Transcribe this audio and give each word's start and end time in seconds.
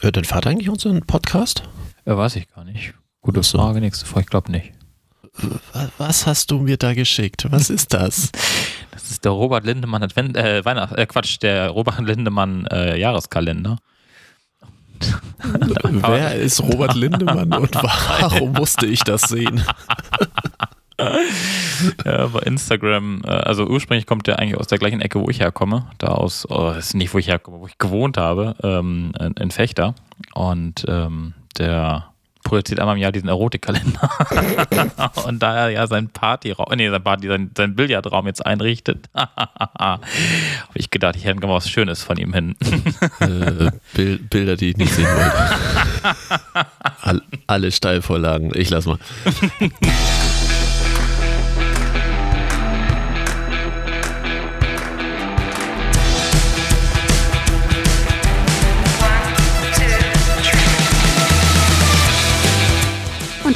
Hört 0.00 0.16
dein 0.16 0.24
Vater 0.24 0.50
eigentlich 0.50 0.68
unseren 0.68 1.02
Podcast? 1.02 1.64
Äh, 2.04 2.16
weiß 2.16 2.36
ich 2.36 2.48
gar 2.48 2.64
nicht. 2.64 2.94
Gute 3.20 3.42
so. 3.42 3.58
Frage, 3.58 3.80
nächste 3.80 4.06
Frage. 4.06 4.22
Ich 4.22 4.30
glaube 4.30 4.52
nicht. 4.52 4.72
Was 5.98 6.26
hast 6.26 6.50
du 6.50 6.60
mir 6.60 6.76
da 6.76 6.94
geschickt? 6.94 7.46
Was 7.50 7.68
ist 7.70 7.92
das? 7.92 8.30
Das 8.92 9.10
ist 9.10 9.24
der 9.24 9.32
Robert 9.32 9.64
Lindemann 9.64 10.02
Advent, 10.02 10.36
äh, 10.36 10.64
Weihnacht, 10.64 10.96
äh, 10.96 11.06
Quatsch, 11.06 11.38
der 11.42 11.70
Robert 11.70 12.00
Lindemann 12.00 12.66
äh, 12.66 12.96
Jahreskalender. 12.98 13.78
Wer 15.82 16.34
ist 16.34 16.60
Robert 16.60 16.94
Lindemann 16.94 17.52
und 17.52 17.74
warum 17.74 18.52
musste 18.52 18.86
ich 18.86 19.00
das 19.00 19.22
sehen? 19.22 19.62
ja, 22.04 22.26
bei 22.26 22.40
Instagram, 22.40 23.22
äh, 23.24 23.30
also 23.30 23.66
ursprünglich 23.66 24.06
kommt 24.06 24.26
der 24.26 24.38
eigentlich 24.38 24.58
aus 24.58 24.66
der 24.66 24.78
gleichen 24.78 25.00
Ecke, 25.00 25.20
wo 25.20 25.28
ich 25.30 25.40
herkomme. 25.40 25.86
Da 25.98 26.08
aus, 26.08 26.46
oh, 26.50 26.72
das 26.74 26.86
ist 26.86 26.94
nicht, 26.94 27.14
wo 27.14 27.18
ich 27.18 27.28
herkomme, 27.28 27.60
wo 27.60 27.66
ich 27.66 27.78
gewohnt 27.78 28.16
habe, 28.16 28.56
ähm, 28.62 29.12
in 29.38 29.50
Fechter. 29.50 29.94
Und 30.34 30.84
ähm, 30.88 31.34
der 31.58 32.08
produziert 32.48 32.80
einmal 32.80 32.96
im 32.96 33.02
Jahr 33.02 33.12
diesen 33.12 33.28
Erotikkalender. 33.28 34.10
und 35.26 35.40
da 35.42 35.56
er 35.56 35.68
ja 35.70 35.86
sein 35.86 36.08
Partyraum, 36.08 36.66
nee, 36.76 36.88
sein 36.88 37.02
Party, 37.02 37.28
sein, 37.28 37.50
sein 37.56 37.76
Billardraum 37.76 38.26
jetzt 38.26 38.44
einrichtet, 38.44 39.08
habe 39.14 40.00
ich 40.74 40.90
gedacht, 40.90 41.16
ich 41.16 41.24
hätte 41.24 41.40
gerne 41.40 41.54
was 41.54 41.68
Schönes 41.68 42.02
von 42.02 42.16
ihm 42.16 42.32
hin. 42.32 42.56
äh, 43.20 43.70
Bild, 43.94 44.30
Bilder, 44.30 44.56
die 44.56 44.70
ich 44.70 44.76
nicht 44.78 44.92
sehen 44.92 45.06
wollte. 45.06 46.16
All, 47.02 47.22
alle 47.46 47.70
Steilvorlagen. 47.70 48.52
Ich 48.54 48.70
lass 48.70 48.86
mal. 48.86 48.98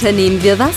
Unternehmen 0.02 0.42
wir 0.42 0.58
was? 0.58 0.74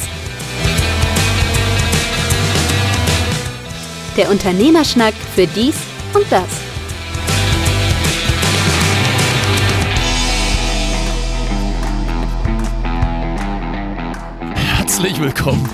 Der 4.15 4.29
Unternehmerschnack 4.29 5.15
für 5.33 5.47
dies 5.47 5.73
und 6.13 6.31
das. 6.31 6.43
Herzlich 14.77 15.19
willkommen. 15.19 15.67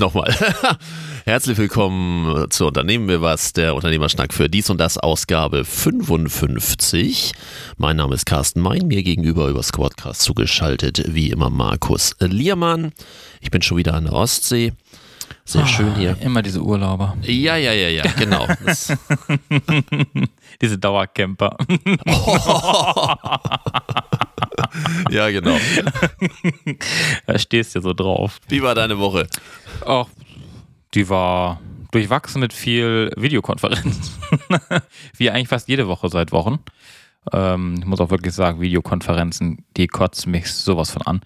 Nochmal. 0.00 0.34
Herzlich 1.28 1.58
willkommen 1.58 2.48
zu 2.52 2.68
Unternehmen 2.68 3.08
wir 3.08 3.20
was, 3.20 3.52
der 3.52 3.74
Unternehmerschnack 3.74 4.32
für 4.32 4.48
dies 4.48 4.70
und 4.70 4.78
das 4.78 4.96
Ausgabe 4.96 5.64
55. 5.64 7.32
Mein 7.78 7.96
Name 7.96 8.14
ist 8.14 8.26
Carsten 8.26 8.60
Mein, 8.60 8.86
mir 8.86 9.02
gegenüber 9.02 9.48
über 9.48 9.64
Squadcast 9.64 10.22
zugeschaltet, 10.22 11.02
wie 11.08 11.30
immer 11.30 11.50
Markus 11.50 12.14
Liermann. 12.20 12.92
Ich 13.40 13.50
bin 13.50 13.60
schon 13.60 13.76
wieder 13.76 13.94
an 13.94 14.04
der 14.04 14.12
Ostsee. 14.12 14.72
Sehr 15.44 15.64
oh, 15.64 15.66
schön 15.66 15.96
hier. 15.96 16.16
Immer 16.20 16.42
diese 16.42 16.62
Urlauber. 16.62 17.16
Ja, 17.22 17.56
ja, 17.56 17.72
ja, 17.72 17.88
ja, 17.88 18.04
genau. 18.12 18.46
diese 20.62 20.78
Dauercamper. 20.78 21.56
ja, 25.10 25.28
genau. 25.30 25.58
Da 27.26 27.36
stehst 27.36 27.74
du 27.74 27.80
so 27.80 27.92
drauf. 27.92 28.38
Wie 28.46 28.62
war 28.62 28.76
deine 28.76 28.96
Woche? 29.00 29.26
Ach, 29.84 30.06
die 30.96 31.08
war 31.08 31.60
durchwachsen 31.92 32.40
mit 32.40 32.52
viel 32.52 33.12
Videokonferenz. 33.16 34.18
Wie 35.16 35.30
eigentlich 35.30 35.48
fast 35.48 35.68
jede 35.68 35.86
Woche 35.86 36.08
seit 36.08 36.32
Wochen. 36.32 36.58
Ähm, 37.32 37.76
ich 37.78 37.84
muss 37.84 38.00
auch 38.00 38.10
wirklich 38.10 38.34
sagen, 38.34 38.60
Videokonferenzen, 38.60 39.64
die 39.76 39.86
kotzen 39.86 40.32
mich 40.32 40.50
sowas 40.52 40.90
von 40.90 41.02
an. 41.02 41.20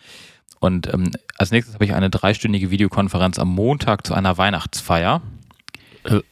Und 0.59 0.93
ähm, 0.93 1.13
als 1.39 1.53
nächstes 1.53 1.75
habe 1.75 1.85
ich 1.85 1.95
eine 1.95 2.11
dreistündige 2.11 2.71
Videokonferenz 2.71 3.39
am 3.39 3.49
Montag 3.49 4.07
zu 4.07 4.13
einer 4.13 4.37
Weihnachtsfeier. 4.37 5.23
Äh, 6.05 6.17
äh 6.17 6.23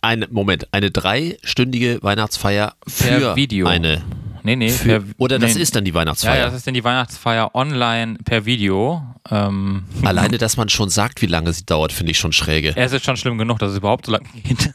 eine, 0.00 0.28
Moment, 0.28 0.68
eine 0.72 0.90
dreistündige 0.90 2.02
Weihnachtsfeier 2.02 2.74
für 2.86 3.36
Video. 3.36 3.66
eine 3.66 4.02
Nee, 4.44 4.56
nee. 4.56 4.68
Für, 4.68 5.00
per, 5.00 5.14
oder 5.16 5.38
das 5.38 5.54
nee. 5.54 5.62
ist 5.62 5.74
dann 5.74 5.86
die 5.86 5.94
Weihnachtsfeier. 5.94 6.36
Ja, 6.36 6.44
das 6.44 6.54
ist 6.54 6.66
dann 6.66 6.74
die 6.74 6.84
Weihnachtsfeier 6.84 7.54
online 7.54 8.18
per 8.24 8.44
Video. 8.44 9.02
Ähm, 9.30 9.84
Alleine, 10.02 10.36
dass 10.36 10.58
man 10.58 10.68
schon 10.68 10.90
sagt, 10.90 11.22
wie 11.22 11.26
lange 11.26 11.50
sie 11.54 11.64
dauert, 11.64 11.92
finde 11.92 12.12
ich 12.12 12.18
schon 12.18 12.32
schräge. 12.32 12.76
Es 12.76 12.92
ist 12.92 13.06
schon 13.06 13.16
schlimm 13.16 13.38
genug, 13.38 13.58
dass 13.58 13.70
es 13.70 13.78
überhaupt 13.78 14.04
so 14.04 14.12
lange 14.12 14.26
geht. 14.34 14.70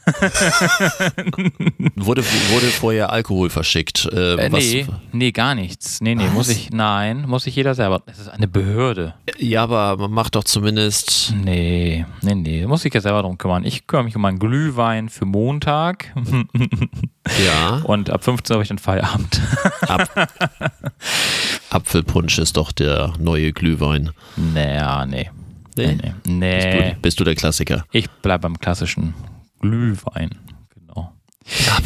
wurde, 1.94 2.24
wurde 2.24 2.66
vorher 2.66 3.12
Alkohol 3.12 3.48
verschickt? 3.48 4.08
Äh, 4.12 4.46
äh, 4.46 4.48
nee, 4.48 4.86
nee, 5.12 5.30
gar 5.30 5.54
nichts. 5.54 6.00
Nee, 6.00 6.16
nee, 6.16 6.24
was? 6.24 6.32
muss 6.32 6.48
ich, 6.48 6.70
nein, 6.70 7.26
muss 7.28 7.46
ich 7.46 7.54
jeder 7.54 7.76
selber. 7.76 8.02
Es 8.06 8.18
ist 8.18 8.28
eine 8.28 8.48
Behörde. 8.48 9.14
Ja, 9.38 9.62
aber 9.62 9.96
man 9.98 10.10
macht 10.10 10.34
doch 10.34 10.42
zumindest. 10.42 11.32
Nee, 11.44 12.04
nee, 12.22 12.34
nee, 12.34 12.66
muss 12.66 12.84
ich 12.84 12.92
ja 12.92 13.00
selber 13.00 13.22
drum 13.22 13.38
kümmern. 13.38 13.64
Ich 13.64 13.86
kümmere 13.86 14.06
mich 14.06 14.16
um 14.16 14.22
meinen 14.22 14.40
Glühwein 14.40 15.08
für 15.08 15.26
Montag. 15.26 16.12
ja. 17.44 17.80
Und 17.84 18.10
ab 18.10 18.24
15 18.24 18.54
Uhr 18.54 18.56
habe 18.56 18.62
ich 18.62 18.68
dann 18.68 18.78
Feierabend. 18.78 19.40
Ab 19.82 20.28
Apfelpunsch 21.70 22.38
ist 22.38 22.56
doch 22.56 22.72
der 22.72 23.12
neue 23.18 23.52
Glühwein. 23.52 24.10
Naja, 24.36 25.06
nee. 25.06 25.30
Nee. 25.76 25.96
nee, 25.96 26.14
nee. 26.24 26.56
Bist, 26.56 26.66
du, 26.66 27.00
bist, 27.02 27.20
du, 27.20 27.24
der 27.24 27.34
Klassiker? 27.34 27.84
Ich 27.92 28.10
bleibe 28.10 28.42
beim 28.42 28.58
klassischen 28.58 29.14
Glühwein. 29.60 30.30
Genau. 30.74 31.12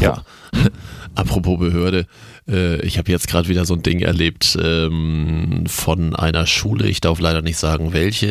Ja. 0.01 0.23
Apropos 1.15 1.59
Behörde, 1.59 2.07
äh, 2.49 2.81
ich 2.83 2.99
habe 2.99 3.11
jetzt 3.11 3.29
gerade 3.29 3.49
wieder 3.49 3.65
so 3.65 3.75
ein 3.75 3.83
Ding 3.83 4.01
erlebt 4.01 4.59
ähm, 4.63 5.65
von 5.67 6.15
einer 6.15 6.47
Schule. 6.47 6.89
Ich 6.89 7.01
darf 7.01 7.21
leider 7.21 7.43
nicht 7.43 7.57
sagen, 7.57 7.93
welche, 7.93 8.27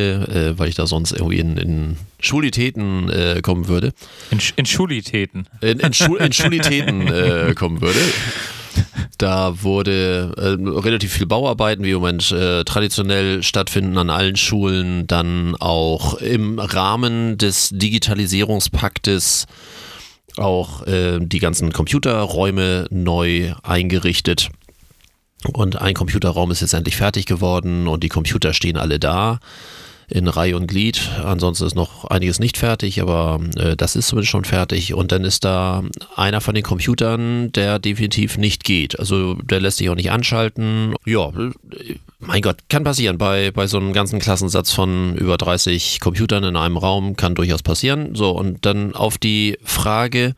äh, 0.55 0.59
weil 0.59 0.69
ich 0.69 0.75
da 0.75 0.87
sonst 0.87 1.11
irgendwie 1.11 1.39
in, 1.39 1.57
in 1.57 1.97
Schulitäten 2.19 3.09
äh, 3.09 3.41
kommen 3.41 3.67
würde. 3.67 3.93
In, 4.31 4.39
in 4.55 4.65
Schulitäten? 4.65 5.47
In, 5.61 5.79
in, 5.79 5.93
Schu 5.93 6.15
in 6.15 6.33
Schulitäten 6.33 7.07
äh, 7.07 7.53
kommen 7.55 7.81
würde. 7.81 7.99
Da 9.17 9.61
wurde 9.61 10.33
äh, 10.37 10.79
relativ 10.79 11.13
viel 11.13 11.27
Bauarbeiten, 11.27 11.83
wie 11.83 11.91
im 11.91 11.97
Moment 11.97 12.31
äh, 12.31 12.63
traditionell 12.63 13.43
stattfinden 13.43 13.97
an 13.97 14.09
allen 14.09 14.35
Schulen, 14.35 15.07
dann 15.07 15.55
auch 15.55 16.15
im 16.15 16.59
Rahmen 16.59 17.37
des 17.37 17.69
Digitalisierungspaktes 17.69 19.45
auch 20.37 20.85
äh, 20.87 21.19
die 21.19 21.39
ganzen 21.39 21.71
Computerräume 21.71 22.87
neu 22.89 23.53
eingerichtet. 23.63 24.49
Und 25.51 25.81
ein 25.81 25.93
Computerraum 25.93 26.51
ist 26.51 26.61
jetzt 26.61 26.73
endlich 26.73 26.95
fertig 26.95 27.25
geworden 27.25 27.87
und 27.87 28.03
die 28.03 28.09
Computer 28.09 28.53
stehen 28.53 28.77
alle 28.77 28.99
da 28.99 29.39
in 30.09 30.27
Reihe 30.27 30.55
und 30.55 30.67
Glied. 30.67 31.09
Ansonsten 31.23 31.65
ist 31.65 31.75
noch 31.75 32.05
einiges 32.05 32.39
nicht 32.39 32.57
fertig, 32.57 33.01
aber 33.01 33.39
äh, 33.57 33.75
das 33.75 33.95
ist 33.95 34.07
zumindest 34.07 34.31
schon 34.31 34.45
fertig. 34.45 34.93
Und 34.93 35.11
dann 35.11 35.23
ist 35.23 35.43
da 35.43 35.83
einer 36.15 36.41
von 36.41 36.55
den 36.55 36.63
Computern, 36.63 37.51
der 37.51 37.79
definitiv 37.79 38.37
nicht 38.37 38.63
geht. 38.63 38.99
Also 38.99 39.35
der 39.35 39.59
lässt 39.59 39.77
sich 39.77 39.89
auch 39.89 39.95
nicht 39.95 40.11
anschalten. 40.11 40.95
Ja, 41.05 41.31
mein 42.25 42.41
Gott, 42.41 42.57
kann 42.69 42.83
passieren. 42.83 43.17
Bei, 43.17 43.51
bei 43.51 43.67
so 43.67 43.77
einem 43.77 43.93
ganzen 43.93 44.19
Klassensatz 44.19 44.71
von 44.71 45.15
über 45.15 45.37
30 45.37 45.99
Computern 45.99 46.43
in 46.43 46.55
einem 46.55 46.77
Raum 46.77 47.15
kann 47.15 47.35
durchaus 47.35 47.63
passieren. 47.63 48.15
So, 48.15 48.31
und 48.31 48.65
dann 48.65 48.95
auf 48.95 49.17
die 49.17 49.57
Frage, 49.63 50.35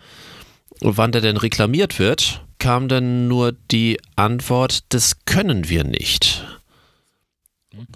wann 0.82 1.12
der 1.12 1.22
denn 1.22 1.38
reklamiert 1.38 2.00
wird, 2.00 2.44
kam 2.60 2.88
dann 2.88 3.28
nur 3.28 3.52
die 3.52 4.00
Antwort, 4.16 4.84
das 4.90 5.26
können 5.26 5.70
wir 5.70 5.84
nicht. 5.84 6.46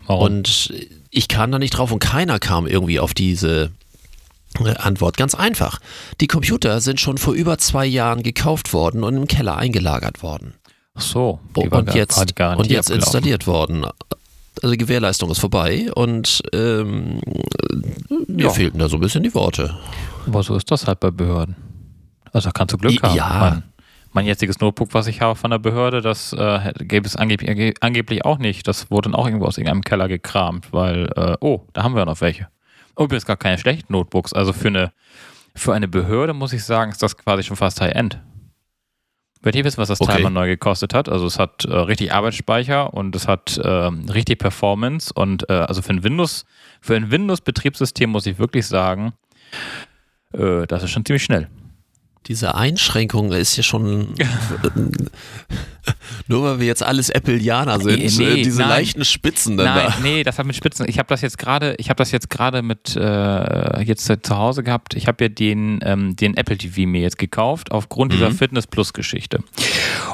Warum? 0.06 0.24
Und 0.24 0.74
ich 1.10 1.28
kam 1.28 1.52
da 1.52 1.60
nicht 1.60 1.72
drauf 1.72 1.92
und 1.92 2.00
keiner 2.00 2.40
kam 2.40 2.68
irgendwie 2.68 3.00
auf 3.00 3.14
diese 3.14 3.72
äh, 4.60 4.76
Antwort. 4.76 5.18
Ganz 5.18 5.36
einfach. 5.36 5.80
Die 6.22 6.28
Computer 6.28 6.82
sind 6.82 7.00
schon 7.00 7.18
vor 7.18 7.34
über 7.34 7.58
zwei 7.58 7.86
Jahren 7.86 8.24
gekauft 8.24 8.74
worden 8.74 9.04
und 9.04 9.16
im 9.16 9.28
Keller 9.28 9.58
eingelagert 9.58 10.22
worden. 10.22 10.54
Ach 11.00 11.02
so. 11.02 11.40
Und 11.56 11.94
jetzt, 11.94 12.18
und 12.58 12.68
jetzt 12.68 12.90
installiert 12.90 13.48
worden. 13.48 13.86
Also 14.62 14.72
die 14.74 14.78
Gewährleistung 14.78 15.32
ist 15.32 15.40
vorbei 15.40 15.90
und 15.94 16.42
ähm, 16.54 17.22
mir 18.28 18.46
ja. 18.46 18.50
fehlten 18.50 18.80
da 18.80 18.90
so 18.90 18.98
ein 18.98 19.00
bisschen 19.00 19.24
die 19.24 19.34
Worte. 19.34 19.78
Aber 20.28 20.44
so 20.44 20.56
ist 20.58 20.70
das 20.70 20.86
halt 20.86 21.00
bei 21.00 21.10
Behörden. 21.10 21.56
Also 22.34 22.50
kannst 22.52 22.74
du 22.74 22.78
Glück 22.78 23.02
haben. 23.02 23.16
Ja. 23.16 23.40
Mein, 23.40 23.64
mein 24.12 24.26
jetziges 24.26 24.60
Notebook, 24.60 24.94
was 24.94 25.08
ich 25.08 25.22
habe 25.22 25.36
von 25.36 25.52
der 25.52 25.60
Behörde, 25.60 26.02
das 26.02 26.34
äh, 26.34 26.74
gäbe 26.80 27.08
es 27.08 27.16
angeblich, 27.16 27.78
angeblich 27.82 28.26
auch 28.26 28.38
nicht. 28.38 28.68
Das 28.68 28.92
wurde 28.92 29.10
dann 29.10 29.16
auch 29.16 29.26
irgendwo 29.26 29.46
aus 29.46 29.58
irgendeinem 29.58 29.84
Keller 29.84 30.10
gekramt, 30.10 30.74
weil, 30.74 31.10
äh, 31.16 31.38
oh, 31.40 31.62
da 31.72 31.84
haben 31.84 31.96
wir 31.96 32.06
noch 32.06 32.20
welche. 32.20 32.50
Übrigens 32.98 33.26
gar 33.26 33.38
keine 33.38 33.58
schlechten 33.58 33.94
Notebooks. 33.94 34.34
Also 34.34 34.52
für 34.52 34.68
eine, 34.68 34.92
für 35.56 35.74
eine 35.74 35.88
Behörde 35.88 36.34
muss 36.34 36.52
ich 36.52 36.66
sagen, 36.66 36.92
ist 36.92 37.02
das 37.02 37.16
quasi 37.16 37.44
schon 37.44 37.56
fast 37.56 37.80
High-End. 37.80 38.20
Wollt 39.42 39.56
ihr 39.56 39.64
wissen, 39.64 39.78
was 39.78 39.88
das 39.88 40.02
okay. 40.02 40.22
Mal 40.22 40.30
neu 40.30 40.48
gekostet 40.48 40.94
hat? 40.94 41.08
Also 41.08 41.26
es 41.26 41.40
hat 41.40 41.64
äh, 41.64 41.74
richtig 41.74 42.12
Arbeitsspeicher 42.12 42.94
und 42.94 43.16
es 43.16 43.28
hat 43.28 43.58
äh, 43.58 43.70
richtig 43.70 44.40
Performance 44.40 45.14
und 45.14 45.50
äh, 45.50 45.54
also 45.54 45.82
für 45.82 45.92
ein 45.94 46.04
Windows, 46.04 46.46
für 46.82 46.96
ein 46.96 47.10
Windows-Betriebssystem 47.10 48.10
muss 48.10 48.26
ich 48.26 48.38
wirklich 48.38 48.68
sagen, 48.68 49.14
äh, 50.34 50.68
das 50.68 50.84
ist 50.84 50.92
schon 50.92 51.06
ziemlich 51.06 51.24
schnell. 51.24 51.48
Diese 52.28 52.54
Einschränkung 52.56 53.32
ist 53.32 53.56
ja 53.58 53.64
schon. 53.64 54.14
nur 56.28 56.44
weil 56.44 56.60
wir 56.60 56.68
jetzt 56.68 56.84
alles 56.84 57.10
Appleianer 57.10 57.80
sind, 57.80 58.18
Nee, 58.18 58.42
äh, 58.42 58.44
diese 58.44 58.60
nein. 58.60 58.70
leichten 58.70 59.04
Spitzen 59.06 59.58
dann 59.58 59.66
Nein, 59.66 59.88
da. 59.88 59.96
nee, 60.04 60.24
das 60.24 60.38
hat 60.38 60.46
mit 60.46 60.56
Spitzen. 60.56 60.86
Ich 60.88 61.00
habe 61.00 61.08
das 61.08 61.22
jetzt 61.22 61.38
gerade, 61.40 61.76
ich 61.80 61.90
habe 61.90 61.98
das 61.98 62.12
jetzt 62.12 62.30
gerade 62.30 62.62
mit 62.62 62.96
äh, 62.96 63.82
jetzt 63.82 64.06
zu 64.06 64.38
Hause 64.38 64.62
gehabt. 64.64 64.94
Ich 64.96 65.08
habe 65.08 65.24
ja 65.24 65.30
den 65.30 65.80
ähm, 65.84 66.16
den 66.16 66.36
Apple 66.38 66.58
TV 66.58 66.88
mir 66.88 67.02
jetzt 67.02 67.18
gekauft 67.18 67.72
aufgrund 67.72 68.14
dieser 68.14 68.32
Fitness 68.32 68.68
Plus 68.68 68.94
Geschichte. 68.94 69.40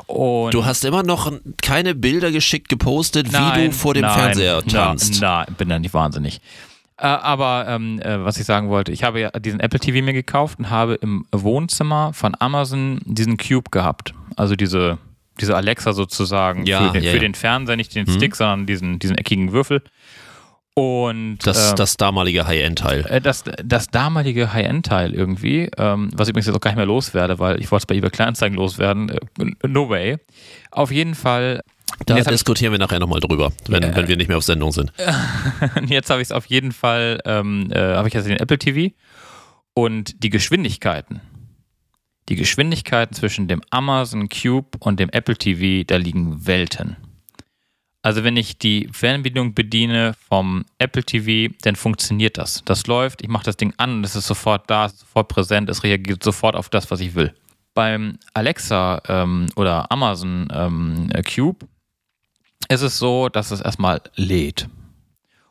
Und 0.07 0.46
Mhm. 0.48 0.52
Du 0.52 0.66
hast 0.66 0.86
immer 0.86 1.04
noch 1.04 1.31
keine 1.62 1.96
Bilder 1.96 2.31
geschickt 2.31 2.69
gepostet, 2.69 3.30
wie 3.30 3.34
Nein, 3.34 3.72
du 3.72 3.75
vor 3.75 3.94
dem 3.94 4.04
nein, 4.04 4.13
Fernseher 4.19 4.62
tanzt. 4.63 5.19
Nein, 5.22 5.46
bin 5.57 5.69
da 5.69 5.80
nicht 5.80 5.94
wahnsinnig. 5.94 6.40
Äh, 6.97 7.07
aber 7.07 7.65
ähm, 7.68 8.00
äh, 8.01 8.24
was 8.24 8.38
ich 8.39 8.45
sagen 8.45 8.69
wollte, 8.69 8.92
ich 8.92 9.03
habe 9.03 9.19
ja 9.19 9.30
diesen 9.31 9.59
Apple 9.59 9.80
TV 9.80 10.03
mir 10.03 10.13
gekauft 10.13 10.59
und 10.59 10.69
habe 10.69 10.95
im 10.95 11.25
Wohnzimmer 11.31 12.13
von 12.13 12.36
Amazon 12.39 13.00
diesen 13.06 13.38
Cube 13.38 13.69
gehabt. 13.71 14.13
Also 14.38 14.56
diese, 14.56 14.97
diese 15.42 15.56
Alexa 15.57 15.92
sozusagen 15.94 16.65
Ja, 16.65 16.88
für, 16.88 16.94
den, 16.94 17.03
ja, 17.03 17.12
für 17.12 17.18
ja. 17.18 17.21
den 17.21 17.33
Fernseher, 17.36 17.75
nicht 17.75 17.94
den 17.95 18.07
Stick, 18.07 18.36
sondern 18.36 18.65
diesen, 18.65 19.00
diesen 19.00 19.18
eckigen 19.18 19.51
Würfel. 19.51 19.81
Und 20.77 21.38
Das, 21.45 21.71
äh, 21.71 21.75
das 21.75 21.95
damalige 21.95 22.47
High-End-Teil. 22.47 23.06
äh, 23.09 23.21
das, 23.21 23.44
das 23.63 23.88
damalige 23.88 24.51
High-End-Teil 24.51 25.13
irgendwie, 25.13 25.69
ähm, 25.77 26.09
was 26.13 26.27
ich 26.27 26.31
übrigens 26.31 26.47
jetzt 26.47 26.56
auch 26.56 26.59
gar 26.62 26.71
nicht 26.71 26.77
mehr 26.77 26.86
loswerde, 26.86 27.39
weil 27.39 27.62
ich 27.62 27.71
wollte 27.71 27.83
es 27.83 27.86
bei 27.86 27.95
eBay 27.95 28.09
Kleinanzeigen 28.09 28.57
loswerden, 28.57 29.09
äh, 29.09 29.19
no 29.68 29.88
way. 29.89 30.18
Auf 30.71 30.92
jeden 30.92 31.15
Fall 31.15 31.62
Da 32.06 32.18
jetzt 32.18 32.30
diskutieren 32.30 32.72
wir 32.72 32.80
nachher 32.80 33.00
nochmal 33.00 33.20
drüber, 33.20 33.52
wenn, 33.68 33.84
Ja. 33.84 33.96
wenn 33.96 34.08
wir 34.08 34.18
nicht 34.18 34.28
mehr 34.28 34.38
auf 34.38 34.44
Sendung 34.44 34.72
sind. 34.72 34.92
Jetzt 35.88 36.10
habe 36.10 36.22
ich 36.22 36.28
es 36.28 36.32
auf 36.32 36.46
jeden 36.48 36.72
Fall, 36.72 37.20
ähm, 37.26 37.72
äh, 37.72 37.80
habe 37.96 38.08
ich 38.08 38.14
jetzt 38.14 38.28
den 38.28 38.38
Apple 38.38 38.58
TV 38.60 38.94
und 39.74 40.24
die 40.24 40.30
Geschwindigkeiten. 40.30 41.22
Die 42.28 42.36
Geschwindigkeiten 42.36 43.14
zwischen 43.16 43.48
dem 43.48 43.62
Amazon 43.70 44.30
Cube 44.30 44.78
und 44.80 45.00
dem 45.00 45.10
Apple 45.10 45.38
TV, 45.38 45.84
da 45.86 45.98
liegen 45.98 46.46
Welten. 46.48 46.98
Also 48.02 48.24
wenn 48.24 48.38
ich 48.38 48.58
die 48.60 48.90
Fernbedienung 48.92 49.54
bediene 49.56 50.14
vom 50.28 50.66
Apple 50.80 51.04
TV, 51.04 51.54
dann 51.62 51.76
funktioniert 51.76 52.38
das. 52.38 52.62
Das 52.66 52.86
läuft, 52.88 53.22
ich 53.24 53.30
mache 53.30 53.46
das 53.46 53.58
Ding 53.58 53.74
an 53.78 53.98
und 53.98 54.04
es 54.04 54.16
ist 54.16 54.28
sofort 54.28 54.70
da, 54.70 54.86
es 54.86 54.94
ist 54.94 55.00
sofort 55.02 55.28
präsent, 55.28 55.70
es 55.70 55.84
reagiert 55.84 56.24
sofort 56.24 56.56
auf 56.56 56.70
das, 56.70 56.92
was 56.92 57.00
ich 57.00 57.16
will. 57.16 57.34
Beim 57.74 58.18
Alexa 58.34 59.02
ähm, 59.08 59.48
oder 59.56 59.92
Amazon 59.92 60.48
ähm, 60.54 61.10
Cube 61.34 61.66
ist 62.70 62.82
es 62.82 62.98
so, 62.98 63.30
dass 63.30 63.52
es 63.52 63.62
erstmal 63.62 64.02
lädt. 64.16 64.68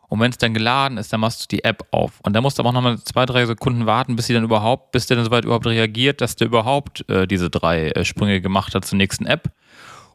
Und 0.09 0.21
wenn 0.21 0.31
es 0.31 0.39
dann 0.39 0.55
geladen 0.55 0.99
ist, 0.99 1.13
dann 1.13 1.21
machst 1.21 1.43
du 1.43 1.57
die 1.57 1.65
App 1.65 1.87
auf. 1.91 2.21
Und 2.23 2.35
dann 2.35 2.43
musst 2.43 2.59
du 2.59 2.63
aber 2.63 2.69
auch 2.69 2.75
nochmal 2.75 2.99
zwei, 3.01 3.27
drei 3.27 3.47
Sekunden 3.47 3.87
warten, 3.87 4.17
bis 4.17 4.27
sie 4.27 4.35
dann 4.35 4.45
überhaupt, 4.45 4.93
bis 4.93 5.07
der 5.07 5.17
dann 5.17 5.25
soweit 5.25 5.45
überhaupt 5.45 5.67
reagiert, 5.67 6.21
dass 6.21 6.37
der 6.37 6.47
überhaupt 6.47 7.09
äh, 7.09 7.27
diese 7.27 7.51
drei 7.51 7.89
äh, 7.89 8.05
Sprünge 8.05 8.41
gemacht 8.41 8.75
hat 8.75 8.85
zur 8.85 8.99
nächsten 8.99 9.27
App, 9.27 9.51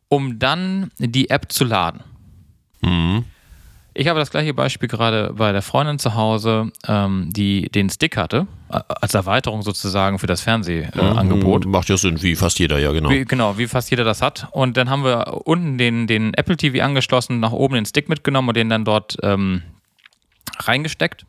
um 0.07 0.39
dann 0.39 0.91
die 0.99 1.29
App 1.29 1.51
zu 1.51 1.65
laden. 1.65 2.01
Mhm. 2.81 3.25
Ich 3.93 4.07
habe 4.07 4.19
das 4.19 4.31
gleiche 4.31 4.53
Beispiel 4.53 4.87
gerade 4.87 5.33
bei 5.33 5.51
der 5.51 5.61
Freundin 5.61 5.99
zu 5.99 6.15
Hause, 6.15 6.71
ähm, 6.87 7.29
die 7.31 7.69
den 7.69 7.89
Stick 7.89 8.17
hatte, 8.17 8.47
äh, 8.69 8.79
als 8.87 9.13
Erweiterung 9.13 9.61
sozusagen 9.61 10.19
für 10.19 10.27
das 10.27 10.41
Fernsehangebot. 10.41 11.65
Macht 11.65 11.89
ja 11.89 11.97
Sinn, 11.97 12.21
wie 12.21 12.35
fast 12.35 12.59
jeder, 12.59 12.79
ja, 12.79 12.91
genau. 12.91 13.09
Wie, 13.09 13.25
genau, 13.25 13.57
wie 13.57 13.67
fast 13.67 13.89
jeder 13.89 14.03
das 14.03 14.21
hat. 14.21 14.47
Und 14.51 14.77
dann 14.77 14.89
haben 14.89 15.03
wir 15.03 15.41
unten 15.45 15.77
den, 15.77 16.07
den 16.07 16.33
Apple 16.35 16.55
TV 16.55 16.83
angeschlossen, 16.83 17.39
nach 17.39 17.51
oben 17.51 17.75
den 17.75 17.85
Stick 17.85 18.09
mitgenommen 18.09 18.49
und 18.49 18.57
den 18.57 18.69
dann 18.69 18.85
dort 18.85 19.17
ähm, 19.23 19.63
reingesteckt. 20.59 21.25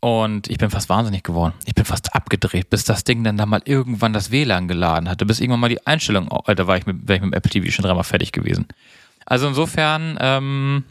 Und 0.00 0.48
ich 0.48 0.58
bin 0.58 0.70
fast 0.70 0.88
wahnsinnig 0.88 1.24
geworden. 1.24 1.54
Ich 1.64 1.74
bin 1.74 1.84
fast 1.84 2.14
abgedreht, 2.14 2.70
bis 2.70 2.84
das 2.84 3.02
Ding 3.02 3.24
dann 3.24 3.36
da 3.36 3.46
mal 3.46 3.62
irgendwann 3.64 4.12
das 4.12 4.30
WLAN 4.30 4.68
geladen 4.68 5.08
hatte, 5.08 5.26
bis 5.26 5.40
irgendwann 5.40 5.60
mal 5.60 5.68
die 5.68 5.84
Einstellung, 5.86 6.28
oh, 6.30 6.42
da 6.46 6.66
war 6.66 6.76
ich 6.76 6.86
mit, 6.86 7.08
wäre 7.08 7.16
ich 7.16 7.22
mit 7.22 7.32
dem 7.32 7.36
Apple 7.36 7.50
TV 7.50 7.72
schon 7.72 7.84
dreimal 7.84 8.04
fertig 8.04 8.30
gewesen. 8.30 8.66
Also 9.24 9.48
insofern, 9.48 10.16
ähm, 10.20 10.84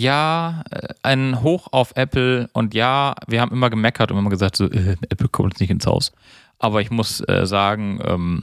ja, 0.00 0.62
äh, 0.70 0.88
ein 1.02 1.42
Hoch 1.42 1.68
auf 1.72 1.92
Apple 1.94 2.48
und 2.52 2.74
ja, 2.74 3.14
wir 3.26 3.40
haben 3.40 3.52
immer 3.52 3.70
gemeckert 3.70 4.10
und 4.10 4.18
immer 4.18 4.30
gesagt, 4.30 4.56
so, 4.56 4.64
äh, 4.70 4.96
Apple 5.08 5.28
kommt 5.28 5.52
jetzt 5.54 5.60
nicht 5.60 5.70
ins 5.70 5.86
Haus. 5.86 6.12
Aber 6.58 6.80
ich 6.80 6.90
muss 6.90 7.20
äh, 7.28 7.46
sagen, 7.46 8.00
ähm, 8.04 8.42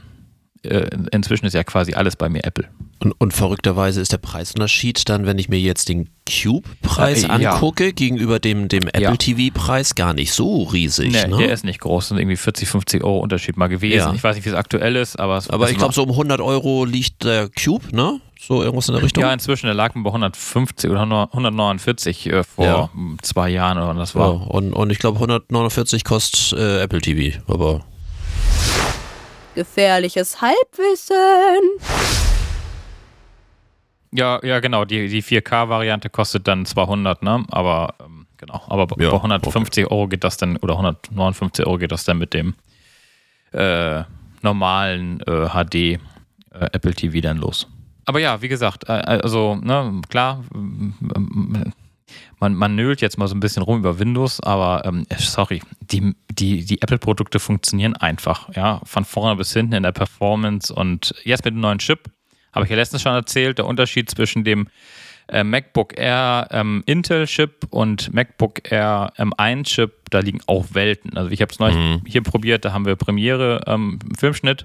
äh, 0.62 0.88
inzwischen 1.12 1.46
ist 1.46 1.54
ja 1.54 1.62
quasi 1.64 1.94
alles 1.94 2.16
bei 2.16 2.28
mir 2.28 2.44
Apple. 2.44 2.68
Und, 3.00 3.12
und 3.20 3.32
verrückterweise 3.32 4.00
ist 4.00 4.10
der 4.10 4.18
Preisunterschied 4.18 5.08
dann, 5.08 5.24
wenn 5.24 5.38
ich 5.38 5.48
mir 5.48 5.60
jetzt 5.60 5.88
den 5.88 6.08
Cube-Preis 6.28 7.22
Äh, 7.22 7.40
ja. 7.40 7.52
angucke, 7.52 7.92
gegenüber 7.92 8.40
dem, 8.40 8.66
dem 8.68 8.88
Apple 8.88 9.02
Ja. 9.02 9.16
TV-Preis 9.16 9.94
gar 9.94 10.14
nicht 10.14 10.32
so 10.32 10.64
riesig. 10.64 11.12
Nee, 11.12 11.28
ne? 11.28 11.36
der 11.36 11.52
ist 11.52 11.64
nicht 11.64 11.78
groß, 11.80 12.08
sind 12.08 12.18
irgendwie 12.18 12.36
40, 12.36 12.68
50 12.68 13.04
Euro 13.04 13.20
Unterschied 13.20 13.56
mal 13.56 13.68
gewesen. 13.68 14.08
Ja. 14.08 14.14
Ich 14.14 14.24
weiß 14.24 14.34
nicht, 14.34 14.44
wie 14.46 14.50
es 14.50 14.56
aktuell 14.56 14.96
ist, 14.96 15.16
aber 15.18 15.36
es 15.36 15.48
Aber 15.48 15.70
ich 15.70 15.78
glaube, 15.78 15.94
so 15.94 16.02
um 16.02 16.10
100 16.10 16.40
Euro 16.40 16.84
liegt 16.84 17.22
der 17.22 17.48
Cube, 17.50 17.84
ne? 17.94 18.20
So 18.40 18.62
irgendwas 18.62 18.88
in 18.88 18.94
der 18.94 19.02
Richtung. 19.02 19.22
Ja, 19.24 19.32
inzwischen, 19.32 19.66
der 19.66 19.74
lag 19.74 19.92
bei 19.94 20.08
150 20.08 20.88
oder 20.90 21.00
149 21.02 22.26
äh, 22.26 22.44
vor 22.44 22.64
Ja. 22.64 22.88
zwei 23.22 23.48
Jahren 23.50 23.78
oder 23.78 23.88
was 23.88 24.12
das 24.12 24.14
Ja, 24.14 24.20
war. 24.20 24.50
und, 24.50 24.72
und 24.72 24.90
ich 24.90 24.98
glaube, 25.00 25.16
149 25.16 26.04
kostet 26.04 26.58
äh, 26.58 26.80
Apple 26.82 27.00
TV. 27.00 27.38
Aber 27.48 27.80
Gefährliches 29.54 30.40
Halbwissen. 30.40 31.16
Ja, 34.12 34.38
ja, 34.44 34.60
genau. 34.60 34.84
Die, 34.84 35.08
die 35.08 35.22
4K-Variante 35.22 36.08
kostet 36.08 36.46
dann 36.48 36.64
200, 36.64 37.22
ne? 37.22 37.44
Aber 37.50 37.94
ähm, 38.00 38.26
genau. 38.36 38.62
Aber 38.68 38.86
bei 38.86 39.02
Ja, 39.02 39.12
150 39.12 39.90
Euro 39.90 40.06
geht 40.08 40.24
das 40.24 40.36
dann, 40.36 40.56
oder 40.58 40.74
159 40.74 41.66
Euro 41.66 41.78
geht 41.78 41.92
das 41.92 42.04
dann 42.04 42.18
mit 42.18 42.32
dem 42.34 42.54
äh, 43.52 44.04
normalen 44.42 45.20
äh, 45.26 45.48
HD 45.48 45.74
äh, 45.74 45.98
Apple 46.72 46.94
TV 46.94 47.20
dann 47.20 47.38
los. 47.38 47.66
Aber 48.08 48.20
ja, 48.20 48.40
wie 48.40 48.48
gesagt, 48.48 48.88
äh, 48.88 48.92
also, 48.92 49.56
ne, 49.56 50.00
klar, 50.08 50.42
ähm, 50.54 50.94
man, 52.38 52.54
man 52.54 52.74
nölt 52.74 53.02
jetzt 53.02 53.18
mal 53.18 53.28
so 53.28 53.34
ein 53.34 53.40
bisschen 53.40 53.62
rum 53.62 53.80
über 53.80 53.98
Windows, 53.98 54.40
aber 54.40 54.82
ähm, 54.86 55.04
sorry, 55.18 55.60
die, 55.82 56.14
die, 56.30 56.64
die 56.64 56.80
Apple-Produkte 56.80 57.38
funktionieren 57.38 57.96
einfach, 57.96 58.48
ja, 58.56 58.80
von 58.84 59.04
vorne 59.04 59.36
bis 59.36 59.52
hinten 59.52 59.74
in 59.74 59.82
der 59.82 59.92
Performance 59.92 60.72
und 60.72 61.14
jetzt 61.24 61.44
mit 61.44 61.52
dem 61.52 61.60
neuen 61.60 61.80
Chip, 61.80 62.10
habe 62.54 62.64
ich 62.64 62.70
ja 62.70 62.76
letztens 62.76 63.02
schon 63.02 63.12
erzählt, 63.12 63.58
der 63.58 63.66
Unterschied 63.66 64.08
zwischen 64.08 64.42
dem 64.42 64.68
äh, 65.28 65.44
MacBook 65.44 65.98
Air 65.98 66.48
ähm, 66.50 66.82
Intel-Chip 66.86 67.66
und 67.68 68.14
MacBook 68.14 68.72
Air 68.72 69.12
M1-Chip, 69.18 70.08
da 70.08 70.20
liegen 70.20 70.40
auch 70.46 70.64
Welten. 70.72 71.14
Also 71.14 71.30
ich 71.30 71.42
habe 71.42 71.52
es 71.52 71.58
neulich 71.58 72.00
hier 72.06 72.22
probiert, 72.22 72.64
da 72.64 72.72
haben 72.72 72.86
wir 72.86 72.96
Premiere 72.96 73.60
ähm, 73.66 73.98
Filmschnitt 74.18 74.64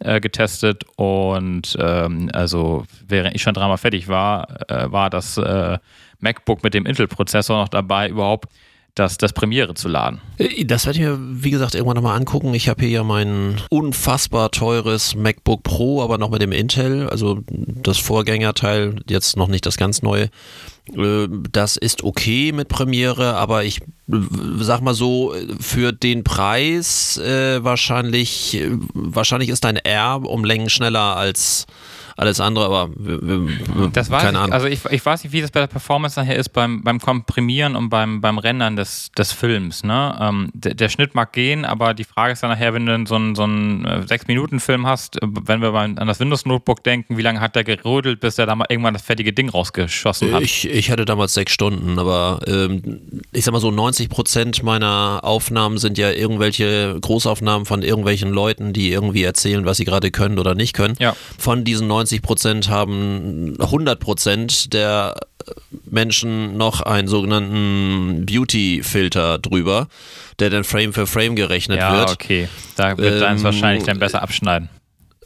äh, 0.00 0.20
getestet 0.20 0.84
und 0.96 1.76
ähm, 1.80 2.30
also 2.32 2.84
während 3.06 3.34
ich 3.34 3.42
schon 3.42 3.54
dreimal 3.54 3.78
fertig 3.78 4.08
war, 4.08 4.70
äh, 4.70 4.90
war 4.90 5.10
das 5.10 5.36
äh, 5.36 5.78
MacBook 6.20 6.62
mit 6.62 6.74
dem 6.74 6.86
Intel-Prozessor 6.86 7.58
noch 7.58 7.68
dabei, 7.68 8.08
überhaupt 8.08 8.48
das, 8.94 9.18
das 9.18 9.32
Premiere 9.32 9.74
zu 9.74 9.88
laden. 9.88 10.20
Äh, 10.38 10.64
Das 10.64 10.86
werde 10.86 10.98
ich 10.98 11.04
mir, 11.04 11.18
wie 11.20 11.50
gesagt, 11.50 11.74
irgendwann 11.74 11.96
nochmal 11.96 12.16
angucken. 12.16 12.52
Ich 12.54 12.68
habe 12.68 12.82
hier 12.82 12.90
ja 12.90 13.04
mein 13.04 13.56
unfassbar 13.70 14.50
teures 14.50 15.14
MacBook 15.14 15.62
Pro, 15.62 16.02
aber 16.02 16.18
noch 16.18 16.30
mit 16.30 16.42
dem 16.42 16.52
Intel, 16.52 17.08
also 17.08 17.40
das 17.48 17.98
Vorgängerteil, 17.98 18.96
jetzt 19.08 19.36
noch 19.36 19.48
nicht 19.48 19.64
das 19.66 19.76
ganz 19.76 20.02
neue. 20.02 20.28
Äh, 20.96 21.28
Das 21.52 21.76
ist 21.76 22.02
okay 22.04 22.52
mit 22.52 22.68
Premiere, 22.68 23.34
aber 23.36 23.64
ich 23.64 23.80
äh, 23.80 24.16
sag 24.58 24.80
mal 24.80 24.94
so, 24.94 25.34
für 25.60 25.92
den 25.92 26.24
Preis 26.24 27.18
äh, 27.18 27.62
wahrscheinlich, 27.64 28.56
äh, 28.56 28.70
wahrscheinlich 28.94 29.48
ist 29.50 29.64
dein 29.64 29.76
R 29.76 30.22
um 30.22 30.44
Längen 30.44 30.70
schneller 30.70 31.16
als 31.16 31.66
alles 32.20 32.38
andere, 32.38 32.66
aber 32.66 32.90
wir, 32.94 33.20
wir, 33.22 33.88
Das 33.92 34.10
weiß 34.10 34.22
keine 34.22 34.38
ich, 34.38 34.42
Ahnung. 34.44 34.52
also 34.52 34.66
ich, 34.66 34.84
ich 34.90 35.04
weiß 35.04 35.24
nicht, 35.24 35.32
wie 35.32 35.40
das 35.40 35.50
bei 35.50 35.60
der 35.60 35.68
Performance 35.68 36.20
nachher 36.20 36.36
ist 36.36 36.50
beim, 36.50 36.82
beim 36.84 37.00
Komprimieren 37.00 37.76
und 37.76 37.88
beim, 37.88 38.20
beim 38.20 38.38
Rendern 38.38 38.76
des, 38.76 39.10
des 39.16 39.32
Films. 39.32 39.84
Ne? 39.84 40.18
Ähm, 40.20 40.50
der, 40.52 40.74
der 40.74 40.90
Schnitt 40.90 41.14
mag 41.14 41.32
gehen, 41.32 41.64
aber 41.64 41.94
die 41.94 42.04
Frage 42.04 42.34
ist 42.34 42.42
dann 42.42 42.50
nachher, 42.50 42.74
wenn 42.74 42.84
du 42.84 43.06
so 43.06 43.14
einen, 43.14 43.34
so 43.34 43.44
einen 43.44 43.86
äh, 43.86 44.04
6-Minuten-Film 44.06 44.86
hast, 44.86 45.16
äh, 45.16 45.26
wenn 45.44 45.62
wir 45.62 45.72
an 45.72 45.96
das 45.96 46.20
Windows-Notebook 46.20 46.84
denken, 46.84 47.16
wie 47.16 47.22
lange 47.22 47.40
hat 47.40 47.56
der 47.56 47.64
gerödelt, 47.64 48.20
bis 48.20 48.38
er 48.38 48.44
da 48.44 48.54
mal 48.54 48.66
irgendwann 48.68 48.92
das 48.92 49.02
fertige 49.02 49.32
Ding 49.32 49.48
rausgeschossen 49.48 50.32
hat? 50.34 50.42
Ich, 50.42 50.68
ich 50.68 50.90
hatte 50.90 51.06
damals 51.06 51.32
sechs 51.32 51.52
Stunden, 51.52 51.98
aber 51.98 52.40
ähm, 52.46 53.22
ich 53.32 53.44
sag 53.44 53.52
mal 53.52 53.60
so 53.60 53.70
90 53.70 54.10
Prozent 54.10 54.62
meiner 54.62 55.20
Aufnahmen 55.22 55.78
sind 55.78 55.96
ja 55.96 56.10
irgendwelche 56.10 56.98
Großaufnahmen 57.00 57.64
von 57.64 57.82
irgendwelchen 57.82 58.30
Leuten, 58.30 58.74
die 58.74 58.90
irgendwie 58.90 59.22
erzählen, 59.22 59.64
was 59.64 59.78
sie 59.78 59.84
gerade 59.86 60.10
können 60.10 60.38
oder 60.38 60.54
nicht 60.54 60.74
können. 60.74 60.96
Ja. 60.98 61.16
Von 61.38 61.64
diesen 61.64 61.86
90 61.86 62.09
Prozent 62.18 62.68
haben 62.68 63.56
100 63.60 64.00
Prozent 64.00 64.72
der 64.72 65.14
Menschen 65.84 66.56
noch 66.56 66.80
einen 66.82 67.08
sogenannten 67.08 68.26
Beauty-Filter 68.26 69.38
drüber, 69.38 69.88
der 70.38 70.50
dann 70.50 70.64
Frame 70.64 70.92
für 70.92 71.06
Frame 71.06 71.36
gerechnet 71.36 71.78
ja, 71.78 71.92
wird. 71.96 72.10
okay. 72.10 72.48
Da 72.76 72.98
wird 72.98 73.14
Ähm, 73.14 73.20
deins 73.20 73.42
wahrscheinlich 73.44 73.84
dann 73.84 73.98
besser 73.98 74.22
abschneiden. 74.22 74.68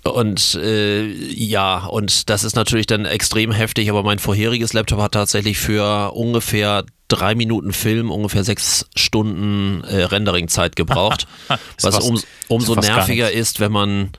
Und 0.04 0.54
äh, 0.56 1.06
ja, 1.32 1.86
und 1.86 2.28
das 2.28 2.44
ist 2.44 2.56
natürlich 2.56 2.86
dann 2.86 3.06
extrem 3.06 3.52
heftig, 3.52 3.88
aber 3.88 4.02
mein 4.02 4.18
vorheriges 4.18 4.74
Laptop 4.74 5.00
hat 5.00 5.12
tatsächlich 5.12 5.56
für 5.58 6.12
ungefähr 6.12 6.84
drei 7.08 7.34
Minuten 7.34 7.72
Film 7.72 8.10
ungefähr 8.10 8.44
sechs 8.44 8.86
Stunden 8.96 9.82
äh, 9.84 10.02
Renderingzeit 10.02 10.76
gebraucht. 10.76 11.26
was 11.48 11.94
fast- 11.96 12.02
um, 12.08 12.20
umso 12.48 12.74
nerviger 12.74 13.32
ist, 13.32 13.60
wenn 13.60 13.72
man 13.72 14.10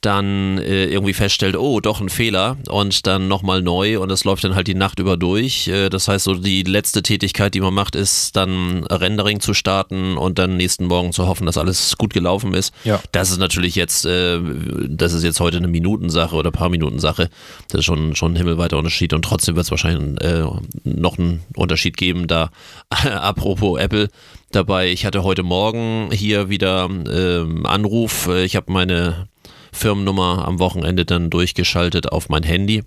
dann 0.00 0.58
äh, 0.58 0.86
irgendwie 0.86 1.14
feststellt, 1.14 1.56
oh, 1.56 1.80
doch 1.80 2.00
ein 2.00 2.08
Fehler 2.08 2.58
und 2.68 3.06
dann 3.06 3.26
nochmal 3.26 3.62
neu 3.62 3.98
und 4.00 4.10
das 4.10 4.24
läuft 4.24 4.44
dann 4.44 4.54
halt 4.54 4.66
die 4.66 4.74
Nacht 4.74 4.98
über 4.98 5.16
durch. 5.16 5.68
Äh, 5.68 5.88
das 5.88 6.08
heißt, 6.08 6.24
so 6.24 6.34
die 6.34 6.62
letzte 6.62 7.02
Tätigkeit, 7.02 7.54
die 7.54 7.60
man 7.60 7.72
macht, 7.72 7.96
ist 7.96 8.36
dann 8.36 8.84
Rendering 8.84 9.40
zu 9.40 9.54
starten 9.54 10.16
und 10.16 10.38
dann 10.38 10.56
nächsten 10.56 10.86
Morgen 10.86 11.12
zu 11.12 11.26
hoffen, 11.26 11.46
dass 11.46 11.56
alles 11.56 11.96
gut 11.96 12.12
gelaufen 12.12 12.52
ist. 12.54 12.74
Ja. 12.84 13.00
Das 13.12 13.30
ist 13.30 13.38
natürlich 13.38 13.74
jetzt, 13.76 14.04
äh, 14.04 14.40
das 14.88 15.14
ist 15.14 15.24
jetzt 15.24 15.40
heute 15.40 15.56
eine 15.56 15.68
Minutensache 15.68 16.36
oder 16.36 16.50
paar 16.50 16.68
Minuten 16.68 16.98
Sache. 16.98 17.30
Das 17.68 17.80
ist 17.80 17.84
schon, 17.86 18.14
schon 18.14 18.32
ein 18.32 18.36
himmelweiter 18.36 18.76
Unterschied 18.76 19.14
und 19.14 19.24
trotzdem 19.24 19.56
wird 19.56 19.64
es 19.64 19.70
wahrscheinlich 19.70 20.20
äh, 20.22 20.44
noch 20.84 21.18
einen 21.18 21.42
Unterschied 21.56 21.96
geben, 21.96 22.26
da 22.26 22.50
apropos 22.90 23.80
Apple. 23.80 24.08
Dabei, 24.52 24.92
ich 24.92 25.04
hatte 25.04 25.24
heute 25.24 25.42
Morgen 25.42 26.10
hier 26.12 26.48
wieder 26.48 26.88
ähm, 26.88 27.66
Anruf. 27.66 28.28
Äh, 28.28 28.44
Ich 28.44 28.54
habe 28.54 28.70
meine 28.70 29.26
Firmennummer 29.74 30.46
am 30.46 30.58
Wochenende 30.58 31.04
dann 31.04 31.30
durchgeschaltet 31.30 32.10
auf 32.10 32.28
mein 32.28 32.42
Handy. 32.42 32.82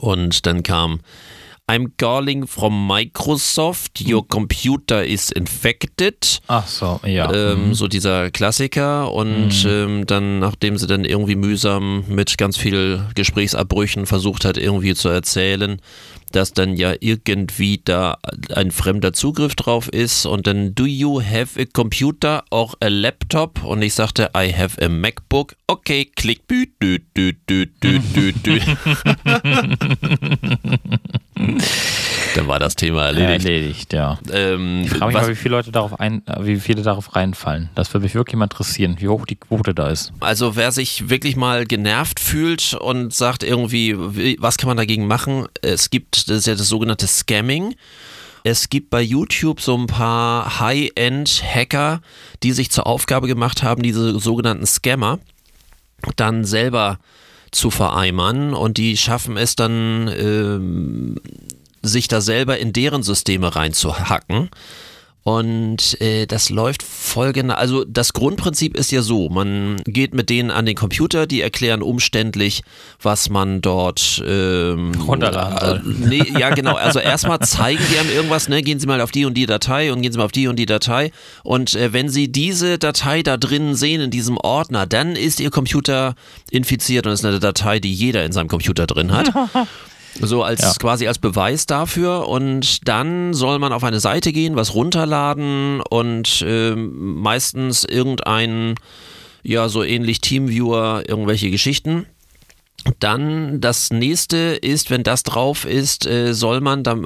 Und 0.00 0.46
dann 0.46 0.62
kam 0.62 1.00
I'm 1.66 1.92
calling 1.96 2.46
from 2.46 2.86
Microsoft, 2.86 4.02
your 4.06 4.28
computer 4.28 5.02
is 5.02 5.30
infected. 5.30 6.40
Ach 6.46 6.66
so, 6.66 7.00
ja. 7.06 7.32
Ähm, 7.32 7.72
so 7.72 7.88
dieser 7.88 8.30
Klassiker 8.30 9.10
und 9.10 9.64
ähm, 9.66 10.04
dann, 10.06 10.40
nachdem 10.40 10.76
sie 10.76 10.86
dann 10.86 11.06
irgendwie 11.06 11.36
mühsam 11.36 12.04
mit 12.06 12.36
ganz 12.36 12.58
viel 12.58 13.06
Gesprächsabbrüchen 13.14 14.04
versucht 14.04 14.44
hat, 14.44 14.58
irgendwie 14.58 14.94
zu 14.94 15.08
erzählen, 15.08 15.80
dass 16.34 16.52
dann 16.52 16.76
ja 16.76 16.94
irgendwie 17.00 17.80
da 17.84 18.18
ein 18.54 18.70
fremder 18.70 19.12
Zugriff 19.12 19.54
drauf 19.54 19.88
ist 19.88 20.26
und 20.26 20.46
dann, 20.46 20.74
do 20.74 20.84
you 20.84 21.22
have 21.22 21.60
a 21.60 21.64
computer 21.64 22.44
or 22.50 22.74
a 22.80 22.88
laptop? 22.88 23.62
Und 23.64 23.82
ich 23.82 23.94
sagte, 23.94 24.30
I 24.36 24.52
have 24.52 24.80
a 24.84 24.88
MacBook. 24.88 25.56
Okay, 25.66 26.10
klick, 26.16 26.46
dü, 26.48 26.66
dü, 26.82 26.98
dü, 27.16 27.34
dü, 27.48 27.66
dü, 27.82 28.32
dü. 28.32 28.60
dann 32.36 32.46
war 32.48 32.58
das 32.58 32.74
Thema 32.76 33.06
erledigt. 33.06 33.44
Erledigt, 33.46 33.92
ja. 33.92 34.18
Ähm, 34.32 34.82
Ich 34.84 34.90
frage 34.90 35.06
mich 35.06 35.14
was- 35.14 35.22
mal, 35.22 35.28
wie 35.30 35.36
viele 35.36 35.56
Leute 35.56 35.72
darauf 35.72 35.98
ein, 36.00 36.26
äh, 36.26 36.44
wie 36.44 36.60
viele 36.60 36.82
darauf 36.82 37.14
reinfallen. 37.16 37.70
Das 37.74 37.92
würde 37.94 38.04
mich 38.04 38.14
wirklich 38.14 38.36
mal 38.36 38.44
interessieren, 38.44 38.96
wie 38.98 39.08
hoch 39.08 39.26
die 39.26 39.36
Quote 39.36 39.74
da 39.74 39.88
ist. 39.88 40.12
Also 40.20 40.56
wer 40.56 40.70
sich 40.72 41.08
wirklich 41.10 41.36
mal 41.36 41.64
genervt 41.66 42.20
fühlt 42.20 42.74
und 42.74 43.12
sagt 43.14 43.42
irgendwie, 43.42 43.96
wie- 44.16 44.36
was 44.40 44.56
kann 44.56 44.68
man 44.68 44.76
dagegen 44.76 45.06
machen? 45.06 45.46
Es 45.62 45.90
gibt, 45.90 46.28
das 46.28 46.46
ja 46.46 46.54
das 46.54 46.68
sogenannte 46.68 47.06
Scamming. 47.06 47.74
Es 48.46 48.68
gibt 48.68 48.90
bei 48.90 49.00
YouTube 49.00 49.60
so 49.60 49.74
ein 49.76 49.86
paar 49.86 50.60
High-End-Hacker, 50.60 52.00
die 52.42 52.52
sich 52.52 52.70
zur 52.70 52.86
Aufgabe 52.86 53.26
gemacht 53.26 53.62
haben, 53.62 53.82
diese 53.82 54.18
sogenannten 54.18 54.66
Scammer 54.66 55.18
dann 56.16 56.44
selber 56.44 56.98
zu 57.50 57.70
vereimern 57.70 58.52
und 58.52 58.76
die 58.76 58.96
schaffen 58.96 59.36
es 59.38 59.56
dann, 59.56 60.08
ähm, 60.18 61.16
sich 61.84 62.08
da 62.08 62.20
selber 62.20 62.58
in 62.58 62.72
deren 62.72 63.02
Systeme 63.02 63.54
reinzuhacken. 63.54 64.50
Und 65.24 65.98
äh, 66.02 66.26
das 66.26 66.50
läuft 66.50 66.82
folgende, 66.82 67.56
also 67.56 67.86
das 67.86 68.12
Grundprinzip 68.12 68.76
ist 68.76 68.92
ja 68.92 69.00
so, 69.00 69.30
man 69.30 69.76
geht 69.86 70.12
mit 70.12 70.28
denen 70.28 70.50
an 70.50 70.66
den 70.66 70.74
Computer, 70.76 71.26
die 71.26 71.40
erklären 71.40 71.80
umständlich, 71.80 72.62
was 73.00 73.30
man 73.30 73.62
dort 73.62 74.22
ähm, 74.26 74.92
Runterladen 75.00 75.58
soll. 75.58 75.78
äh, 75.78 76.08
nee, 76.08 76.38
ja 76.38 76.50
genau, 76.50 76.74
also 76.74 76.98
erstmal 76.98 77.40
zeigen 77.40 77.82
die 77.90 77.98
einem 77.98 78.10
irgendwas, 78.10 78.50
ne, 78.50 78.60
gehen 78.62 78.78
Sie 78.78 78.86
mal 78.86 79.00
auf 79.00 79.12
die 79.12 79.24
und 79.24 79.32
die 79.32 79.46
Datei 79.46 79.94
und 79.94 80.02
gehen 80.02 80.12
Sie 80.12 80.18
mal 80.18 80.26
auf 80.26 80.32
die 80.32 80.46
und 80.46 80.56
die 80.56 80.66
Datei 80.66 81.10
und 81.42 81.74
äh, 81.74 81.94
wenn 81.94 82.10
Sie 82.10 82.30
diese 82.30 82.76
Datei 82.76 83.22
da 83.22 83.38
drin 83.38 83.74
sehen 83.74 84.02
in 84.02 84.10
diesem 84.10 84.36
Ordner, 84.36 84.84
dann 84.84 85.16
ist 85.16 85.40
Ihr 85.40 85.50
Computer 85.50 86.16
infiziert 86.50 87.06
und 87.06 87.14
ist 87.14 87.24
eine 87.24 87.40
Datei, 87.40 87.80
die 87.80 87.94
jeder 87.94 88.26
in 88.26 88.32
seinem 88.32 88.48
Computer 88.48 88.86
drin 88.86 89.10
hat. 89.10 89.32
So 90.20 90.42
als 90.42 90.60
Ja. 90.62 90.72
quasi 90.78 91.06
als 91.08 91.18
Beweis 91.18 91.66
dafür 91.66 92.28
und 92.28 92.86
dann 92.88 93.34
soll 93.34 93.58
man 93.58 93.72
auf 93.72 93.84
eine 93.84 94.00
Seite 94.00 94.32
gehen, 94.32 94.56
was 94.56 94.74
runterladen 94.74 95.80
und 95.80 96.44
ähm, 96.46 97.16
meistens 97.20 97.84
irgendein, 97.84 98.74
ja, 99.42 99.68
so 99.68 99.82
ähnlich 99.82 100.20
Teamviewer, 100.20 101.02
irgendwelche 101.08 101.50
Geschichten. 101.50 102.06
Dann 103.00 103.62
das 103.62 103.90
nächste 103.90 104.36
ist, 104.36 104.90
wenn 104.90 105.04
das 105.04 105.22
drauf 105.22 105.64
ist, 105.64 106.06
äh, 106.06 106.34
soll 106.34 106.60
man, 106.60 106.82
dann, 106.82 107.02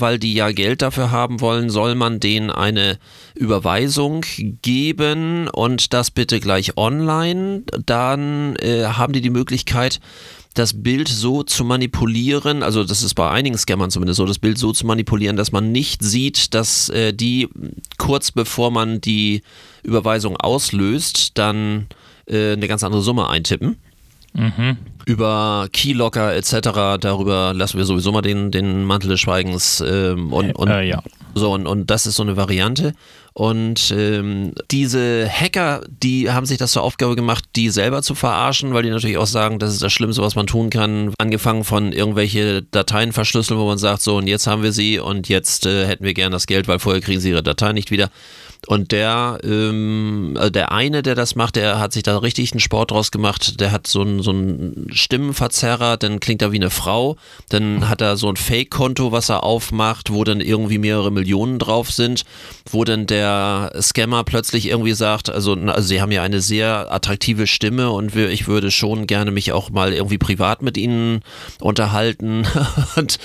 weil 0.00 0.18
die 0.18 0.34
ja 0.34 0.50
Geld 0.50 0.82
dafür 0.82 1.12
haben 1.12 1.40
wollen, 1.40 1.70
soll 1.70 1.94
man 1.94 2.18
denen 2.18 2.50
eine 2.50 2.98
Überweisung 3.36 4.24
geben 4.60 5.46
und 5.48 5.92
das 5.92 6.10
bitte 6.10 6.40
gleich 6.40 6.76
online. 6.76 7.62
Dann 7.86 8.56
äh, 8.56 8.86
haben 8.86 9.12
die 9.12 9.20
die 9.20 9.30
Möglichkeit, 9.30 10.00
das 10.54 10.82
Bild 10.82 11.08
so 11.08 11.42
zu 11.42 11.64
manipulieren, 11.64 12.62
also 12.62 12.84
das 12.84 13.02
ist 13.02 13.14
bei 13.14 13.28
einigen 13.30 13.58
Scammern 13.58 13.90
zumindest 13.90 14.18
so, 14.18 14.26
das 14.26 14.38
Bild 14.38 14.56
so 14.56 14.72
zu 14.72 14.86
manipulieren, 14.86 15.36
dass 15.36 15.52
man 15.52 15.72
nicht 15.72 16.02
sieht, 16.02 16.54
dass 16.54 16.88
äh, 16.88 17.12
die 17.12 17.48
kurz 17.98 18.30
bevor 18.30 18.70
man 18.70 19.00
die 19.00 19.42
Überweisung 19.82 20.36
auslöst, 20.36 21.32
dann 21.38 21.88
äh, 22.26 22.52
eine 22.52 22.68
ganz 22.68 22.84
andere 22.84 23.02
Summe 23.02 23.28
eintippen 23.28 23.76
über 25.06 25.68
Keylocker 25.72 26.34
etc. 26.34 26.98
Darüber 27.00 27.52
lassen 27.54 27.78
wir 27.78 27.84
sowieso 27.84 28.12
mal 28.12 28.22
den, 28.22 28.50
den 28.50 28.84
Mantel 28.84 29.10
des 29.10 29.20
Schweigens 29.20 29.82
ähm, 29.86 30.32
und, 30.32 30.52
und 30.52 30.68
äh, 30.68 30.88
ja. 30.88 31.02
So 31.34 31.52
und, 31.52 31.66
und 31.66 31.90
das 31.90 32.06
ist 32.06 32.16
so 32.16 32.22
eine 32.22 32.36
Variante. 32.36 32.94
Und 33.36 33.92
ähm, 33.96 34.52
diese 34.70 35.28
Hacker, 35.28 35.82
die 35.88 36.30
haben 36.30 36.46
sich 36.46 36.56
das 36.56 36.70
zur 36.70 36.82
Aufgabe 36.82 37.16
gemacht, 37.16 37.44
die 37.56 37.68
selber 37.70 38.02
zu 38.02 38.14
verarschen, 38.14 38.74
weil 38.74 38.84
die 38.84 38.90
natürlich 38.90 39.18
auch 39.18 39.26
sagen, 39.26 39.58
das 39.58 39.72
ist 39.72 39.82
das 39.82 39.92
Schlimmste, 39.92 40.22
was 40.22 40.36
man 40.36 40.46
tun 40.46 40.70
kann. 40.70 41.12
Angefangen 41.18 41.64
von 41.64 41.92
irgendwelche 41.92 42.62
Dateien 42.62 43.12
verschlüsseln, 43.12 43.58
wo 43.58 43.66
man 43.66 43.78
sagt, 43.78 44.02
so 44.02 44.16
und 44.16 44.28
jetzt 44.28 44.46
haben 44.46 44.62
wir 44.62 44.72
sie 44.72 45.00
und 45.00 45.28
jetzt 45.28 45.66
äh, 45.66 45.86
hätten 45.86 46.04
wir 46.04 46.14
gern 46.14 46.30
das 46.30 46.46
Geld, 46.46 46.68
weil 46.68 46.78
vorher 46.78 47.02
kriegen 47.02 47.20
sie 47.20 47.30
ihre 47.30 47.42
Datei 47.42 47.72
nicht 47.72 47.90
wieder. 47.90 48.08
Und 48.66 48.92
der, 48.92 49.38
ähm, 49.42 50.34
also 50.36 50.50
der 50.50 50.72
eine, 50.72 51.02
der 51.02 51.14
das 51.14 51.34
macht, 51.34 51.56
der 51.56 51.78
hat 51.78 51.92
sich 51.92 52.02
da 52.02 52.18
richtig 52.18 52.52
einen 52.52 52.60
Sport 52.60 52.90
draus 52.90 53.10
gemacht. 53.10 53.60
Der 53.60 53.72
hat 53.72 53.86
so 53.86 54.00
einen, 54.00 54.22
so 54.22 54.30
einen 54.30 54.88
Stimmenverzerrer, 54.92 55.96
dann 55.96 56.20
klingt 56.20 56.42
er 56.42 56.52
wie 56.52 56.56
eine 56.56 56.70
Frau. 56.70 57.16
Dann 57.48 57.88
hat 57.88 58.00
er 58.00 58.16
so 58.16 58.28
ein 58.28 58.36
Fake-Konto, 58.36 59.12
was 59.12 59.28
er 59.28 59.44
aufmacht, 59.44 60.12
wo 60.12 60.24
dann 60.24 60.40
irgendwie 60.40 60.78
mehrere 60.78 61.10
Millionen 61.10 61.58
drauf 61.58 61.90
sind, 61.90 62.24
wo 62.70 62.84
dann 62.84 63.06
der 63.06 63.72
Scammer 63.80 64.24
plötzlich 64.24 64.66
irgendwie 64.66 64.94
sagt, 64.94 65.30
also, 65.30 65.54
also 65.54 65.86
sie 65.86 66.00
haben 66.00 66.12
ja 66.12 66.22
eine 66.22 66.40
sehr 66.40 66.92
attraktive 66.92 67.46
Stimme 67.46 67.90
und 67.90 68.16
ich 68.16 68.46
würde 68.46 68.70
schon 68.70 69.06
gerne 69.06 69.30
mich 69.30 69.52
auch 69.52 69.70
mal 69.70 69.92
irgendwie 69.92 70.18
privat 70.18 70.62
mit 70.62 70.76
ihnen 70.76 71.20
unterhalten. 71.60 72.46
und 72.96 73.18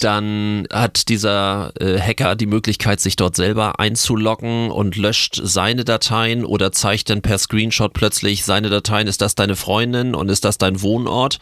dann 0.00 0.66
hat 0.72 1.08
dieser 1.08 1.72
äh, 1.80 2.00
Hacker 2.00 2.34
die 2.36 2.46
Möglichkeit, 2.46 3.00
sich 3.00 3.16
dort 3.16 3.36
selber 3.36 3.78
einzuloggen 3.78 4.55
und 4.70 4.96
löscht 4.96 5.40
seine 5.42 5.84
Dateien 5.84 6.44
oder 6.44 6.72
zeigt 6.72 7.10
dann 7.10 7.22
per 7.22 7.38
Screenshot 7.38 7.92
plötzlich 7.92 8.44
seine 8.44 8.70
Dateien, 8.70 9.06
ist 9.06 9.20
das 9.20 9.34
deine 9.34 9.56
Freundin 9.56 10.14
und 10.14 10.28
ist 10.28 10.44
das 10.44 10.58
dein 10.58 10.82
Wohnort 10.82 11.38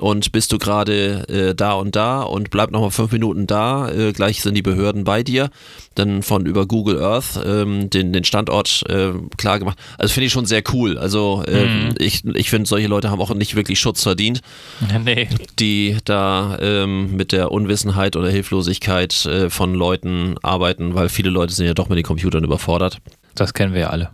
und 0.00 0.32
bist 0.32 0.52
du 0.52 0.58
gerade 0.58 1.28
äh, 1.28 1.54
da 1.54 1.72
und 1.72 1.96
da 1.96 2.22
und 2.22 2.50
bleib 2.50 2.70
nochmal 2.70 2.90
fünf 2.90 3.12
Minuten 3.12 3.46
da, 3.46 3.88
äh, 3.90 4.12
gleich 4.12 4.42
sind 4.42 4.54
die 4.54 4.62
Behörden 4.62 5.04
bei 5.04 5.22
dir. 5.22 5.50
Dann 5.96 6.22
von 6.22 6.46
über 6.46 6.66
Google 6.66 7.02
Earth 7.02 7.40
ähm, 7.44 7.90
den, 7.90 8.12
den 8.12 8.22
Standort 8.24 8.84
äh, 8.88 9.12
klar 9.36 9.58
gemacht. 9.58 9.78
Also 9.98 10.14
finde 10.14 10.26
ich 10.26 10.32
schon 10.32 10.46
sehr 10.46 10.62
cool. 10.72 10.98
Also 10.98 11.42
äh, 11.46 11.88
ich, 11.98 12.24
ich 12.24 12.50
finde, 12.50 12.68
solche 12.68 12.86
Leute 12.86 13.10
haben 13.10 13.20
auch 13.20 13.34
nicht 13.34 13.56
wirklich 13.56 13.80
Schutz 13.80 14.02
verdient 14.02 14.40
nee. 15.04 15.28
die 15.58 15.96
da 16.04 16.58
ähm, 16.60 17.16
mit 17.16 17.32
der 17.32 17.50
Unwissenheit 17.50 18.16
oder 18.16 18.30
Hilflosigkeit 18.30 19.24
äh, 19.26 19.50
von 19.50 19.74
Leuten 19.74 20.36
arbeiten, 20.42 20.94
weil 20.94 21.08
viele 21.08 21.30
Leute 21.30 21.54
sind 21.54 21.66
ja 21.66 21.74
doch 21.74 21.88
mit 21.88 21.98
den 21.98 22.04
Computern 22.04 22.44
überfordert. 22.44 22.98
Das 23.34 23.54
kennen 23.54 23.72
wir 23.72 23.80
ja 23.80 23.90
alle. 23.90 24.10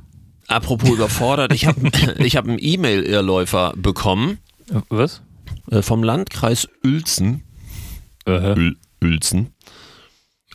Apropos 0.48 0.90
überfordert, 0.94 1.52
ich 1.52 1.66
habe 1.66 1.80
ich 2.18 2.36
hab 2.36 2.46
einen 2.46 2.58
E-Mail-Irrläufer 2.60 3.72
bekommen 3.76 4.38
Was? 4.88 5.22
äh, 5.70 5.82
vom 5.82 6.02
Landkreis 6.02 6.68
Uelzen. 6.84 7.42
Äh, 8.26 8.54
Ül 8.54 8.76
Uelzen. 9.02 9.48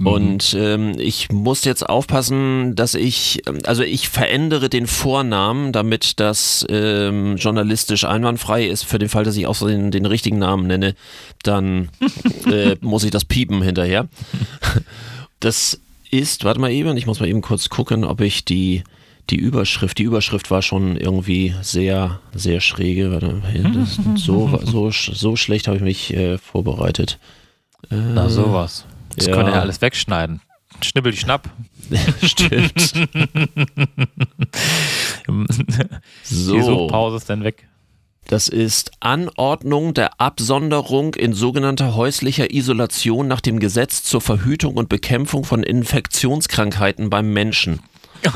Und 0.04 0.56
ähm, 0.60 0.94
ich 1.00 1.32
muss 1.32 1.66
jetzt 1.66 1.88
aufpassen, 1.88 2.76
dass 2.76 2.94
ich, 2.94 3.42
ähm, 3.48 3.60
also 3.66 3.84
ich 3.84 4.10
verändere 4.10 4.70
den 4.70 4.86
Vornamen, 4.86 5.72
damit 5.72 6.20
das 6.20 6.66
ähm, 6.70 7.38
journalistisch 7.38 8.04
einwandfrei 8.06 8.68
ist. 8.68 8.84
Für 8.84 9.00
den 9.00 9.10
Fall, 9.10 9.24
dass 9.24 9.38
ich 9.38 9.48
auch 9.48 9.56
so 9.56 9.68
den, 9.68 9.90
den 9.92 10.06
richtigen 10.06 10.38
Namen 10.38 10.68
nenne, 10.68 10.96
dann 11.44 11.90
äh, 12.52 12.76
muss 12.82 13.04
ich 13.04 13.12
das 13.12 13.26
piepen 13.26 13.62
hinterher. 13.62 14.08
Das 15.40 15.80
ist, 16.12 16.44
warte 16.44 16.60
mal 16.60 16.72
eben, 16.72 16.96
ich 16.98 17.08
muss 17.08 17.20
mal 17.20 17.30
eben 17.30 17.42
kurz 17.42 17.70
gucken, 17.70 18.04
ob 18.04 18.22
ich 18.22 18.46
die 18.46 18.84
die 19.30 19.36
Überschrift, 19.36 19.98
die 19.98 20.04
Überschrift 20.04 20.52
war 20.52 20.62
schon 20.62 20.96
irgendwie 20.96 21.54
sehr, 21.62 22.22
sehr 22.34 22.62
schräge. 22.62 23.12
Warte, 23.12 23.42
das, 23.74 24.00
so, 24.16 24.58
so, 24.64 24.90
so 24.92 25.36
schlecht 25.36 25.68
habe 25.68 25.76
ich 25.76 25.84
mich 25.84 26.14
äh, 26.14 26.38
vorbereitet. 26.38 27.20
Äh, 27.92 27.96
Na 27.96 28.30
sowas. 28.30 28.86
Das 29.18 29.26
ja. 29.26 29.36
können 29.36 29.50
ja 29.50 29.60
alles 29.60 29.82
wegschneiden. 29.82 30.40
Schnibbel 30.82 31.12
die 31.12 31.18
Schnapp. 31.18 31.50
Stimmt. 32.22 32.80
so. 36.24 36.54
Die 36.54 36.62
Suchpause 36.62 37.18
ist 37.18 37.30
dann 37.30 37.44
weg. 37.44 37.68
Das 38.28 38.48
ist 38.48 38.92
Anordnung 39.00 39.94
der 39.94 40.20
Absonderung 40.20 41.16
in 41.16 41.34
sogenannter 41.34 41.96
häuslicher 41.96 42.54
Isolation 42.54 43.28
nach 43.28 43.42
dem 43.42 43.60
Gesetz 43.60 44.04
zur 44.04 44.22
Verhütung 44.22 44.76
und 44.76 44.90
Bekämpfung 44.90 45.46
von 45.46 45.64
Infektionskrankheiten 45.64 47.10
beim 47.10 47.34
Menschen. 47.34 47.80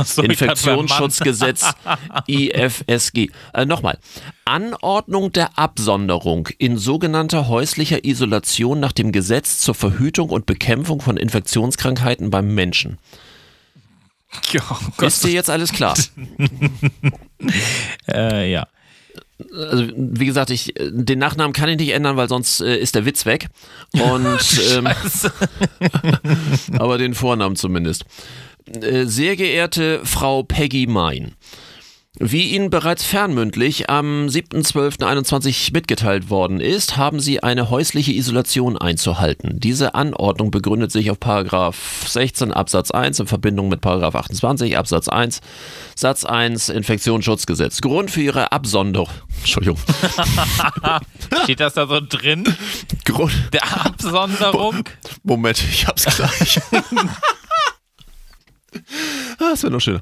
So, 0.04 0.22
Infektionsschutzgesetz 0.22 1.74
IFSG. 2.28 3.30
Äh, 3.54 3.66
Nochmal. 3.66 3.98
Anordnung 4.46 5.32
der 5.32 5.58
Absonderung 5.58 6.50
in 6.58 6.78
sogenannter 6.78 7.48
häuslicher 7.48 8.04
Isolation 8.04 8.80
nach 8.80 8.92
dem 8.92 9.12
Gesetz 9.12 9.60
zur 9.60 9.76
Verhütung 9.76 10.30
und 10.30 10.46
Bekämpfung 10.46 11.02
von 11.02 11.18
Infektionskrankheiten 11.18 12.30
beim 12.30 12.54
Menschen. 12.54 12.98
Ja, 14.52 14.62
oh 14.70 15.06
Ist 15.06 15.24
dir 15.24 15.32
jetzt 15.32 15.50
alles 15.50 15.72
klar? 15.72 15.96
äh, 18.08 18.52
ja. 18.52 18.68
Also, 19.54 19.88
wie 19.96 20.26
gesagt, 20.26 20.52
ich, 20.52 20.74
den 20.78 21.20
Nachnamen 21.20 21.54
kann 21.54 21.68
ich 21.70 21.78
nicht 21.78 21.90
ändern, 21.90 22.16
weil 22.16 22.30
sonst 22.30 22.62
äh, 22.62 22.78
ist 22.78 22.96
der 22.96 23.06
Witz 23.06 23.26
weg. 23.26 23.48
Und 23.94 24.62
ähm, 24.72 24.88
aber 26.80 26.98
den 26.98 27.14
Vornamen 27.14 27.56
zumindest. 27.56 28.06
Äh, 28.80 29.06
sehr 29.06 29.36
geehrte 29.36 30.02
Frau 30.06 30.44
Peggy 30.44 30.88
Mein, 30.88 31.36
wie 32.20 32.52
Ihnen 32.52 32.70
bereits 32.70 33.04
fernmündlich 33.04 33.90
am 33.90 34.28
7.12.21 34.28 35.74
mitgeteilt 35.74 36.30
worden 36.30 36.60
ist, 36.60 36.96
haben 36.96 37.20
Sie 37.20 37.42
eine 37.42 37.70
häusliche 37.70 38.14
Isolation 38.14 38.78
einzuhalten. 38.78 39.60
Diese 39.60 39.96
Anordnung 39.96 40.52
begründet 40.52 40.92
sich 40.92 41.10
auf 41.12 41.20
Paragraph 41.20 42.06
16 42.08 42.54
Absatz 42.54 42.92
1 42.92 43.20
in 43.22 43.28
Verbindung 43.28 43.70
mit 43.70 43.82
Paragraph 43.82 44.16
28 44.16 44.78
Absatz 44.78 45.10
1 45.10 45.42
Satz 45.96 46.24
1 46.24 46.70
Infektionsschutzgesetz. 46.70 47.82
Grund 47.82 48.12
für 48.12 48.22
Ihre 48.22 48.52
Absonderung. 48.52 49.10
Entschuldigung. 49.40 49.80
Steht 51.44 51.60
das 51.60 51.74
da 51.74 51.88
so 51.88 52.00
drin? 52.08 52.44
Grund 53.06 53.34
der 53.52 53.64
Absonderung? 53.86 54.84
Moment, 55.24 55.60
ich 55.60 55.88
hab's 55.88 56.06
gleich. 56.06 56.60
Ah, 59.40 59.50
das 59.52 59.64
wäre 59.64 59.74
noch 59.74 59.82
schöner. 59.82 60.02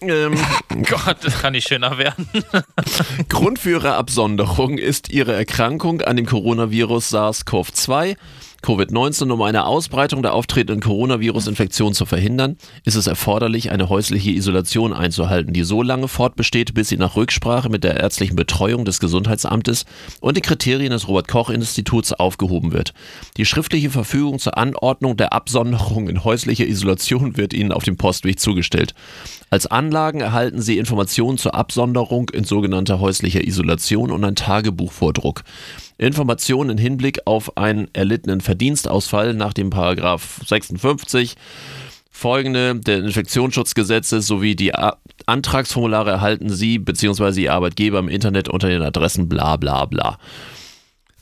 Ähm, 0.00 0.34
Gott, 0.88 1.18
das 1.22 1.40
kann 1.40 1.52
nicht 1.52 1.68
schöner 1.68 1.96
werden. 1.98 2.28
Grund 3.28 3.58
für 3.58 3.70
ihre 3.70 3.94
Absonderung 3.94 4.78
ist 4.78 5.10
ihre 5.10 5.34
Erkrankung 5.34 6.02
an 6.02 6.16
dem 6.16 6.26
Coronavirus 6.26 7.12
SARS-CoV-2 7.14 8.16
Covid-19, 8.64 9.30
um 9.30 9.42
eine 9.42 9.66
Ausbreitung 9.66 10.22
der 10.22 10.32
auftretenden 10.32 10.80
Coronavirus-Infektion 10.80 11.92
zu 11.92 12.06
verhindern, 12.06 12.56
ist 12.84 12.94
es 12.94 13.06
erforderlich, 13.06 13.70
eine 13.70 13.90
häusliche 13.90 14.30
Isolation 14.30 14.94
einzuhalten, 14.94 15.52
die 15.52 15.64
so 15.64 15.82
lange 15.82 16.08
fortbesteht, 16.08 16.72
bis 16.72 16.88
sie 16.88 16.96
nach 16.96 17.14
Rücksprache 17.14 17.68
mit 17.68 17.84
der 17.84 18.00
ärztlichen 18.00 18.36
Betreuung 18.36 18.86
des 18.86 19.00
Gesundheitsamtes 19.00 19.84
und 20.20 20.36
den 20.36 20.42
Kriterien 20.42 20.92
des 20.92 21.08
Robert-Koch-Instituts 21.08 22.14
aufgehoben 22.14 22.72
wird. 22.72 22.94
Die 23.36 23.44
schriftliche 23.44 23.90
Verfügung 23.90 24.38
zur 24.38 24.56
Anordnung 24.56 25.16
der 25.16 25.34
Absonderung 25.34 26.08
in 26.08 26.24
häuslicher 26.24 26.66
Isolation 26.66 27.36
wird 27.36 27.52
Ihnen 27.52 27.72
auf 27.72 27.84
dem 27.84 27.98
Postweg 27.98 28.40
zugestellt. 28.40 28.94
Als 29.50 29.66
Anlagen 29.66 30.20
erhalten 30.20 30.62
Sie 30.62 30.78
Informationen 30.78 31.38
zur 31.38 31.54
Absonderung 31.54 32.30
in 32.30 32.44
sogenannter 32.44 32.98
häuslicher 32.98 33.44
Isolation 33.44 34.10
und 34.10 34.24
ein 34.24 34.34
Tagebuchvordruck. 34.34 35.44
Informationen 36.06 36.70
im 36.70 36.78
Hinblick 36.78 37.20
auf 37.26 37.56
einen 37.56 37.88
erlittenen 37.94 38.40
Verdienstausfall 38.40 39.34
nach 39.34 39.52
dem 39.52 39.70
Paragraph 39.70 40.40
56 40.46 41.34
folgende 42.10 42.76
der 42.76 42.98
Infektionsschutzgesetzes 42.98 44.26
sowie 44.26 44.54
die 44.54 44.74
A 44.74 44.98
Antragsformulare 45.26 46.10
erhalten 46.10 46.50
Sie 46.50 46.78
bzw. 46.78 47.42
Ihr 47.42 47.54
Arbeitgeber 47.54 47.98
im 47.98 48.08
Internet 48.08 48.48
unter 48.48 48.68
den 48.68 48.82
Adressen 48.82 49.28
bla 49.28 49.56
bla 49.56 49.86
bla. 49.86 50.18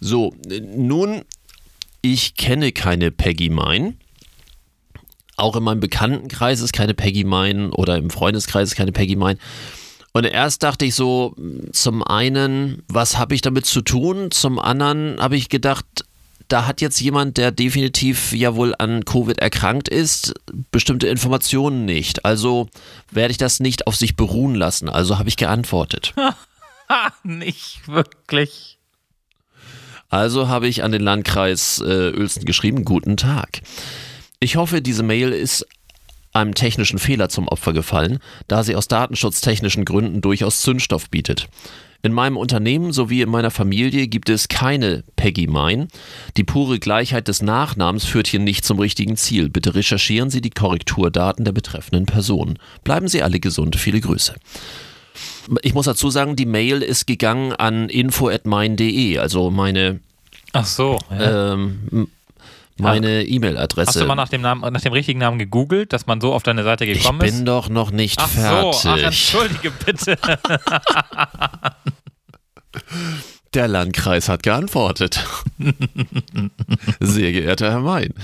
So, 0.00 0.34
nun, 0.74 1.22
ich 2.02 2.34
kenne 2.34 2.72
keine 2.72 3.12
Peggy 3.12 3.48
Mine. 3.48 3.94
Auch 5.36 5.54
in 5.54 5.62
meinem 5.62 5.80
Bekanntenkreis 5.80 6.60
ist 6.60 6.72
keine 6.72 6.94
Peggy 6.94 7.24
Mine 7.24 7.70
oder 7.70 7.96
im 7.96 8.10
Freundeskreis 8.10 8.70
ist 8.70 8.76
keine 8.76 8.92
Peggy 8.92 9.14
Mine. 9.14 9.38
Und 10.12 10.24
erst 10.24 10.62
dachte 10.62 10.84
ich 10.84 10.94
so, 10.94 11.34
zum 11.72 12.02
einen, 12.02 12.82
was 12.88 13.16
habe 13.16 13.34
ich 13.34 13.40
damit 13.40 13.64
zu 13.64 13.80
tun? 13.80 14.30
Zum 14.30 14.58
anderen 14.58 15.18
habe 15.18 15.36
ich 15.36 15.48
gedacht, 15.48 15.86
da 16.48 16.66
hat 16.66 16.82
jetzt 16.82 17.00
jemand, 17.00 17.38
der 17.38 17.50
definitiv 17.50 18.32
ja 18.32 18.54
wohl 18.54 18.74
an 18.78 19.06
Covid 19.06 19.38
erkrankt 19.38 19.88
ist, 19.88 20.34
bestimmte 20.70 21.08
Informationen 21.08 21.86
nicht. 21.86 22.26
Also 22.26 22.68
werde 23.10 23.32
ich 23.32 23.38
das 23.38 23.58
nicht 23.58 23.86
auf 23.86 23.96
sich 23.96 24.16
beruhen 24.16 24.54
lassen. 24.54 24.90
Also 24.90 25.18
habe 25.18 25.30
ich 25.30 25.38
geantwortet. 25.38 26.12
nicht 27.22 27.88
wirklich. 27.88 28.78
Also 30.10 30.48
habe 30.48 30.68
ich 30.68 30.84
an 30.84 30.92
den 30.92 31.00
Landkreis 31.00 31.78
äh, 31.80 32.12
Uelzen 32.14 32.44
geschrieben, 32.44 32.84
guten 32.84 33.16
Tag. 33.16 33.62
Ich 34.40 34.56
hoffe, 34.56 34.82
diese 34.82 35.02
Mail 35.02 35.32
ist 35.32 35.66
einem 36.32 36.54
technischen 36.54 36.98
Fehler 36.98 37.28
zum 37.28 37.48
Opfer 37.48 37.72
gefallen, 37.72 38.18
da 38.48 38.62
sie 38.62 38.76
aus 38.76 38.88
datenschutztechnischen 38.88 39.84
Gründen 39.84 40.20
durchaus 40.20 40.62
Zündstoff 40.62 41.10
bietet. 41.10 41.48
In 42.04 42.12
meinem 42.12 42.36
Unternehmen 42.36 42.92
sowie 42.92 43.22
in 43.22 43.30
meiner 43.30 43.52
Familie 43.52 44.08
gibt 44.08 44.28
es 44.28 44.48
keine 44.48 45.04
Peggy 45.14 45.46
Mine. 45.46 45.86
Die 46.36 46.42
pure 46.42 46.80
Gleichheit 46.80 47.28
des 47.28 47.42
Nachnamens 47.42 48.04
führt 48.04 48.26
hier 48.26 48.40
nicht 48.40 48.64
zum 48.64 48.80
richtigen 48.80 49.16
Ziel. 49.16 49.48
Bitte 49.48 49.76
recherchieren 49.76 50.28
Sie 50.28 50.40
die 50.40 50.50
Korrekturdaten 50.50 51.44
der 51.44 51.52
betreffenden 51.52 52.06
Person. 52.06 52.58
Bleiben 52.82 53.06
Sie 53.06 53.22
alle 53.22 53.38
gesund. 53.38 53.76
Viele 53.76 54.00
Grüße. 54.00 54.34
Ich 55.62 55.74
muss 55.74 55.86
dazu 55.86 56.10
sagen, 56.10 56.34
die 56.34 56.46
Mail 56.46 56.82
ist 56.82 57.06
gegangen 57.06 57.52
an 57.52 57.88
info@mein.de, 57.88 59.18
also 59.18 59.50
meine 59.50 60.00
Ach 60.52 60.66
so. 60.66 60.98
Ja. 61.10 61.54
Ähm, 61.54 62.08
meine 62.78 63.24
E-Mail-Adresse. 63.24 63.88
Hast 63.88 64.00
du 64.00 64.06
mal 64.06 64.14
nach 64.14 64.28
dem, 64.28 64.40
Namen, 64.40 64.72
nach 64.72 64.80
dem 64.80 64.92
richtigen 64.92 65.18
Namen 65.18 65.38
gegoogelt, 65.38 65.92
dass 65.92 66.06
man 66.06 66.20
so 66.20 66.32
auf 66.32 66.42
deine 66.42 66.64
Seite 66.64 66.86
gekommen 66.86 67.20
ist? 67.20 67.26
ist? 67.26 67.32
Ich 67.32 67.38
bin 67.38 67.46
doch 67.46 67.68
noch 67.68 67.90
nicht 67.90 68.18
ach 68.20 68.28
fertig. 68.28 68.80
So, 68.80 68.88
ach, 68.88 68.98
entschuldige 68.98 69.70
bitte. 69.70 70.18
Der 73.54 73.68
Landkreis 73.68 74.30
hat 74.30 74.42
geantwortet. 74.42 75.22
Sehr 77.00 77.32
geehrter 77.32 77.70
Herr 77.70 77.80
Mein, 77.80 78.14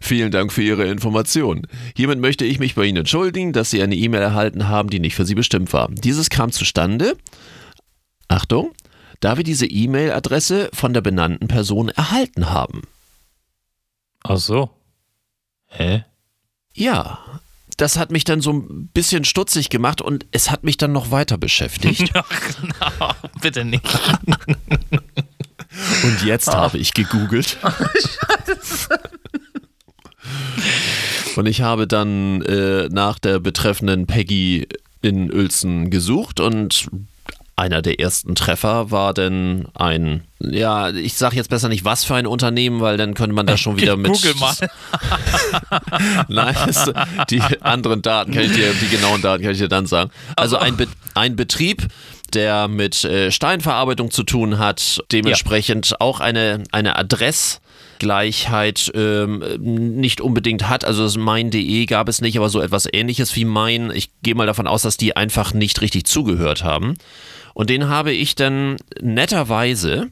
vielen 0.00 0.30
Dank 0.30 0.52
für 0.52 0.62
Ihre 0.62 0.86
Information. 0.86 1.66
Hiermit 1.94 2.18
möchte 2.18 2.46
ich 2.46 2.58
mich 2.58 2.74
bei 2.74 2.86
Ihnen 2.86 2.98
entschuldigen, 2.98 3.52
dass 3.52 3.70
Sie 3.70 3.82
eine 3.82 3.94
E-Mail 3.94 4.22
erhalten 4.22 4.68
haben, 4.68 4.88
die 4.88 5.00
nicht 5.00 5.16
für 5.16 5.26
Sie 5.26 5.34
bestimmt 5.34 5.74
war. 5.74 5.90
Dieses 5.90 6.30
kam 6.30 6.50
zustande, 6.50 7.14
Achtung, 8.28 8.72
da 9.20 9.36
wir 9.36 9.44
diese 9.44 9.66
E-Mail-Adresse 9.66 10.70
von 10.72 10.94
der 10.94 11.02
benannten 11.02 11.46
Person 11.46 11.90
erhalten 11.90 12.50
haben. 12.50 12.82
Ach 14.24 14.38
so. 14.38 14.70
Hä? 15.66 16.04
Ja, 16.72 17.18
das 17.76 17.98
hat 17.98 18.10
mich 18.10 18.24
dann 18.24 18.40
so 18.40 18.52
ein 18.52 18.88
bisschen 18.88 19.24
stutzig 19.24 19.68
gemacht 19.68 20.00
und 20.00 20.26
es 20.32 20.50
hat 20.50 20.64
mich 20.64 20.76
dann 20.76 20.92
noch 20.92 21.10
weiter 21.10 21.38
beschäftigt. 21.38 22.10
Ach, 22.80 22.98
no, 23.00 23.10
bitte 23.40 23.64
nicht. 23.64 23.84
Und 26.04 26.22
jetzt 26.24 26.48
oh. 26.48 26.52
habe 26.52 26.78
ich 26.78 26.94
gegoogelt. 26.94 27.58
Oh, 27.64 27.68
Scheiße. 27.68 29.00
Und 31.34 31.46
ich 31.46 31.62
habe 31.62 31.88
dann 31.88 32.42
äh, 32.42 32.88
nach 32.90 33.18
der 33.18 33.40
betreffenden 33.40 34.06
Peggy 34.06 34.68
in 35.02 35.32
Uelzen 35.32 35.90
gesucht 35.90 36.38
und 36.38 36.88
einer 37.56 37.82
der 37.82 38.00
ersten 38.00 38.34
Treffer 38.34 38.90
war 38.90 39.14
denn 39.14 39.66
ein, 39.74 40.24
ja, 40.40 40.90
ich 40.90 41.14
sage 41.14 41.36
jetzt 41.36 41.50
besser 41.50 41.68
nicht 41.68 41.84
was 41.84 42.04
für 42.04 42.14
ein 42.14 42.26
Unternehmen, 42.26 42.80
weil 42.80 42.96
dann 42.96 43.14
könnte 43.14 43.34
man 43.34 43.46
da 43.46 43.56
schon 43.56 43.76
wieder 43.76 43.96
mit. 43.96 44.12
Google 44.12 44.34
mal. 44.34 44.54
Nein, 46.28 46.56
die 47.30 47.40
anderen 47.60 48.02
Daten 48.02 48.32
kann 48.32 48.44
ich 48.44 48.52
dir, 48.52 48.72
die 48.74 48.88
genauen 48.88 49.22
Daten 49.22 49.42
kann 49.42 49.52
ich 49.52 49.58
dir 49.58 49.68
dann 49.68 49.86
sagen. 49.86 50.10
Also 50.36 50.56
ein, 50.56 50.76
Be 50.76 50.88
ein 51.14 51.36
Betrieb, 51.36 51.86
der 52.32 52.66
mit 52.66 53.04
äh, 53.04 53.30
Steinverarbeitung 53.30 54.10
zu 54.10 54.24
tun 54.24 54.58
hat, 54.58 55.02
dementsprechend 55.12 55.90
ja. 55.90 55.96
auch 56.00 56.20
eine, 56.20 56.64
eine 56.72 56.96
Adresse. 56.96 57.58
Gleichheit 58.00 58.90
ähm, 58.94 59.42
nicht 59.60 60.20
unbedingt 60.20 60.68
hat. 60.68 60.84
Also 60.84 61.04
das 61.04 61.16
mein.de 61.16 61.86
gab 61.86 62.08
es 62.08 62.20
nicht, 62.20 62.36
aber 62.36 62.48
so 62.48 62.60
etwas 62.60 62.88
ähnliches 62.92 63.34
wie 63.36 63.44
mein. 63.44 63.90
Ich 63.92 64.10
gehe 64.22 64.34
mal 64.34 64.46
davon 64.46 64.66
aus, 64.66 64.82
dass 64.82 64.96
die 64.96 65.16
einfach 65.16 65.54
nicht 65.54 65.80
richtig 65.80 66.04
zugehört 66.04 66.64
haben. 66.64 66.96
Und 67.54 67.70
den 67.70 67.88
habe 67.88 68.12
ich 68.12 68.34
dann 68.34 68.76
netterweise 69.00 70.10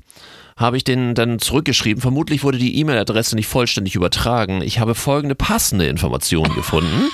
habe 0.57 0.77
ich 0.77 0.85
den 0.85 1.15
dann 1.15 1.39
zurückgeschrieben. 1.39 2.01
Vermutlich 2.01 2.45
wurde 2.45 2.59
die 2.59 2.79
E-Mail-Adresse 2.79 3.35
nicht 3.35 3.47
vollständig 3.49 3.95
übertragen. 3.95 4.63
Ich 4.63 4.79
habe 4.79 4.95
folgende 4.95 5.35
passende 5.35 5.87
Informationen 5.87 6.55
gefunden. 6.55 7.09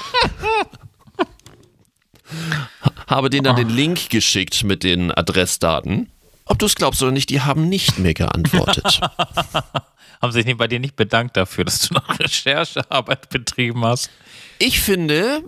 habe 3.06 3.30
denen 3.30 3.44
dann 3.44 3.56
den 3.56 3.70
Link 3.70 4.10
geschickt 4.10 4.64
mit 4.64 4.82
den 4.82 5.10
Adressdaten. 5.12 6.10
Ob 6.44 6.58
du 6.58 6.66
es 6.66 6.74
glaubst 6.74 7.02
oder 7.02 7.12
nicht, 7.12 7.30
die 7.30 7.40
haben 7.40 7.68
nicht 7.68 7.98
mehr 7.98 8.14
geantwortet. 8.14 9.00
Haben 10.20 10.32
sich 10.32 10.56
bei 10.56 10.66
dir 10.66 10.80
nicht 10.80 10.96
bedankt 10.96 11.36
dafür, 11.36 11.64
dass 11.64 11.78
du 11.78 11.94
noch 11.94 12.18
Recherchearbeit 12.18 13.28
betrieben 13.28 13.84
hast? 13.84 14.10
Ich 14.58 14.80
finde, 14.80 15.44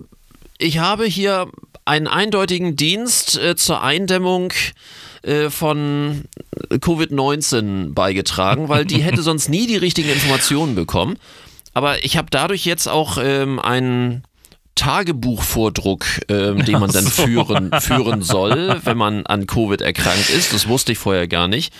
ich 0.60 0.78
habe 0.78 1.06
hier 1.06 1.48
einen 1.84 2.06
eindeutigen 2.06 2.76
Dienst 2.76 3.38
äh, 3.38 3.56
zur 3.56 3.82
Eindämmung 3.82 4.52
äh, 5.22 5.50
von 5.50 6.24
Covid-19 6.70 7.94
beigetragen, 7.94 8.68
weil 8.68 8.84
die 8.84 9.02
hätte 9.02 9.22
sonst 9.30 9.48
nie 9.48 9.66
die 9.66 9.76
richtigen 9.76 10.10
Informationen 10.10 10.74
bekommen. 10.74 11.16
Aber 11.72 12.04
ich 12.04 12.16
habe 12.16 12.28
dadurch 12.30 12.64
jetzt 12.64 12.88
auch 12.88 13.18
ähm, 13.20 13.58
einen 13.58 14.24
Tagebuchvordruck, 14.74 16.04
ähm, 16.28 16.64
den 16.64 16.78
man 16.80 16.90
dann 16.90 17.04
so. 17.04 17.24
führen, 17.24 17.70
führen 17.80 18.22
soll, 18.22 18.80
wenn 18.84 18.96
man 18.96 19.26
an 19.26 19.46
Covid 19.46 19.80
erkrankt 19.80 20.30
ist. 20.30 20.52
Das 20.52 20.68
wusste 20.68 20.92
ich 20.92 20.98
vorher 20.98 21.28
gar 21.28 21.48
nicht. 21.48 21.72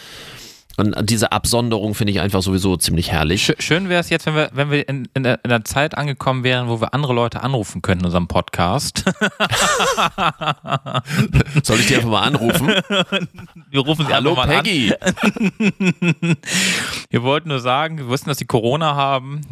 Und 0.81 0.97
diese 1.11 1.31
Absonderung 1.33 1.95
finde 1.95 2.13
ich 2.13 2.21
einfach 2.21 2.43
sowieso 2.43 2.77
ziemlich 2.77 3.13
herrlich. 3.13 3.45
Sch 3.45 3.53
schön 3.59 3.89
wäre 3.91 4.01
es 4.01 4.09
jetzt, 4.09 4.25
wenn 4.27 4.35
wir, 4.35 4.51
wenn 4.55 4.71
wir 4.71 4.89
in, 4.89 5.09
in, 5.15 5.23
der, 5.23 5.41
in 5.45 5.51
der 5.51 5.65
Zeit 5.65 5.97
angekommen 5.97 6.43
wären, 6.43 6.69
wo 6.69 6.81
wir 6.81 6.95
andere 6.95 7.13
Leute 7.13 7.43
anrufen 7.43 7.83
können 7.83 8.01
in 8.01 8.07
unserem 8.07 8.29
Podcast. 8.29 9.05
Soll 11.63 11.81
ich 11.81 11.87
dir 11.87 11.99
einfach 11.99 12.11
mal 12.11 12.23
anrufen? 12.23 12.69
Wir 13.71 13.81
rufen 13.81 14.07
sie 14.07 14.13
Hallo 14.13 14.31
einfach 14.31 14.47
mal 14.47 14.63
Peggy. 14.63 14.95
an. 14.99 16.37
Wir 17.11 17.23
wollten 17.23 17.49
nur 17.51 17.61
sagen, 17.61 17.99
wir 17.99 18.09
wussten, 18.09 18.29
dass 18.29 18.39
sie 18.39 18.47
Corona 18.47 18.95
haben. 18.95 19.43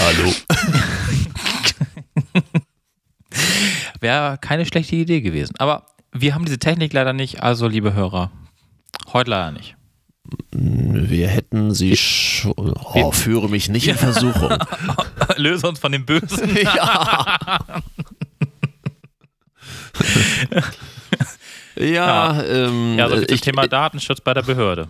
Hallo. 0.00 0.32
Wäre 4.00 4.38
keine 4.40 4.66
schlechte 4.66 4.96
Idee 4.96 5.20
gewesen. 5.20 5.54
Aber 5.58 5.86
wir 6.12 6.34
haben 6.34 6.44
diese 6.44 6.58
Technik 6.58 6.92
leider 6.92 7.12
nicht, 7.12 7.42
also 7.42 7.68
liebe 7.68 7.94
Hörer, 7.94 8.30
heute 9.12 9.30
leider 9.30 9.52
nicht. 9.52 9.76
Wir 10.50 11.28
hätten 11.28 11.72
sie 11.74 11.96
schon. 11.96 12.52
Oh, 12.56 13.12
führe 13.12 13.48
mich 13.48 13.68
nicht 13.68 13.88
in 13.88 13.96
Versuchung. 13.96 14.58
Löse 15.36 15.68
uns 15.68 15.78
von 15.78 15.92
dem 15.92 16.04
Bösen. 16.04 16.56
ja. 16.64 17.38
ja, 21.76 22.42
ähm, 22.42 22.98
Ja, 22.98 23.08
so 23.08 23.16
ich, 23.16 23.40
Thema 23.40 23.66
Datenschutz 23.66 24.20
bei 24.20 24.34
der 24.34 24.42
Behörde. 24.42 24.88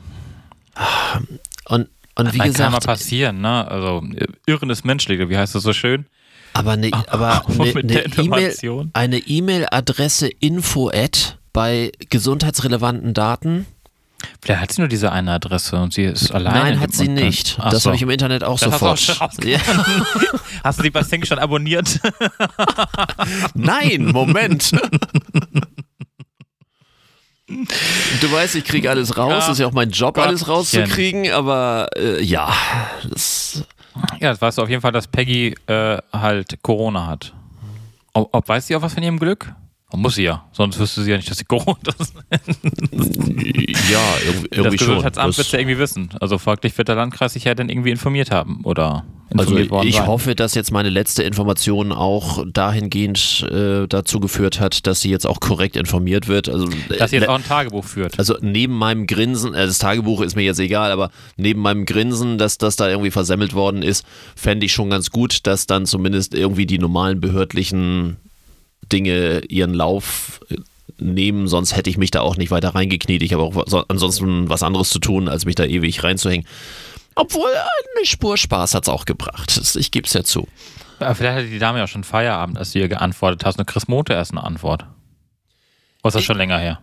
und, 1.67 1.89
und 2.15 2.35
wie 2.35 2.39
Das 2.39 2.55
kann 2.55 2.73
mal 2.73 2.79
gesagt, 2.79 2.87
passieren, 2.87 3.41
ne? 3.41 3.69
Also 3.71 4.03
irrenes 4.47 4.85
Menschliche, 4.85 5.29
wie 5.29 5.37
heißt 5.37 5.55
das 5.55 5.63
so 5.63 5.73
schön? 5.73 6.07
aber 6.55 6.73
eine 6.73 6.91
aber 7.09 7.43
Auch 7.45 7.49
eine, 7.61 7.73
mit 7.73 7.91
der 7.91 8.05
eine 8.05 8.15
E-Mail, 8.15 8.25
Information. 8.25 8.91
eine 8.95 9.19
E-Mail-Adresse 9.19 10.29
info 10.29 10.89
at 10.93 11.39
bei 11.53 11.93
gesundheitsrelevanten 12.11 13.15
Daten. 13.15 13.67
Vielleicht 14.43 14.61
hat 14.61 14.73
sie 14.73 14.81
nur 14.81 14.89
diese 14.89 15.13
eine 15.13 15.33
Adresse 15.33 15.77
und 15.77 15.93
sie 15.93 16.05
ist 16.05 16.33
alleine. 16.33 16.59
Nein, 16.59 16.73
in 16.75 16.81
hat 16.81 16.93
sie 16.93 17.09
nicht. 17.09 17.57
Ach 17.61 17.71
das 17.71 17.83
so. 17.83 17.91
habe 17.91 17.97
ich 17.97 18.03
im 18.03 18.11
Internet 18.11 18.43
auch 18.45 18.59
Das 18.59 18.73
hast 18.73 18.83
du 18.83 18.87
auch 18.87 18.97
sofort. 18.97 19.45
ja. 19.45 19.59
Hast 20.65 20.81
du 20.81 20.83
die 20.83 20.91
bei 20.91 21.03
Sync 21.03 21.27
schon 21.27 21.39
abonniert? 21.39 22.01
Nein, 23.55 24.07
Moment. 24.07 24.73
Du 28.21 28.31
weißt, 28.31 28.57
ich 28.57 28.65
kriege 28.65 28.91
alles 28.91 29.17
raus. 29.17 29.31
Ja. 29.31 29.37
Das 29.37 29.49
ist 29.49 29.59
ja 29.59 29.67
auch 29.67 29.73
mein 29.73 29.89
Job, 29.89 30.19
alles 30.19 30.49
rauszukriegen. 30.49 31.31
Aber 31.33 31.89
äh, 31.97 32.23
ja, 32.23 32.53
das, 33.09 33.65
ja, 34.21 34.31
das 34.31 34.43
weißt 34.43 34.59
du 34.59 34.63
auf 34.63 34.69
jeden 34.69 34.83
Fall, 34.83 34.93
dass 34.93 35.09
Peggy 35.09 35.55
äh, 35.67 35.97
halt 36.13 36.63
Corona 36.63 37.07
hat. 37.07 37.33
Ob, 38.13 38.29
ob 38.35 38.49
weiß 38.49 38.67
sie 38.67 38.77
auch 38.77 38.83
was 38.83 38.93
von 38.93 39.03
ihrem 39.03 39.19
Glück? 39.19 39.55
Muss 39.95 40.17
sie 40.17 40.25
ja, 40.25 40.47
sonst 40.53 40.79
wüsste 40.79 41.03
sie 41.03 41.11
ja 41.11 41.17
nicht, 41.17 41.31
dass 41.31 41.39
sie 41.39 41.45
Corona 41.49 41.79
ist. 41.99 42.15
ja, 43.91 44.01
irgendwie, 44.27 44.49
Das 44.51 44.65
schon. 44.65 44.73
Gesundheitsamt 44.77 45.27
wird 45.29 45.39
Das, 45.39 45.47
es 45.47 45.53
ja 45.53 45.59
irgendwie 45.61 45.79
wissen. 45.79 46.11
Also 46.21 46.37
folglich 46.39 46.77
wird 46.77 46.89
der 46.89 46.97
Landkreis 46.97 47.33
sich 47.33 47.45
ja 47.45 47.55
dann 47.55 47.69
irgendwie 47.71 47.91
informiert 47.91 48.31
haben 48.31 48.61
oder 48.65 49.05
also 49.31 49.45
informiert 49.45 49.71
worden 49.71 49.89
ich 49.89 49.97
sein. 49.97 50.07
hoffe, 50.07 50.35
dass 50.35 50.55
jetzt 50.55 50.73
meine 50.73 50.91
letzte 50.91 51.23
Information 51.23 51.93
auch 51.93 52.45
dahingehend 52.53 53.47
äh, 53.51 53.87
dazu 53.87 54.21
geführt 54.21 54.61
hat, 54.61 54.87
dass 54.87 55.01
sie 55.01 55.11
jetzt 55.11 55.27
auch 55.27 55.41
korrekt 55.41 55.77
informiert 55.77 56.29
wird. 56.29 56.49
Also, 56.51 56.69
dass 56.99 57.11
sie 57.11 57.17
äh, 57.17 57.21
jetzt 57.21 57.29
auch 57.29 57.37
ein 57.37 57.45
Tagebuch 57.45 57.85
führt. 57.85 58.19
Also 58.19 58.37
neben 58.43 58.75
meinem 58.75 59.07
Grinsen, 59.07 59.55
äh, 59.55 59.67
das 59.67 59.79
Tagebuch 59.79 60.21
ist 60.21 60.37
mir 60.37 60.43
jetzt 60.43 60.61
egal, 60.61 60.93
aber 60.93 61.11
neben 61.37 61.61
meinem 61.61 61.87
Grinsen, 61.87 62.37
dass 62.39 62.59
das 62.59 62.77
da 62.77 62.89
irgendwie 62.89 63.11
versemmelt 63.11 63.55
worden 63.55 63.83
ist, 63.83 64.05
fände 64.37 64.67
ich 64.67 64.73
schon 64.73 64.91
ganz 64.91 65.11
gut, 65.11 65.47
dass 65.47 65.67
dann 65.67 65.87
zumindest 65.87 66.35
irgendwie 66.35 66.67
die 66.67 66.79
normalen 66.79 67.21
behördlichen 67.21 68.17
Dinge 68.93 69.41
ihren 69.49 69.75
Lauf 69.75 70.41
äh, 70.51 70.57
nehmen, 70.99 71.47
sonst 71.49 71.77
hätte 71.77 71.91
ich 71.91 71.97
mich 71.99 72.11
da 72.11 72.21
auch 72.21 72.37
nicht 72.37 72.51
weiter 72.51 72.71
reingekniet. 72.75 73.23
Ich 73.23 73.33
habe 73.33 73.43
auch 73.43 73.65
so, 73.67 73.85
ansonsten 73.89 74.49
was 74.49 74.63
anderes 74.63 74.91
zu 74.91 74.99
tun, 74.99 75.29
als 75.29 75.45
mich 75.45 75.55
da 75.55 75.65
ewig 75.65 76.03
reinzuhängen. 76.03 76.47
Obwohl 77.15 77.51
eine 77.51 78.07
Spur 78.07 78.37
Spaß 78.37 78.75
hat 78.75 78.85
es 78.85 78.89
auch 78.89 79.05
gebracht. 79.05 79.61
Ich 79.77 79.91
gebe 79.91 80.07
es 80.07 80.13
ja 80.13 80.23
zu. 80.25 80.47
Aber 81.01 81.15
vielleicht 81.15 81.37
hatte 81.37 81.47
die 81.49 81.59
Dame 81.59 81.79
ja 81.79 81.87
schon 81.87 82.05
Feierabend, 82.05 82.59
als 82.59 82.73
du 82.73 82.81
ihr 82.81 82.89
geantwortet 82.89 83.45
hast 83.45 83.59
und 83.59 83.67
Chris 83.67 83.87
Mote 83.89 84.13
erst 84.13 84.33
eine 84.33 84.43
Antwort. 84.45 84.83
Oder 86.03 86.09
ist 86.09 86.15
das 86.15 86.25
schon 86.25 86.37
länger 86.39 86.59
her? 86.59 86.81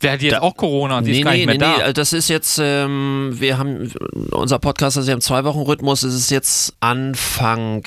Wer 0.00 0.12
hat 0.12 0.22
jetzt 0.22 0.32
Da- 0.34 0.40
auch 0.42 0.56
Corona 0.56 0.98
und 0.98 1.04
sie 1.04 1.12
ist 1.18 1.24
gar 1.24 1.32
nicht 1.34 1.46
mehr 1.46 1.58
da? 1.58 1.74
also 1.78 1.92
das 1.92 2.12
ist 2.12 2.28
jetzt, 2.28 2.60
ähm, 2.62 3.30
wir 3.34 3.58
haben, 3.58 3.92
unser 4.30 4.60
Podcast 4.60 4.96
ist 4.96 5.08
ja 5.08 5.14
im 5.14 5.20
Zwei-Wochen-Rhythmus, 5.20 6.04
es 6.04 6.14
ist 6.14 6.30
jetzt 6.30 6.74
Anfang 6.78 7.84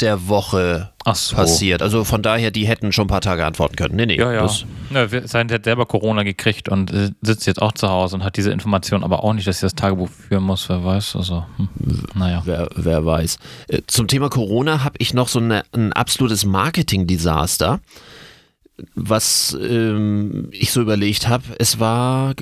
der 0.00 0.28
Woche 0.28 0.90
so. 1.14 1.36
passiert. 1.36 1.80
Also 1.80 2.02
von 2.04 2.22
daher, 2.22 2.50
die 2.50 2.66
hätten 2.66 2.90
schon 2.92 3.04
ein 3.04 3.08
paar 3.08 3.20
Tage 3.20 3.46
antworten 3.46 3.76
können. 3.76 3.94
Nee, 3.94 4.06
nee. 4.06 4.18
Ja, 4.18 4.32
ja. 4.32 4.50
Ja 4.90 5.26
Sein 5.26 5.50
hat 5.50 5.64
selber 5.64 5.86
Corona 5.86 6.24
gekriegt 6.24 6.68
und 6.68 6.90
äh, 6.92 7.10
sitzt 7.22 7.46
jetzt 7.46 7.62
auch 7.62 7.72
zu 7.72 7.88
Hause 7.88 8.16
und 8.16 8.24
hat 8.24 8.36
diese 8.36 8.50
Information 8.50 9.04
aber 9.04 9.22
auch 9.22 9.32
nicht, 9.32 9.46
dass 9.46 9.60
sie 9.60 9.66
das 9.66 9.74
Tagebuch 9.74 10.08
führen 10.08 10.42
muss, 10.42 10.68
wer 10.68 10.84
weiß. 10.84 11.14
Also, 11.16 11.46
hm. 11.56 11.68
naja. 12.14 12.42
wer, 12.44 12.68
wer 12.74 13.06
weiß. 13.06 13.38
Äh, 13.68 13.82
Zum 13.86 14.08
Thema 14.08 14.30
Corona 14.30 14.82
habe 14.82 14.96
ich 14.98 15.14
noch 15.14 15.28
so 15.28 15.38
eine, 15.38 15.62
ein 15.72 15.92
absolutes 15.92 16.44
Marketing-Desaster, 16.44 17.80
was 18.96 19.56
ähm, 19.60 20.48
ich 20.50 20.72
so 20.72 20.80
überlegt 20.80 21.28
habe. 21.28 21.44
Es 21.58 21.78
war 21.78 22.34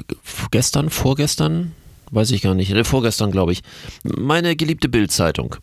gestern, 0.50 0.88
vorgestern, 0.88 1.72
weiß 2.12 2.30
ich 2.30 2.40
gar 2.40 2.54
nicht, 2.54 2.70
äh, 2.70 2.84
vorgestern 2.84 3.30
glaube 3.30 3.52
ich, 3.52 3.62
meine 4.04 4.56
geliebte 4.56 4.88
Bild-Zeitung. 4.88 5.56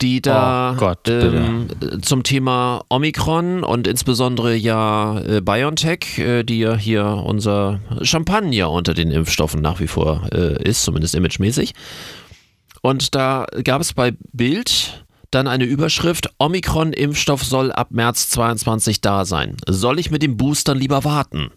Die 0.00 0.22
da 0.22 0.74
Oh 0.74 0.78
Gott, 0.78 1.08
ähm, 1.08 1.68
zum 2.02 2.22
Thema 2.22 2.84
Omikron 2.88 3.64
und 3.64 3.88
insbesondere 3.88 4.54
ja 4.54 5.18
äh, 5.20 5.40
BioNTech, 5.40 6.18
äh, 6.18 6.42
die 6.44 6.60
ja 6.60 6.76
hier 6.76 7.04
unser 7.04 7.80
Champagner 8.02 8.70
unter 8.70 8.94
den 8.94 9.10
Impfstoffen 9.10 9.60
nach 9.60 9.80
wie 9.80 9.88
vor 9.88 10.28
äh, 10.32 10.62
ist, 10.62 10.84
zumindest 10.84 11.16
imagemäßig. 11.16 11.74
Und 12.80 13.16
da 13.16 13.46
gab 13.64 13.80
es 13.80 13.92
bei 13.92 14.12
Bild 14.32 15.04
dann 15.30 15.46
eine 15.46 15.64
Überschrift, 15.64 16.30
Omikron-Impfstoff 16.38 17.44
soll 17.44 17.72
ab 17.72 17.88
März 17.90 18.30
22 18.30 19.00
da 19.00 19.24
sein. 19.24 19.56
Soll 19.66 19.98
ich 19.98 20.10
mit 20.10 20.22
dem 20.22 20.36
Boostern 20.36 20.78
lieber 20.78 21.04
warten? 21.04 21.50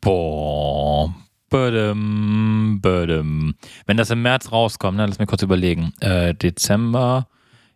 Boah. 0.00 1.14
Bödem, 1.50 2.78
bödem. 2.80 3.54
Wenn 3.84 3.96
das 3.96 4.10
im 4.10 4.22
März 4.22 4.52
rauskommt, 4.52 4.96
ne, 4.96 5.06
lass 5.06 5.18
mich 5.18 5.28
kurz 5.28 5.42
überlegen. 5.42 5.92
Äh, 6.00 6.32
Dezember, 6.34 7.26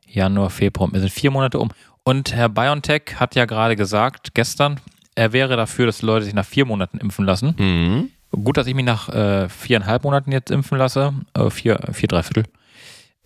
Januar, 0.07 0.51
Februar, 0.51 0.93
wir 0.93 1.01
sind 1.01 1.13
vier 1.13 1.33
Monate 1.33 1.59
um. 1.59 1.71
Und 2.05 2.35
Herr 2.35 2.49
BioNTech 2.49 3.17
hat 3.17 3.35
ja 3.35 3.47
gerade 3.47 3.75
gesagt, 3.77 4.35
gestern, 4.35 4.79
er 5.17 5.33
wäre 5.33 5.57
dafür, 5.57 5.87
dass 5.87 5.99
die 5.99 6.07
Leute 6.07 6.25
sich 6.25 6.35
nach 6.35 6.47
vier 6.47 6.67
Monaten 6.67 6.99
impfen 6.99 7.25
lassen. 7.25 7.55
Mhm. 7.59 8.11
Gut, 8.45 8.57
dass 8.57 8.67
ich 8.67 8.75
mich 8.75 8.85
nach 8.85 9.09
äh, 9.09 9.49
viereinhalb 9.49 10.05
Monaten 10.05 10.33
jetzt 10.33 10.51
impfen 10.51 10.79
lasse. 10.79 11.13
Äh, 11.35 11.51
vier, 11.51 11.81
vier, 11.93 12.09
drei 12.09 12.23
Viertel. 12.23 12.45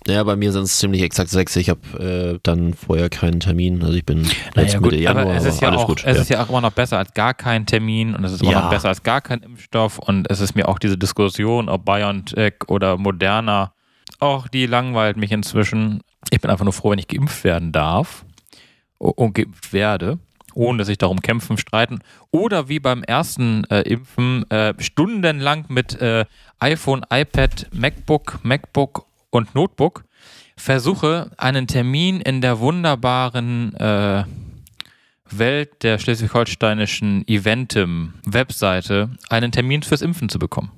Ja, 0.09 0.25
bei 0.25 0.37
mir 0.37 0.53
sind 0.53 0.62
es 0.62 0.79
ziemlich 0.79 1.03
exakt 1.03 1.31
sechs. 1.31 1.55
Ich 1.57 1.68
habe 1.68 2.35
äh, 2.35 2.40
dann 2.42 2.75
vorher 2.75 3.11
keinen 3.11 3.40
Termin. 3.40 3.83
Also 3.83 3.94
ich 3.94 4.05
bin 4.05 4.27
jetzt 4.57 4.81
Mitte 4.81 4.97
Januar, 4.97 5.25
aber 5.27 5.35
es 5.35 5.44
ist 5.44 5.61
ja 5.61 5.68
alles 5.68 5.83
auch, 5.83 5.87
gut. 5.87 6.03
es 6.05 6.16
ja. 6.16 6.23
ist 6.23 6.31
ja 6.31 6.42
auch 6.42 6.49
immer 6.49 6.61
noch 6.62 6.73
besser 6.73 6.99
als 6.99 7.12
gar 7.14 7.35
kein 7.35 7.66
Termin 7.66 8.14
und 8.14 8.25
es 8.25 8.33
ist 8.33 8.42
immer 8.42 8.53
Ja. 8.53 8.61
noch 8.62 8.71
besser 8.71 8.88
als 8.88 9.03
gar 9.03 9.21
kein 9.21 9.40
Impfstoff 9.40 9.99
und 9.99 10.31
es 10.31 10.40
ist 10.40 10.55
mir 10.55 10.68
auch 10.68 10.79
diese 10.79 10.97
Diskussion, 10.99 11.68
ob 11.68 11.85
BioNTech 11.85 12.55
oder 12.68 12.97
Moderna, 12.97 13.73
auch 14.21 14.49
die 14.49 14.66
langweilt 14.66 15.16
mich 15.16 15.31
inzwischen. 15.31 16.01
Ich 16.31 16.40
bin 16.40 16.51
einfach 16.51 16.64
nur 16.64 16.73
froh, 16.73 16.90
wenn 16.90 16.99
ich 16.99 17.09
geimpft 17.09 17.44
werden 17.44 17.73
darf 17.73 18.25
und 18.99 19.35
geimpft 19.35 19.73
werde, 19.73 20.18
ohne 20.55 20.79
dass 20.79 20.88
ich 20.88 20.99
darum 20.99 21.21
kämpfen, 21.21 21.59
streiten 21.59 22.01
oder 22.31 22.68
wie 22.68 22.81
beim 22.81 23.03
ersten 23.05 23.64
äh, 23.64 23.83
Impfen 23.83 24.51
äh, 24.51 24.75
stundenlang 24.79 25.66
mit 25.68 26.01
äh, 26.01 26.25
iPhone, 26.59 27.05
iPad, 27.11 27.66
MacBook, 27.73 28.40
MacBook 28.42 29.07
und 29.31 29.55
Notebook 29.55 30.05
versuche, 30.57 31.31
einen 31.37 31.67
Termin 31.67 32.21
in 32.21 32.41
der 32.41 32.59
wunderbaren 32.61 33.75
äh, 33.77 34.25
Welt 35.31 35.83
der 35.83 35.99
schleswig-holsteinischen 35.99 37.27
Eventim-Webseite 37.29 39.11
einen 39.29 39.53
Termin 39.53 39.83
fürs 39.83 40.03
Impfen 40.03 40.29
zu 40.29 40.38
bekommen. 40.38 40.71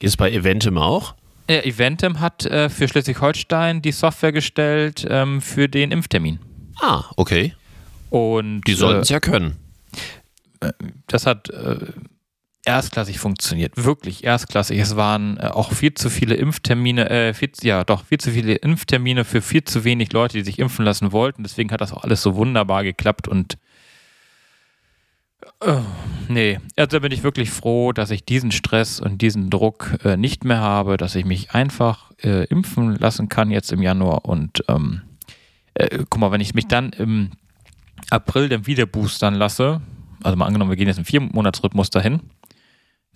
Ist 0.00 0.16
bei 0.18 0.30
Eventim 0.30 0.76
auch? 0.78 1.14
Äh, 1.48 1.68
Eventim 1.68 2.20
hat 2.20 2.44
äh, 2.44 2.68
für 2.68 2.86
Schleswig-Holstein 2.88 3.80
die 3.80 3.92
Software 3.92 4.32
gestellt 4.32 5.06
ähm, 5.08 5.40
für 5.40 5.68
den 5.68 5.90
Impftermin. 5.90 6.38
Ah, 6.80 7.04
okay. 7.16 7.54
Und 8.10 8.62
Die 8.66 8.74
sollten 8.74 9.00
es 9.02 9.10
äh, 9.10 9.14
ja 9.14 9.20
können. 9.20 9.56
das 11.06 11.26
hat 11.26 11.48
äh, 11.50 11.78
erstklassig 12.66 13.18
funktioniert. 13.18 13.72
Wirklich 13.76 14.24
erstklassig. 14.24 14.78
Es 14.78 14.96
waren 14.96 15.38
äh, 15.38 15.46
auch 15.46 15.72
viel 15.72 15.94
zu 15.94 16.10
viele 16.10 16.34
Impftermine, 16.34 17.08
äh, 17.08 17.34
viel, 17.34 17.50
ja 17.62 17.84
doch, 17.84 18.04
viel 18.04 18.18
zu 18.18 18.30
viele 18.30 18.54
Impftermine 18.54 19.24
für 19.24 19.40
viel 19.40 19.64
zu 19.64 19.84
wenig 19.84 20.12
Leute, 20.12 20.38
die 20.38 20.44
sich 20.44 20.58
impfen 20.58 20.84
lassen 20.84 21.12
wollten. 21.12 21.42
Deswegen 21.42 21.70
hat 21.70 21.80
das 21.80 21.92
auch 21.92 22.04
alles 22.04 22.22
so 22.22 22.34
wunderbar 22.34 22.84
geklappt 22.84 23.28
und 23.28 23.56
äh, 25.60 25.80
nee, 26.28 26.58
also 26.76 27.00
bin 27.00 27.12
ich 27.12 27.22
wirklich 27.22 27.50
froh, 27.50 27.92
dass 27.92 28.10
ich 28.10 28.24
diesen 28.24 28.50
Stress 28.50 29.00
und 29.00 29.22
diesen 29.22 29.48
Druck 29.48 29.98
äh, 30.04 30.16
nicht 30.16 30.44
mehr 30.44 30.60
habe, 30.60 30.96
dass 30.96 31.14
ich 31.14 31.24
mich 31.24 31.52
einfach 31.52 32.10
äh, 32.22 32.44
impfen 32.44 32.96
lassen 32.96 33.28
kann 33.28 33.50
jetzt 33.50 33.72
im 33.72 33.82
Januar 33.82 34.24
und 34.24 34.64
ähm, 34.68 35.02
äh, 35.74 36.04
guck 36.10 36.20
mal, 36.20 36.32
wenn 36.32 36.40
ich 36.40 36.54
mich 36.54 36.66
dann 36.66 36.90
im 36.90 37.30
April 38.10 38.48
dann 38.48 38.66
wieder 38.66 38.86
boostern 38.86 39.34
lasse, 39.34 39.80
also 40.22 40.36
mal 40.36 40.46
angenommen, 40.46 40.70
wir 40.70 40.76
gehen 40.76 40.88
jetzt 40.88 40.98
im 40.98 41.04
Vier-Monats-Rhythmus 41.04 41.90
dahin, 41.90 42.20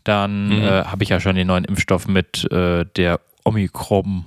dann 0.04 0.48
Mhm. 0.48 0.62
äh, 0.62 0.84
habe 0.84 1.02
ich 1.02 1.08
ja 1.10 1.20
schon 1.20 1.36
den 1.36 1.46
neuen 1.46 1.64
Impfstoff 1.64 2.06
mit 2.08 2.50
äh, 2.50 2.84
der 2.96 3.20
Omikron. 3.44 4.24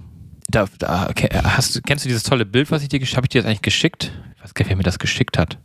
Da, 0.50 0.68
da, 0.80 1.08
okay, 1.10 1.30
hast, 1.44 1.76
du- 1.76 1.82
kennst 1.82 2.06
du 2.06 2.10
dieses 2.10 2.24
tolle 2.24 2.46
Bild, 2.46 2.70
was 2.72 2.84
ich 2.84 2.90
dir 2.90 3.00
geschickt 3.00 3.18
habe? 3.18 3.26
ich 3.26 3.30
dir 3.30 3.42
das 3.42 3.48
eigentlich 3.48 3.62
geschickt? 3.62 4.12
Ich 4.36 4.44
weiß 4.44 4.54
gar 4.54 4.64
nicht, 4.64 4.70
wer 4.70 4.78
mir 4.78 4.84
das 4.84 5.00
geschickt 5.00 5.38
hat. 5.38 5.58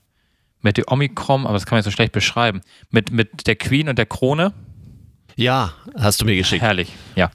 Mit 0.63 0.77
der 0.77 0.91
Omikron, 0.91 1.45
aber 1.45 1.55
das 1.55 1.67
kann 1.67 1.77
man 1.77 1.81
jetzt 1.81 1.85
so 1.87 1.91
schlecht 1.91 2.13
beschreiben. 2.13 2.61
Mit, 2.91 3.11
mit 3.13 3.47
der 3.47 3.57
Queen 3.57 3.89
und 3.89 3.97
der 3.99 4.07
Krone. 4.07 4.53
Ja, 5.37 5.73
hast 5.97 6.21
du 6.21 6.25
mir 6.25 6.35
geschickt. 6.35 6.63
Herrlich, 6.63 6.93
ja. 7.15 7.31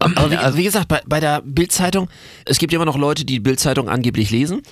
Aber 0.00 0.28
wie, 0.30 0.56
wie 0.58 0.64
gesagt, 0.64 0.88
bei, 0.88 1.00
bei 1.06 1.20
der 1.20 1.40
Bildzeitung, 1.44 2.08
es 2.46 2.58
gibt 2.58 2.72
immer 2.72 2.84
noch 2.84 2.98
Leute, 2.98 3.24
die 3.24 3.38
Bildzeitung 3.38 3.88
angeblich 3.88 4.30
lesen. 4.30 4.62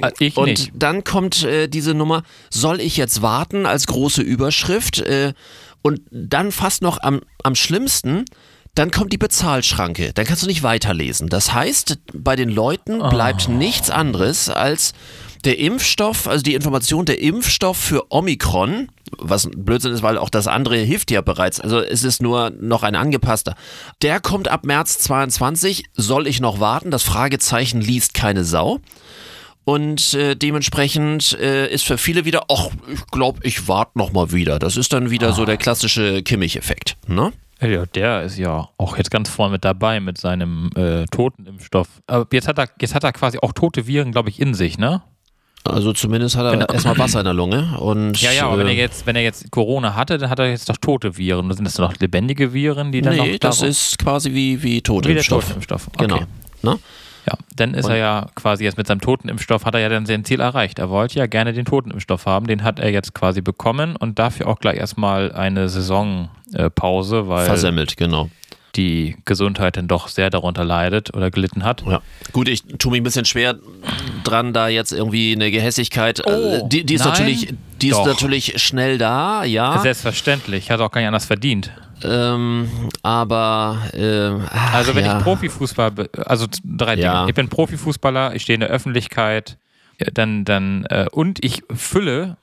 Äh, 0.00 0.10
Ich 0.18 0.36
Und 0.36 0.48
nicht. 0.48 0.72
dann 0.74 1.04
kommt 1.04 1.44
äh, 1.44 1.68
diese 1.68 1.94
Nummer, 1.94 2.24
soll 2.50 2.80
ich 2.80 2.96
jetzt 2.96 3.22
warten 3.22 3.66
als 3.66 3.86
große 3.86 4.20
Überschrift? 4.20 4.98
Äh, 4.98 5.32
und 5.82 6.00
dann 6.10 6.52
fast 6.52 6.82
noch 6.82 7.02
am, 7.02 7.20
am 7.42 7.54
schlimmsten, 7.54 8.24
dann 8.74 8.90
kommt 8.90 9.12
die 9.12 9.18
Bezahlschranke. 9.18 10.12
Dann 10.14 10.24
kannst 10.24 10.42
du 10.42 10.46
nicht 10.46 10.62
weiterlesen. 10.62 11.28
Das 11.28 11.52
heißt, 11.52 11.98
bei 12.14 12.36
den 12.36 12.48
Leuten 12.48 12.98
bleibt 13.10 13.48
nichts 13.48 13.90
anderes 13.90 14.48
als 14.48 14.94
der 15.44 15.58
Impfstoff, 15.58 16.28
also 16.28 16.42
die 16.42 16.54
Information, 16.54 17.04
der 17.04 17.20
Impfstoff 17.20 17.76
für 17.76 18.10
Omikron, 18.10 18.88
was 19.18 19.44
ein 19.44 19.64
Blödsinn 19.64 19.92
ist, 19.92 20.02
weil 20.02 20.16
auch 20.16 20.30
das 20.30 20.46
andere 20.46 20.76
hilft 20.76 21.10
ja 21.10 21.20
bereits. 21.20 21.60
Also 21.60 21.80
es 21.80 22.04
ist 22.04 22.22
nur 22.22 22.50
noch 22.50 22.82
ein 22.82 22.94
angepasster. 22.94 23.56
Der 24.02 24.20
kommt 24.20 24.48
ab 24.48 24.64
März 24.64 24.98
22. 24.98 25.84
Soll 25.94 26.26
ich 26.26 26.40
noch 26.40 26.60
warten? 26.60 26.90
Das 26.90 27.02
Fragezeichen 27.02 27.80
liest 27.80 28.14
keine 28.14 28.44
Sau. 28.44 28.78
Und 29.64 30.14
äh, 30.14 30.34
dementsprechend 30.34 31.38
äh, 31.40 31.68
ist 31.72 31.84
für 31.84 31.96
viele 31.98 32.24
wieder, 32.24 32.42
ach, 32.50 32.68
ich 32.92 33.06
glaube, 33.06 33.40
ich 33.44 33.68
warte 33.68 33.96
noch 33.96 34.12
mal 34.12 34.32
wieder. 34.32 34.58
Das 34.58 34.76
ist 34.76 34.92
dann 34.92 35.10
wieder 35.10 35.32
so 35.32 35.44
der 35.44 35.56
klassische 35.56 36.22
Kimmich-Effekt. 36.22 36.96
Ne? 37.06 37.32
Ja, 37.60 37.86
der 37.86 38.22
ist 38.24 38.38
ja 38.38 38.68
auch 38.76 38.96
jetzt 38.96 39.12
ganz 39.12 39.28
vorne 39.28 39.52
mit 39.52 39.64
dabei 39.64 40.00
mit 40.00 40.18
seinem 40.18 40.70
äh, 40.74 41.04
Totenimpfstoff. 41.06 41.86
Aber 42.08 42.26
jetzt 42.32 42.48
hat 42.48 42.58
er, 42.58 42.68
jetzt 42.80 42.94
hat 42.96 43.04
er 43.04 43.12
quasi 43.12 43.38
auch 43.40 43.52
tote 43.52 43.86
Viren, 43.86 44.10
glaube 44.10 44.30
ich, 44.30 44.40
in 44.40 44.54
sich, 44.54 44.78
ne? 44.78 45.02
Also 45.64 45.92
zumindest 45.92 46.36
hat 46.36 46.44
er 46.52 46.60
er- 46.60 46.74
erstmal 46.74 46.98
Wasser 46.98 47.20
in 47.20 47.24
der 47.24 47.34
Lunge. 47.34 47.78
Und, 47.78 48.20
Ja, 48.20 48.32
ja, 48.32 48.46
aber 48.46 48.58
wenn 48.58 48.66
er 48.66 48.72
äh, 48.72 48.78
jetzt, 48.78 49.06
wenn 49.06 49.14
er 49.14 49.22
jetzt 49.22 49.48
Corona 49.52 49.94
hatte, 49.94 50.18
dann 50.18 50.28
hat 50.28 50.40
er 50.40 50.48
jetzt 50.50 50.68
doch 50.68 50.76
tote 50.76 51.16
Viren. 51.16 51.52
Sind 51.52 51.64
das 51.64 51.78
noch 51.78 51.96
lebendige 52.00 52.52
Viren, 52.52 52.90
die 52.90 53.00
dann 53.00 53.14
Nee, 53.14 53.34
noch 53.34 53.38
das 53.38 53.62
ist 53.62 53.96
quasi 54.00 54.32
wie, 54.32 54.60
wie 54.60 54.64
wie 54.64 54.80
der. 54.80 54.82
Totenimpfstoff. 54.82 55.86
Okay. 55.94 56.06
Genau. 56.08 56.20
Ne? 56.62 56.78
Ja, 57.26 57.34
dann 57.54 57.74
ist 57.74 57.84
Und- 57.86 57.92
er 57.92 57.96
ja 57.98 58.26
quasi 58.34 58.64
jetzt 58.64 58.76
mit 58.76 58.86
seinem 58.86 59.00
Totenimpfstoff 59.00 59.64
hat 59.64 59.74
er 59.74 59.80
ja 59.80 59.88
dann 59.88 60.06
sein 60.06 60.24
Ziel 60.24 60.40
erreicht. 60.40 60.78
Er 60.78 60.90
wollte 60.90 61.18
ja 61.18 61.26
gerne 61.26 61.52
den 61.52 61.64
Totenimpfstoff 61.64 62.26
haben, 62.26 62.46
den 62.46 62.64
hat 62.64 62.78
er 62.80 62.90
jetzt 62.90 63.14
quasi 63.14 63.40
bekommen 63.40 63.94
und 63.96 64.18
dafür 64.18 64.48
auch 64.48 64.58
gleich 64.58 64.76
erstmal 64.76 65.32
eine 65.32 65.68
Saisonpause, 65.68 67.28
weil 67.28 67.46
Versemmelt, 67.46 67.96
genau. 67.96 68.28
die 68.76 69.16
Gesundheit 69.24 69.76
dann 69.76 69.86
doch 69.86 70.08
sehr 70.08 70.30
darunter 70.30 70.64
leidet 70.64 71.14
oder 71.14 71.30
gelitten 71.30 71.62
hat. 71.64 71.84
Ja. 71.86 72.00
Gut, 72.32 72.48
ich 72.48 72.62
tue 72.78 72.92
mich 72.92 73.00
ein 73.00 73.04
bisschen 73.04 73.24
schwer 73.24 73.56
dran, 74.24 74.52
da 74.52 74.68
jetzt 74.68 74.92
irgendwie 74.92 75.32
eine 75.32 75.50
Gehässigkeit. 75.50 76.22
Oh, 76.26 76.30
äh, 76.30 76.68
die, 76.68 76.84
die 76.84 76.94
ist 76.94 77.00
nein. 77.04 77.10
natürlich, 77.10 77.54
die 77.80 77.88
ist 77.88 78.04
natürlich 78.04 78.60
schnell 78.62 78.98
da, 78.98 79.44
ja. 79.44 79.78
Selbstverständlich, 79.78 80.70
hat 80.70 80.80
auch 80.80 80.90
gar 80.90 81.00
nicht 81.00 81.08
anders 81.08 81.26
verdient. 81.26 81.70
Ähm, 82.04 82.68
aber 83.02 83.78
äh, 83.92 84.30
ach, 84.50 84.74
Also 84.74 84.94
wenn 84.94 85.04
ja. 85.04 85.18
ich 85.18 85.24
Profifußball, 85.24 86.08
also 86.24 86.46
drei 86.64 86.96
Dinge. 86.96 87.06
Ja. 87.06 87.28
Ich 87.28 87.34
bin 87.34 87.48
Profifußballer, 87.48 88.34
ich 88.34 88.42
stehe 88.42 88.54
in 88.54 88.60
der 88.60 88.70
Öffentlichkeit, 88.70 89.58
ja, 90.00 90.06
dann, 90.12 90.44
dann, 90.44 90.84
äh, 90.86 91.06
und 91.12 91.44
ich 91.44 91.62
fülle, 91.72 92.36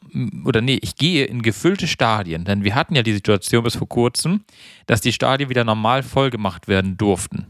oder 0.45 0.61
nee, 0.61 0.79
ich 0.81 0.95
gehe 0.95 1.25
in 1.25 1.41
gefüllte 1.41 1.87
Stadien, 1.87 2.45
denn 2.45 2.63
wir 2.63 2.75
hatten 2.75 2.95
ja 2.95 3.03
die 3.03 3.13
Situation 3.13 3.63
bis 3.63 3.75
vor 3.75 3.89
kurzem, 3.89 4.41
dass 4.85 5.01
die 5.01 5.13
Stadien 5.13 5.49
wieder 5.49 5.63
normal 5.63 6.03
voll 6.03 6.29
gemacht 6.29 6.67
werden 6.67 6.97
durften. 6.97 7.47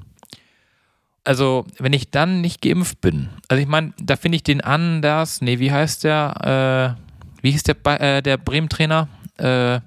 Also, 1.24 1.65
wenn 1.78 1.93
ich 1.93 2.10
dann 2.10 2.41
nicht 2.41 2.62
geimpft 2.62 3.02
bin, 3.02 3.30
also 3.50 3.62
ich 3.62 3.67
meine, 3.67 3.93
da 4.02 4.15
finde 4.15 4.38
ich 4.38 4.43
den 4.43 4.62
anders, 4.62 5.41
nee, 5.41 5.60
wie 5.60 5.72
heißt 5.72 6.04
der, 6.04 6.95
äh, 6.98 7.41
wie 7.41 7.52
hieß 7.52 7.63
der, 7.63 7.76
äh, 8.02 8.22
der 8.22 8.38
Bremen-Trainer? 8.38 9.08
Äh, 9.38 9.82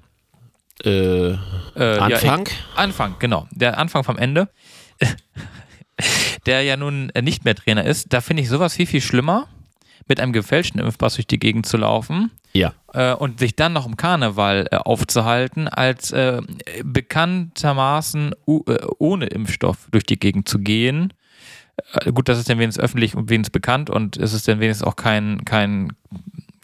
äh, 0.84 1.30
äh, 1.30 1.36
ja, 1.76 1.98
Anfang? 1.98 2.46
ich, 2.46 2.52
Anfang, 2.76 3.16
genau. 3.18 3.46
Der 3.50 3.78
Anfang 3.78 4.04
vom 4.04 4.18
Ende. 4.18 4.48
der 6.46 6.62
ja 6.62 6.76
nun 6.76 7.12
nicht 7.20 7.44
mehr 7.44 7.54
Trainer 7.54 7.84
ist. 7.84 8.12
Da 8.12 8.20
finde 8.20 8.42
ich 8.42 8.48
sowas 8.48 8.74
viel, 8.74 8.86
viel 8.86 9.00
schlimmer, 9.00 9.48
mit 10.08 10.20
einem 10.20 10.32
gefälschten 10.32 10.80
Impfpass 10.80 11.14
durch 11.14 11.26
die 11.26 11.38
Gegend 11.38 11.66
zu 11.66 11.76
laufen 11.76 12.30
ja. 12.52 12.72
äh, 12.92 13.14
und 13.14 13.38
sich 13.38 13.56
dann 13.56 13.72
noch 13.72 13.86
im 13.86 13.96
Karneval 13.96 14.66
äh, 14.70 14.76
aufzuhalten, 14.76 15.68
als 15.68 16.12
äh, 16.12 16.40
bekanntermaßen 16.84 18.32
äh, 18.46 18.78
ohne 18.98 19.26
Impfstoff 19.26 19.88
durch 19.90 20.04
die 20.04 20.18
Gegend 20.18 20.48
zu 20.48 20.58
gehen. 20.58 21.12
Äh, 21.92 22.12
gut, 22.12 22.28
das 22.28 22.38
ist 22.38 22.48
dann 22.48 22.58
wenigstens 22.58 22.82
öffentlich 22.82 23.14
und 23.14 23.30
wenigstens 23.30 23.52
bekannt 23.52 23.90
und 23.90 24.16
es 24.16 24.32
ist 24.32 24.48
dann 24.48 24.60
wenigstens 24.60 24.86
auch 24.86 24.96
kein, 24.96 25.44
kein, 25.44 25.92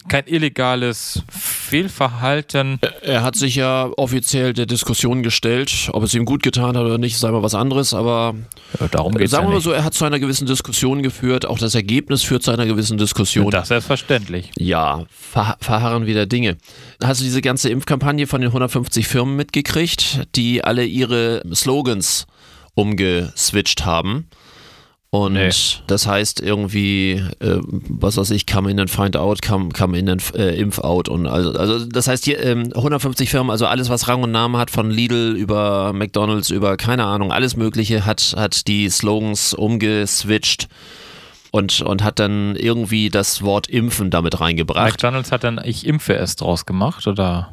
kein 0.09 0.27
illegales 0.27 1.23
Fehlverhalten. 1.31 2.79
Er 3.03 3.23
hat 3.23 3.37
sich 3.37 3.57
ja 3.57 3.91
offiziell 3.97 4.53
der 4.53 4.67
Diskussion 4.67 5.23
gestellt, 5.23 5.91
ob 5.93 6.03
es 6.03 6.15
ihm 6.15 6.25
gut 6.25 6.43
getan 6.43 6.77
hat 6.77 6.85
oder 6.85 6.99
nicht, 6.99 7.19
sei 7.19 7.31
mal 7.31 7.43
was 7.43 7.55
anderes, 7.55 7.95
aber 7.95 8.35
Ja, 8.81 8.89
darum 8.89 9.15
geht 9.15 9.27
es 9.27 9.31
sagen 9.31 9.45
ja 9.45 9.51
wir 9.51 9.55
mal 9.55 9.61
so, 9.61 9.71
er 9.71 9.85
hat 9.85 9.95
zu 9.95 10.05
einer 10.05 10.19
gewissen 10.19 10.47
Diskussion 10.47 11.03
geführt, 11.03 11.47
auch 11.47 11.59
das 11.59 11.75
Ergebnis 11.75 12.23
führt 12.23 12.43
zu 12.43 12.51
einer 12.51 12.67
gewissen 12.67 12.99
Diskussion. 12.99 13.51
Das 13.51 13.69
selbstverständlich. 13.69 14.51
Ja, 14.57 15.05
ver 15.11 15.57
verharren 15.61 16.07
wieder 16.07 16.27
Dinge. 16.27 16.57
Hast 17.03 17.21
du 17.21 17.25
diese 17.25 17.43
ganze 17.43 17.69
Impfkampagne 17.69 18.27
von 18.27 18.41
den 18.41 18.49
150 18.49 19.07
Firmen 19.07 19.37
mitgekriegt, 19.37 20.27
die 20.35 20.65
alle 20.65 20.85
ihre 20.85 21.43
Slogans 21.55 22.27
umgeswitcht 22.75 23.85
haben? 23.85 24.29
Und 25.11 25.33
Nee. 25.33 25.49
das 25.87 26.07
heißt 26.07 26.41
irgendwie, 26.41 27.13
äh, 27.41 27.61
was 27.89 28.19
weiß 28.19 28.31
ich, 28.33 28.47
come 28.47 28.71
in 28.71 28.79
and 28.79 28.91
find 28.91 29.17
out, 29.17 29.41
come, 29.41 29.71
come 29.71 29.99
in 29.99 30.07
and 30.11 30.35
äh, 30.35 30.55
impf 30.57 30.81
out. 30.81 31.09
Und 31.09 31.27
also, 31.27 31.53
also 31.53 31.87
das 31.87 32.09
heißt 32.09 32.27
hier 32.27 32.45
ähm, 32.45 32.71
150 32.75 33.31
Firmen, 33.31 33.51
also 33.51 33.65
alles, 33.65 33.89
was 33.89 34.07
Rang 34.07 34.23
und 34.23 34.33
Namen 34.33 34.59
hat, 34.59 34.71
von 34.71 34.91
Lidl 34.91 35.35
über 35.35 35.95
McDonalds, 35.95 36.51
über 36.51 36.77
keine 36.77 37.05
Ahnung, 37.05 37.33
alles 37.33 37.57
Mögliche, 37.57 38.05
hat, 38.05 38.35
hat 38.37 38.67
die 38.69 38.91
Slogans 38.91 39.55
umgeswitcht 39.55 40.69
und, 41.53 41.81
und 41.81 42.05
hat 42.05 42.19
dann 42.19 42.55
irgendwie 42.57 43.09
das 43.09 43.41
Wort 43.41 43.67
Impfen 43.67 44.11
damit 44.11 44.41
reingebracht. 44.41 44.91
McDonalds 44.93 45.33
hat 45.33 45.43
dann 45.43 45.59
Ich 45.65 45.87
impfe 45.87 46.17
es 46.17 46.37
draus 46.37 46.67
gemacht, 46.67 47.07
oder? 47.07 47.49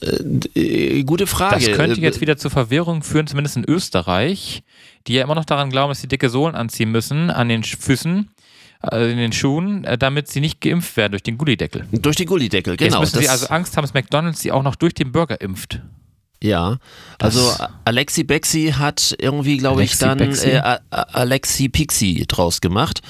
Äh, 0.00 1.02
gute 1.04 1.26
Frage. 1.26 1.66
Das 1.66 1.76
könnte 1.76 2.00
Äh, 2.00 2.04
jetzt 2.04 2.20
wieder 2.20 2.36
zur 2.36 2.50
Verwirrung 2.50 3.02
führen, 3.02 3.26
zumindest 3.26 3.56
in 3.56 3.64
Österreich, 3.64 4.62
die 5.06 5.14
ja 5.14 5.22
immer 5.24 5.34
noch 5.34 5.44
daran 5.44 5.70
glauben, 5.70 5.90
dass 5.90 6.00
sie 6.00 6.08
dicke 6.08 6.28
Sohlen 6.30 6.54
anziehen 6.54 6.90
müssen 6.90 7.30
an 7.30 7.48
den 7.48 7.62
Füßen, 7.64 8.28
äh, 8.92 9.10
in 9.10 9.16
den 9.16 9.32
Schuhen, 9.32 9.84
äh, 9.84 9.96
damit 9.96 10.28
sie 10.28 10.40
nicht 10.40 10.60
geimpft 10.60 10.96
werden 10.96 11.12
durch 11.12 11.22
den 11.22 11.38
Gullideckel. 11.38 11.86
Durch 11.92 12.16
den 12.16 12.26
Gullideckel, 12.26 12.76
genau. 12.76 13.00
Jetzt 13.00 13.14
müssen 13.14 13.20
sie 13.24 13.28
also 13.28 13.46
Angst 13.48 13.76
haben, 13.76 13.82
dass 13.84 13.94
McDonalds 13.94 14.40
sie 14.40 14.52
auch 14.52 14.62
noch 14.62 14.76
durch 14.76 14.94
den 14.94 15.12
Burger 15.12 15.40
impft. 15.40 15.80
Ja, 16.42 16.76
also 17.18 17.40
Das- 17.58 17.70
Alexi 17.86 18.22
Bexi 18.22 18.74
hat 18.76 19.16
irgendwie, 19.18 19.56
glaube 19.56 19.82
ich, 19.82 19.96
dann 19.96 20.20
äh, 20.20 20.60
Alexi 20.90 21.70
Pixi 21.70 22.24
draus 22.28 22.60
gemacht. 22.60 23.00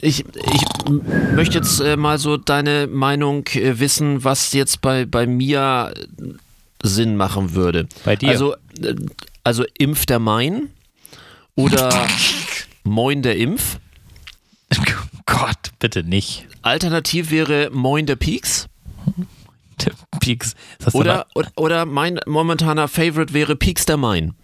Ich, 0.00 0.24
ich 0.24 0.90
möchte 1.34 1.58
jetzt 1.58 1.80
äh, 1.80 1.96
mal 1.96 2.18
so 2.18 2.36
deine 2.36 2.86
Meinung 2.86 3.46
äh, 3.54 3.78
wissen, 3.78 4.24
was 4.24 4.52
jetzt 4.52 4.80
bei, 4.80 5.06
bei 5.06 5.26
mir 5.26 5.94
äh, 5.96 6.22
Sinn 6.82 7.16
machen 7.16 7.54
würde. 7.54 7.88
Bei 8.04 8.16
dir? 8.16 8.30
Also, 8.30 8.54
äh, 8.80 8.94
also 9.44 9.64
Impf 9.78 10.06
der 10.06 10.18
Main 10.18 10.70
oder 11.54 12.06
Moin 12.84 13.22
der 13.22 13.36
Impf. 13.36 13.78
Gott, 15.26 15.70
bitte 15.78 16.02
nicht. 16.02 16.46
Alternativ 16.62 17.30
wäre 17.30 17.70
Moin 17.72 18.06
der 18.06 18.16
Peaks. 18.16 18.68
Peaks. 20.20 20.54
Ist 20.78 20.86
das 20.86 20.94
Oder, 20.94 21.26
oder, 21.34 21.50
oder 21.56 21.86
mein 21.86 22.20
momentaner 22.26 22.88
Favorite 22.88 23.32
wäre 23.32 23.56
Peaks 23.56 23.86
der 23.86 23.96
Main. 23.96 24.34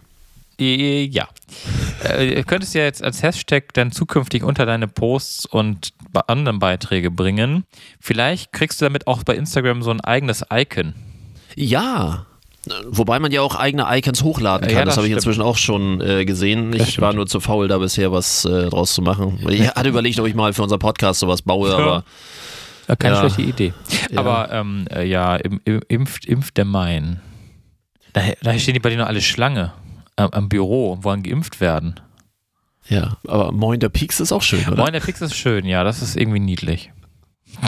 Äh, 0.60 1.04
Ja. 1.04 1.28
Äh, 2.04 2.42
könntest 2.44 2.74
ja 2.74 2.82
jetzt 2.82 3.02
als 3.02 3.22
Hashtag 3.22 3.72
dann 3.74 3.92
zukünftig 3.92 4.42
unter 4.42 4.66
deine 4.66 4.88
Posts 4.88 5.46
und 5.46 5.90
bei 6.12 6.20
anderen 6.26 6.58
Beiträge 6.58 7.10
bringen. 7.10 7.64
Vielleicht 8.00 8.52
kriegst 8.52 8.80
du 8.80 8.84
damit 8.86 9.06
auch 9.06 9.22
bei 9.24 9.34
Instagram 9.34 9.82
so 9.82 9.90
ein 9.90 10.00
eigenes 10.00 10.44
Icon. 10.52 10.94
Ja. 11.56 12.26
Wobei 12.86 13.18
man 13.18 13.32
ja 13.32 13.40
auch 13.40 13.54
eigene 13.56 13.86
Icons 13.88 14.22
hochladen 14.22 14.68
kann. 14.68 14.76
Ja, 14.76 14.84
das 14.84 14.92
das 14.94 14.96
habe 14.98 15.06
ich 15.08 15.14
inzwischen 15.14 15.40
auch 15.42 15.56
schon 15.56 16.00
äh, 16.02 16.24
gesehen. 16.26 16.72
Ich 16.74 16.82
stimmt. 16.90 17.00
war 17.00 17.12
nur 17.14 17.26
zu 17.26 17.40
faul, 17.40 17.68
da 17.68 17.78
bisher 17.78 18.12
was 18.12 18.44
äh, 18.44 18.68
draus 18.68 18.92
zu 18.94 19.00
machen. 19.02 19.38
Ich 19.48 19.66
hatte 19.68 19.88
überlegt, 19.88 20.20
ob 20.20 20.26
ich 20.26 20.34
mal 20.34 20.52
für 20.52 20.62
unseren 20.62 20.78
Podcast 20.78 21.20
sowas 21.20 21.40
baue, 21.42 21.70
Ja. 21.70 21.76
aber 21.78 22.04
keine 22.98 23.14
Ja. 23.14 23.20
schlechte 23.20 23.42
Idee. 23.42 23.72
Aber 24.14 24.50
ähm, 24.52 24.86
äh, 24.92 25.04
ja, 25.06 25.36
im, 25.36 25.60
im, 25.64 25.80
impft, 25.88 26.26
impft 26.26 26.56
der 26.58 26.66
Main. 26.66 27.20
Da, 28.12 28.20
da 28.42 28.58
stehen 28.58 28.74
die 28.74 28.80
bei 28.80 28.90
dir 28.90 28.98
noch 28.98 29.06
alle 29.06 29.20
Schlange 29.22 29.72
äh, 30.20 30.28
am 30.32 30.48
Büro 30.48 30.92
und 30.92 31.04
wollen 31.04 31.22
geimpft 31.22 31.60
werden. 31.60 32.00
ja. 32.88 33.16
Aber 33.26 33.52
Moin 33.52 33.80
der 33.80 33.88
Peaks 33.88 34.20
ist 34.20 34.32
auch 34.32 34.42
schön, 34.42 34.66
oder? 34.66 34.76
Moin, 34.76 34.92
der 34.92 35.02
Fix 35.02 35.20
ist 35.20 35.34
schön, 35.34 35.64
ja, 35.66 35.84
das 35.84 36.02
ist 36.02 36.16
irgendwie 36.16 36.40
niedlich. 36.40 36.92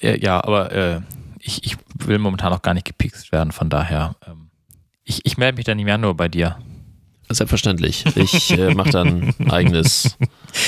ja, 0.00 0.14
ja, 0.14 0.44
aber 0.44 0.72
äh, 0.72 1.00
ich, 1.40 1.64
ich 1.64 1.76
will 1.94 2.18
momentan 2.18 2.52
noch 2.52 2.62
gar 2.62 2.74
nicht 2.74 2.86
gepikst 2.86 3.32
werden, 3.32 3.52
von 3.52 3.68
daher. 3.68 4.14
Ähm, 4.26 4.50
ich, 5.04 5.24
ich 5.24 5.38
melde 5.38 5.56
mich 5.56 5.64
dann 5.64 5.78
im 5.78 5.88
Januar 5.88 6.14
bei 6.14 6.28
dir. 6.28 6.58
Selbstverständlich. 7.30 8.04
Ich 8.16 8.50
äh, 8.52 8.74
mache 8.74 8.90
dann 8.90 9.34
eigenes, 9.48 10.16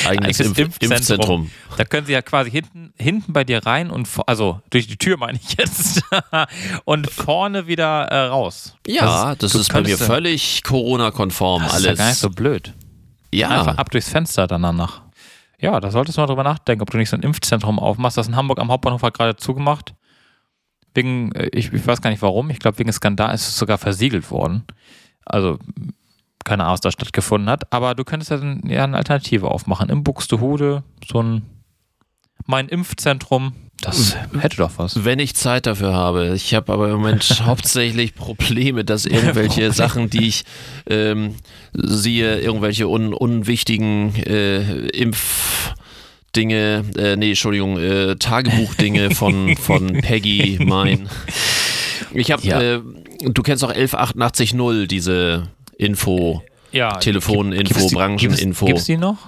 eigenes, 0.07 0.41
Eigenes 0.41 0.41
Impf 0.41 0.59
Impfzentrum. 0.59 0.91
Impfzentrum. 0.93 1.51
Da 1.79 1.85
können 1.85 2.07
sie 2.07 2.13
ja 2.13 2.21
quasi 2.23 2.51
hinten, 2.51 2.93
hinten 2.99 3.33
bei 3.33 3.45
dir 3.45 3.65
rein 3.65 3.91
und 3.91 4.09
also 4.27 4.61
durch 4.71 4.87
die 4.87 4.97
Tür 4.99 5.17
meine 5.17 5.39
ich 5.43 5.57
jetzt 5.59 6.03
und 6.85 7.11
vorne 7.11 7.67
wieder 7.67 8.03
äh, 8.09 8.27
raus. 8.27 8.77
Ja, 8.87 9.35
das, 9.37 9.53
du 9.53 9.59
ist 9.61 9.73
bei 9.73 9.81
mir 9.81 9.91
ja- 9.91 9.97
völlig 9.97 10.63
Corona-konform 10.63 11.63
Das 11.63 11.73
alles. 11.73 11.83
ist 11.85 11.89
ja 11.89 11.95
gar 11.95 12.09
nicht 12.09 12.19
so 12.19 12.31
blöd. 12.31 12.75
ja, 13.33 13.49
Einfach 13.49 13.79
ab 13.79 13.91
durchs 13.91 14.09
Fenster 14.11 14.47
danach. 14.47 15.03
Ja, 15.59 15.79
da 15.81 15.91
solltest 15.91 16.17
du 16.19 16.23
mal 16.23 16.27
drüber 16.27 16.43
nachdenken, 16.45 16.83
ob 16.83 16.91
du 16.91 16.97
nicht 16.99 17.11
so 17.11 17.17
ein 17.17 17.23
Impfzentrum 17.23 17.79
aufmachst. 17.79 18.17
Das 18.19 18.29
in 18.29 18.37
Hamburg 18.37 18.59
am 18.61 18.71
Hauptbahnhof 18.71 19.03
hat 19.03 19.15
gerade 19.15 19.37
zugemacht. 19.37 19.95
Wegen, 20.95 21.33
äh, 21.33 21.49
ich, 21.53 21.73
ich 21.73 21.87
weiß 21.87 22.01
gar 22.03 22.11
nicht 22.11 22.23
warum, 22.23 22.51
ich 22.51 22.59
glaube 22.59 22.79
wegen 22.79 22.93
Skandal 22.93 23.35
ist 23.35 23.47
es 23.49 23.57
sogar 23.59 23.79
versiegelt 23.79 24.31
worden. 24.31 24.65
Also 25.25 25.59
keine 26.51 26.65
Ahnung, 26.65 26.73
was 26.75 26.81
da 26.81 26.91
stattgefunden 26.91 27.49
hat. 27.49 27.73
Aber 27.73 27.95
du 27.95 28.03
könntest 28.03 28.33
ja, 28.33 28.39
dann, 28.39 28.63
ja 28.67 28.83
eine 28.83 28.97
Alternative 28.97 29.49
aufmachen. 29.49 29.89
Im 29.89 30.03
Buxtehude 30.03 30.83
so 31.09 31.23
ein 31.23 31.43
mein 32.47 32.69
Impfzentrum. 32.69 33.53
Das 33.81 34.17
hätte 34.41 34.57
doch 34.57 34.73
was. 34.77 35.05
wenn 35.05 35.21
ich 35.21 35.35
Zeit 35.37 35.67
dafür 35.67 35.95
habe. 35.95 36.35
Ich 36.35 36.53
habe 36.55 36.73
aber 36.73 36.87
im 36.89 36.97
Moment 36.97 37.43
hauptsächlich 37.47 38.15
Probleme, 38.17 38.85
dass 38.85 39.07
irgendwelche 39.07 39.71
Sachen, 39.73 40.11
die 40.11 40.27
ich 40.27 40.45
ähm, 40.89 41.37
sehe, 41.73 42.41
irgendwelche 42.41 42.89
un 42.89 43.15
unwichtigen 43.15 44.15
äh, 44.17 44.89
Impfdinge, 44.89 46.85
äh, 46.97 47.17
nee, 47.17 47.29
Entschuldigung, 47.31 47.79
äh, 47.79 48.17
Tagebuchdinge 48.17 49.15
von, 49.15 49.57
von 49.57 49.87
Peggy, 50.03 50.59
mein. 50.65 51.09
Ich 52.13 52.33
habe, 52.33 52.43
Ja. 52.45 52.61
äh, 52.61 52.81
du 53.23 53.43
kennst 53.43 53.63
auch 53.65 53.71
11880, 53.73 54.89
diese 54.89 55.49
Info, 55.81 56.43
Ja, 56.73 56.97
Telefoninfo, 56.99 57.89
Brancheninfo. 57.89 58.67
Gibt 58.67 58.79
es 58.79 58.85
die 58.85 58.97
noch? 58.97 59.19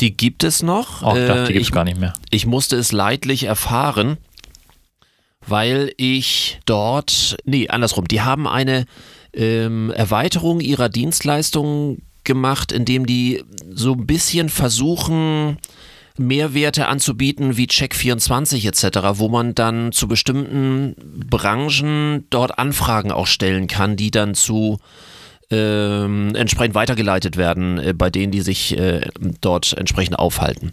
Die 0.00 0.16
gibt 0.16 0.44
es 0.44 0.62
noch. 0.62 1.02
Oh, 1.02 1.14
ich 1.16 1.26
dachte, 1.26 1.42
Äh, 1.42 1.46
die 1.48 1.52
gibt 1.54 1.66
es 1.66 1.72
gar 1.72 1.84
nicht 1.84 1.98
mehr. 1.98 2.14
ich 2.30 2.46
musste 2.46 2.76
es 2.76 2.92
leidlich 2.92 3.44
erfahren, 3.44 4.18
weil 5.46 5.92
ich 5.96 6.60
dort, 6.66 7.36
nee, 7.44 7.68
andersrum, 7.68 8.06
die 8.06 8.20
haben 8.20 8.46
eine 8.46 8.84
ähm, 9.34 9.90
Erweiterung 9.90 10.60
ihrer 10.60 10.88
Dienstleistungen 10.88 12.02
gemacht, 12.24 12.70
indem 12.72 13.06
die 13.06 13.42
so 13.70 13.92
ein 13.94 14.06
bisschen 14.06 14.48
versuchen, 14.48 15.58
Mehrwerte 16.18 16.86
anzubieten 16.88 17.56
wie 17.56 17.66
Check24 17.66 18.66
etc., 18.68 19.18
wo 19.18 19.28
man 19.28 19.54
dann 19.54 19.92
zu 19.92 20.06
bestimmten 20.06 20.94
Branchen 21.28 22.26
dort 22.30 22.58
Anfragen 22.58 23.10
auch 23.10 23.26
stellen 23.26 23.66
kann, 23.66 23.96
die 23.96 24.10
dann 24.10 24.34
zu 24.34 24.78
ähm, 25.52 26.34
entsprechend 26.34 26.74
weitergeleitet 26.74 27.36
werden 27.36 27.78
äh, 27.78 27.94
bei 27.94 28.10
denen, 28.10 28.32
die 28.32 28.40
sich 28.40 28.76
äh, 28.78 29.02
dort 29.40 29.74
entsprechend 29.74 30.18
aufhalten. 30.18 30.72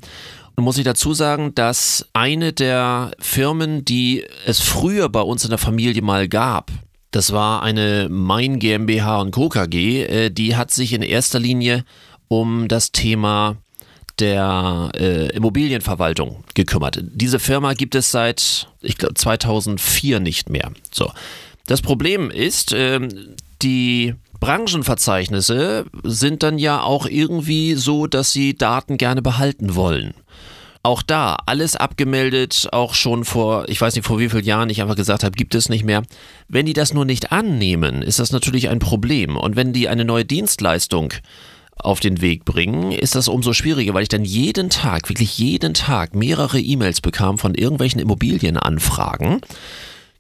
Und 0.56 0.64
muss 0.64 0.78
ich 0.78 0.86
dazu 0.86 1.14
sagen, 1.14 1.54
dass 1.54 2.10
eine 2.14 2.54
der 2.54 3.12
Firmen, 3.20 3.86
die 3.86 4.26
es 4.46 4.60
früher 4.60 5.10
bei 5.10 5.22
uns 5.22 5.44
in 5.44 5.50
der 5.50 5.60
Familie 5.60 6.02
mal 6.02 6.28
gab, 6.28 6.72
das 7.12 7.34
war 7.34 7.64
eine 7.64 8.08
Main 8.10 8.60
GmbH 8.60 9.22
und 9.22 9.32
Co. 9.32 9.50
KG, 9.50 10.04
äh, 10.04 10.30
die 10.30 10.56
hat 10.56 10.72
sich 10.72 10.94
in 10.94 11.02
erster 11.02 11.40
Linie 11.40 11.84
um 12.28 12.68
das 12.68 12.92
Thema 12.92 13.58
der 14.20 14.92
äh, 14.96 15.28
Immobilienverwaltung 15.30 16.44
gekümmert. 16.54 17.00
Diese 17.02 17.40
Firma 17.40 17.74
gibt 17.74 17.96
es 17.96 18.12
seit, 18.12 18.68
ich 18.82 18.98
glaube, 18.98 19.16
2004 19.16 20.20
nicht 20.20 20.50
mehr. 20.50 20.72
So. 20.92 21.12
Das 21.66 21.82
Problem 21.82 22.30
ist, 22.32 22.74
ähm, 22.76 23.10
die 23.62 24.16
Branchenverzeichnisse 24.40 25.86
sind 26.04 26.44
dann 26.44 26.58
ja 26.58 26.82
auch 26.82 27.06
irgendwie 27.06 27.76
so, 27.76 28.08
dass 28.08 28.32
sie 28.32 28.56
Daten 28.56 28.98
gerne 28.98 29.22
behalten 29.22 29.76
wollen. 29.76 30.14
Auch 30.82 31.02
da, 31.02 31.38
alles 31.46 31.76
abgemeldet, 31.76 32.70
auch 32.72 32.94
schon 32.94 33.26
vor, 33.26 33.68
ich 33.68 33.82
weiß 33.82 33.96
nicht 33.96 34.08
vor 34.08 34.18
wie 34.18 34.30
vielen 34.30 34.46
Jahren 34.46 34.70
ich 34.70 34.82
einfach 34.82 34.96
gesagt 34.96 35.26
habe, 35.26 35.36
gibt 35.36 35.54
es 35.54 35.68
nicht 35.68 35.84
mehr. 35.84 36.04
Wenn 36.48 36.66
die 36.66 36.74
das 36.74 36.94
nur 36.94 37.04
nicht 37.04 37.34
annehmen, 37.34 38.02
ist 38.02 38.20
das 38.20 38.32
natürlich 38.32 38.70
ein 38.70 38.80
Problem. 38.80 39.36
Und 39.36 39.58
wenn 39.58 39.74
die 39.74 39.90
eine 39.90 40.06
neue 40.06 40.24
Dienstleistung 40.24 41.14
auf 41.76 42.00
den 42.00 42.22
Weg 42.22 42.46
bringen, 42.46 42.94
ist 42.94 43.16
das 43.16 43.28
umso 43.28 43.52
schwieriger, 43.52 43.94
weil 43.94 44.04
ich 44.04 44.10
dann 44.10 44.24
jeden 44.24 44.70
Tag, 44.70 45.10
wirklich 45.10 45.38
jeden 45.38 45.74
Tag 45.74 46.16
mehrere 46.16 46.60
E-Mails 46.60 47.02
bekam 47.02 47.38
von 47.38 47.56
irgendwelchen 47.56 48.00
Immobilienanfragen. 48.00 49.42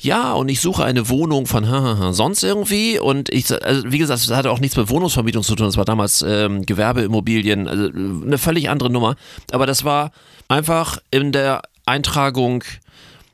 Ja, 0.01 0.33
und 0.33 0.47
ich 0.49 0.61
suche 0.61 0.83
eine 0.85 1.09
Wohnung 1.09 1.45
von 1.45 1.65
sonst 2.13 2.43
irgendwie 2.43 2.99
und 2.99 3.29
ich, 3.29 3.51
also 3.63 3.91
wie 3.91 3.97
gesagt, 3.97 4.21
das 4.21 4.35
hatte 4.35 4.51
auch 4.51 4.59
nichts 4.59 4.77
mit 4.77 4.89
Wohnungsvermietung 4.89 5.43
zu 5.43 5.55
tun, 5.55 5.65
das 5.65 5.77
war 5.77 5.85
damals 5.85 6.21
ähm, 6.21 6.65
Gewerbeimmobilien, 6.65 7.67
also 7.67 7.87
äh, 7.87 7.91
eine 8.25 8.37
völlig 8.37 8.69
andere 8.69 8.89
Nummer, 8.89 9.15
aber 9.51 9.65
das 9.65 9.83
war 9.83 10.11
einfach 10.47 10.99
in 11.11 11.31
der 11.31 11.63
Eintragung 11.85 12.63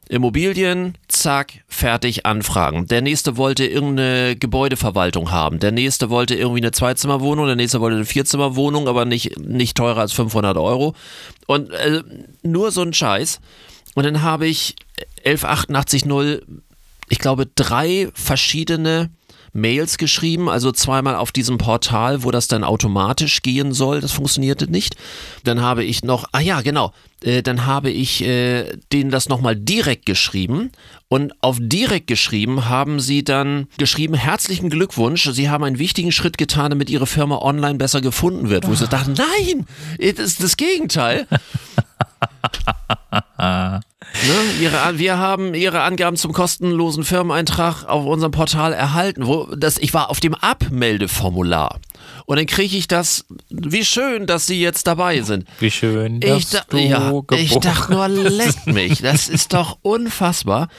Immobilien, 0.07 0.95
zack, 1.07 1.63
fertig 1.67 2.27
anfragen. 2.27 2.85
Der 2.85 3.01
nächste 3.01 3.37
wollte 3.37 3.65
irgendeine 3.65 4.35
Gebäudeverwaltung 4.35 5.31
haben. 5.31 5.59
Der 5.59 5.71
nächste 5.71 6.11
wollte 6.11 6.35
irgendwie 6.35 6.61
eine 6.61 6.71
Zweizimmerwohnung, 6.71 7.47
der 7.47 7.55
nächste 7.55 7.81
wollte 7.81 7.95
eine 7.95 8.05
Vierzimmerwohnung, 8.05 8.87
aber 8.87 9.05
nicht, 9.05 9.39
nicht 9.39 9.75
teurer 9.75 10.01
als 10.01 10.13
500 10.13 10.57
Euro. 10.57 10.93
Und 11.47 11.71
äh, 11.71 12.03
nur 12.43 12.71
so 12.71 12.83
ein 12.83 12.93
Scheiß. 12.93 13.39
Und 13.95 14.05
dann 14.05 14.21
habe 14.21 14.45
ich 14.45 14.75
11880, 15.23 16.05
ich 17.09 17.19
glaube, 17.19 17.47
drei 17.47 18.09
verschiedene 18.13 19.09
Mails 19.55 19.97
geschrieben, 19.97 20.49
also 20.49 20.73
zweimal 20.73 21.15
auf 21.15 21.31
diesem 21.31 21.57
Portal, 21.57 22.23
wo 22.23 22.31
das 22.31 22.49
dann 22.49 22.65
automatisch 22.65 23.41
gehen 23.41 23.71
soll. 23.71 24.01
Das 24.01 24.11
funktionierte 24.11 24.69
nicht. 24.69 24.97
Dann 25.45 25.61
habe 25.61 25.85
ich 25.85 26.03
noch, 26.03 26.25
ah 26.33 26.41
ja, 26.41 26.59
genau, 26.59 26.91
äh, 27.23 27.41
dann 27.41 27.65
habe 27.65 27.89
ich 27.89 28.21
äh, 28.21 28.77
denen 28.91 29.11
das 29.11 29.29
nochmal 29.29 29.55
direkt 29.55 30.05
geschrieben. 30.05 30.71
Und 31.07 31.33
auf 31.41 31.57
direkt 31.61 32.07
geschrieben 32.07 32.67
haben 32.67 32.99
sie 32.99 33.23
dann 33.23 33.67
geschrieben, 33.77 34.15
herzlichen 34.15 34.69
Glückwunsch, 34.69 35.29
Sie 35.31 35.49
haben 35.49 35.63
einen 35.63 35.79
wichtigen 35.79 36.11
Schritt 36.11 36.37
getan, 36.37 36.71
damit 36.71 36.89
Ihre 36.89 37.07
Firma 37.07 37.37
online 37.37 37.75
besser 37.75 38.01
gefunden 38.01 38.49
wird. 38.49 38.67
Wo 38.67 38.73
ich 38.73 38.79
so 38.79 38.87
dachte, 38.87 39.11
nein, 39.11 39.65
das 39.97 40.19
ist 40.19 40.43
das 40.43 40.57
Gegenteil. 40.57 41.27
Ne? 44.13 44.61
Ihre, 44.61 44.97
wir 44.97 45.17
haben 45.17 45.53
Ihre 45.53 45.81
Angaben 45.81 46.15
zum 46.15 46.31
kostenlosen 46.31 47.03
Firmeneintrag 47.03 47.85
auf 47.85 48.05
unserem 48.05 48.31
Portal 48.31 48.71
erhalten. 48.71 49.25
Wo 49.25 49.45
das, 49.55 49.77
ich 49.77 49.93
war 49.93 50.09
auf 50.09 50.19
dem 50.19 50.35
Abmeldeformular. 50.35 51.79
Und 52.25 52.37
dann 52.37 52.45
kriege 52.45 52.77
ich 52.77 52.87
das, 52.87 53.25
wie 53.49 53.83
schön, 53.83 54.25
dass 54.25 54.45
Sie 54.45 54.61
jetzt 54.61 54.87
dabei 54.87 55.21
sind. 55.21 55.45
Wie 55.59 55.71
schön, 55.71 56.21
Ich, 56.21 56.49
dass 56.49 56.49
da, 56.49 56.61
du 56.69 56.77
ja, 56.77 57.11
ich 57.31 57.57
dachte 57.57 57.93
nur, 57.93 58.07
leck 58.07 58.67
mich. 58.67 59.01
Das 59.01 59.27
ist 59.27 59.53
doch 59.53 59.79
unfassbar. 59.81 60.69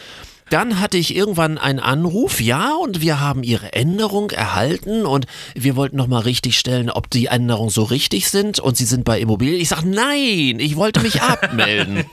Dann 0.50 0.80
hatte 0.80 0.96
ich 0.96 1.14
irgendwann 1.14 1.59
einen 1.59 1.80
Anruf, 1.80 2.40
ja, 2.40 2.74
und 2.74 3.00
wir 3.00 3.18
haben 3.18 3.42
Ihre 3.42 3.72
Änderung 3.72 4.30
erhalten 4.30 5.04
und 5.04 5.26
wir 5.54 5.74
wollten 5.74 5.96
nochmal 5.96 6.22
richtig 6.22 6.56
stellen, 6.56 6.88
ob 6.88 7.11
die 7.11 7.26
Änderungen 7.26 7.70
so 7.70 7.82
richtig 7.82 8.30
sind 8.30 8.61
und 8.61 8.76
Sie 8.76 8.85
sind 8.85 9.04
bei 9.04 9.18
Immobilien. 9.18 9.61
Ich 9.61 9.70
sage, 9.70 9.88
nein, 9.88 10.61
ich 10.61 10.76
wollte 10.76 11.00
mich 11.00 11.20
abmelden. 11.20 12.04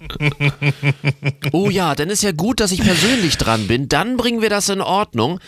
oh 1.51 1.69
ja, 1.69 1.93
dann 1.93 2.09
ist 2.09 2.23
ja 2.23 2.31
gut, 2.31 2.59
dass 2.59 2.71
ich 2.71 2.81
persönlich 2.81 3.37
dran 3.37 3.67
bin. 3.67 3.87
Dann 3.87 4.17
bringen 4.17 4.41
wir 4.41 4.49
das 4.49 4.67
in 4.69 4.81
Ordnung. 4.81 5.39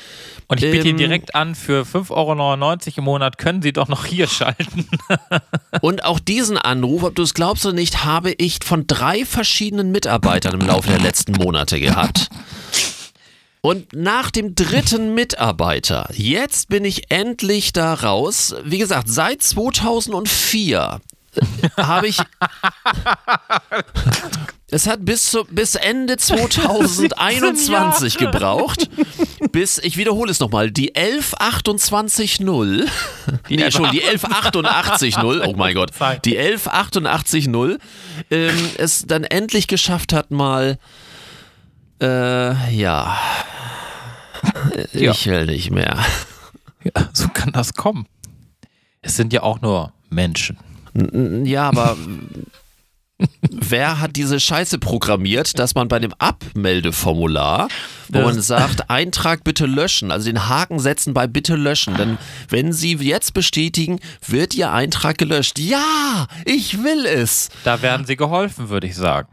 Und 0.48 0.62
ich 0.62 0.70
biete 0.70 0.84
Ähm, 0.84 0.90
Ihnen 0.90 0.98
direkt 0.98 1.34
an, 1.34 1.56
für 1.56 1.84
5,99 1.84 2.12
Euro 2.12 2.98
im 2.98 3.04
Monat 3.04 3.38
können 3.40 3.64
Sie 3.64 3.74
doch 3.74 3.88
noch 3.88 4.06
hier 4.06 4.28
schalten. 4.28 4.88
Und 5.82 6.04
auch 6.04 6.20
diesen 6.20 6.60
Anruf, 6.60 7.02
ob 7.02 7.16
du 7.16 7.24
es 7.24 7.34
glaubst 7.34 7.66
oder 7.66 7.74
nicht, 7.74 8.06
habe 8.06 8.32
ich 8.32 8.60
von 8.64 8.86
drei 8.86 9.26
verschiedenen 9.26 9.92
Mitarbeitern 9.92 10.60
im 10.60 10.68
Laufe 10.68 10.90
der 10.90 11.00
letzten 11.00 11.32
Monate 11.34 11.80
gehabt. 11.80 12.30
Und 13.66 13.94
nach 13.94 14.30
dem 14.30 14.54
dritten 14.54 15.16
Mitarbeiter, 15.16 16.08
jetzt 16.14 16.70
bin 16.70 16.86
ich 16.86 17.10
endlich 17.10 17.74
da 17.74 17.96
raus. 17.96 18.54
Wie 18.64 18.78
gesagt, 18.78 19.10
seit 19.10 19.42
2004 19.42 21.02
habe 21.76 22.08
ich. 22.08 22.20
Es 24.70 24.86
hat 24.86 25.04
bis, 25.04 25.32
zu, 25.32 25.46
bis 25.46 25.74
Ende 25.74 26.18
2021 26.22 28.20
gebraucht, 28.20 28.88
bis, 29.52 29.80
ich 29.80 29.98
wiederhole 29.98 30.30
es 30.30 30.40
nochmal, 30.40 30.70
die 30.70 30.94
11280, 30.94 32.42
nee, 33.50 33.64
Entschuldigung, 33.64 33.92
die 33.94 34.04
11880, 34.04 35.18
oh 35.18 35.54
mein 35.56 35.74
Gott, 35.74 35.90
die 36.24 36.38
11880 36.38 37.48
ähm, 38.30 38.70
es 38.78 39.08
dann 39.08 39.24
endlich 39.24 39.66
geschafft 39.66 40.14
hat, 40.14 40.30
mal, 40.30 40.78
äh, 42.02 42.76
ja, 42.76 43.18
ich 44.94 45.28
will 45.28 45.46
nicht 45.46 45.72
mehr. 45.72 45.98
Ja, 46.84 47.10
so 47.14 47.28
kann 47.30 47.52
das 47.52 47.74
kommen. 47.74 48.06
Es 49.02 49.16
sind 49.16 49.34
ja 49.34 49.44
auch 49.44 49.62
nur 49.62 49.92
Menschen. 50.10 50.58
Ja, 51.46 51.68
aber 51.68 51.98
wer 53.50 54.00
hat 54.00 54.16
diese 54.16 54.40
Scheiße 54.40 54.78
programmiert, 54.80 55.58
dass 55.60 55.76
man 55.76 55.88
bei 55.88 56.00
dem 56.00 56.14
Abmeldeformular, 56.18 57.70
wo 58.10 58.22
man 58.22 58.42
sagt, 58.42 58.90
Eintrag 58.90 59.44
bitte 59.44 59.66
löschen, 59.66 60.12
also 60.12 60.26
den 60.26 60.48
Haken 60.48 60.80
setzen 60.80 61.14
bei 61.14 61.28
bitte 61.28 61.56
löschen, 61.56 61.96
denn 61.96 62.18
wenn 62.50 62.74
Sie 62.74 62.96
jetzt 62.96 63.34
bestätigen, 63.34 64.00
wird 64.26 64.54
Ihr 64.54 64.72
Eintrag 64.72 65.18
gelöscht. 65.18 65.60
Ja, 65.60 66.28
ich 66.46 66.84
will 66.84 67.06
es. 67.06 67.50
Da 67.64 67.82
werden 67.82 68.06
Sie 68.06 68.16
geholfen, 68.16 68.70
würde 68.70 68.88
ich 68.88 68.96
sagen. 68.96 69.28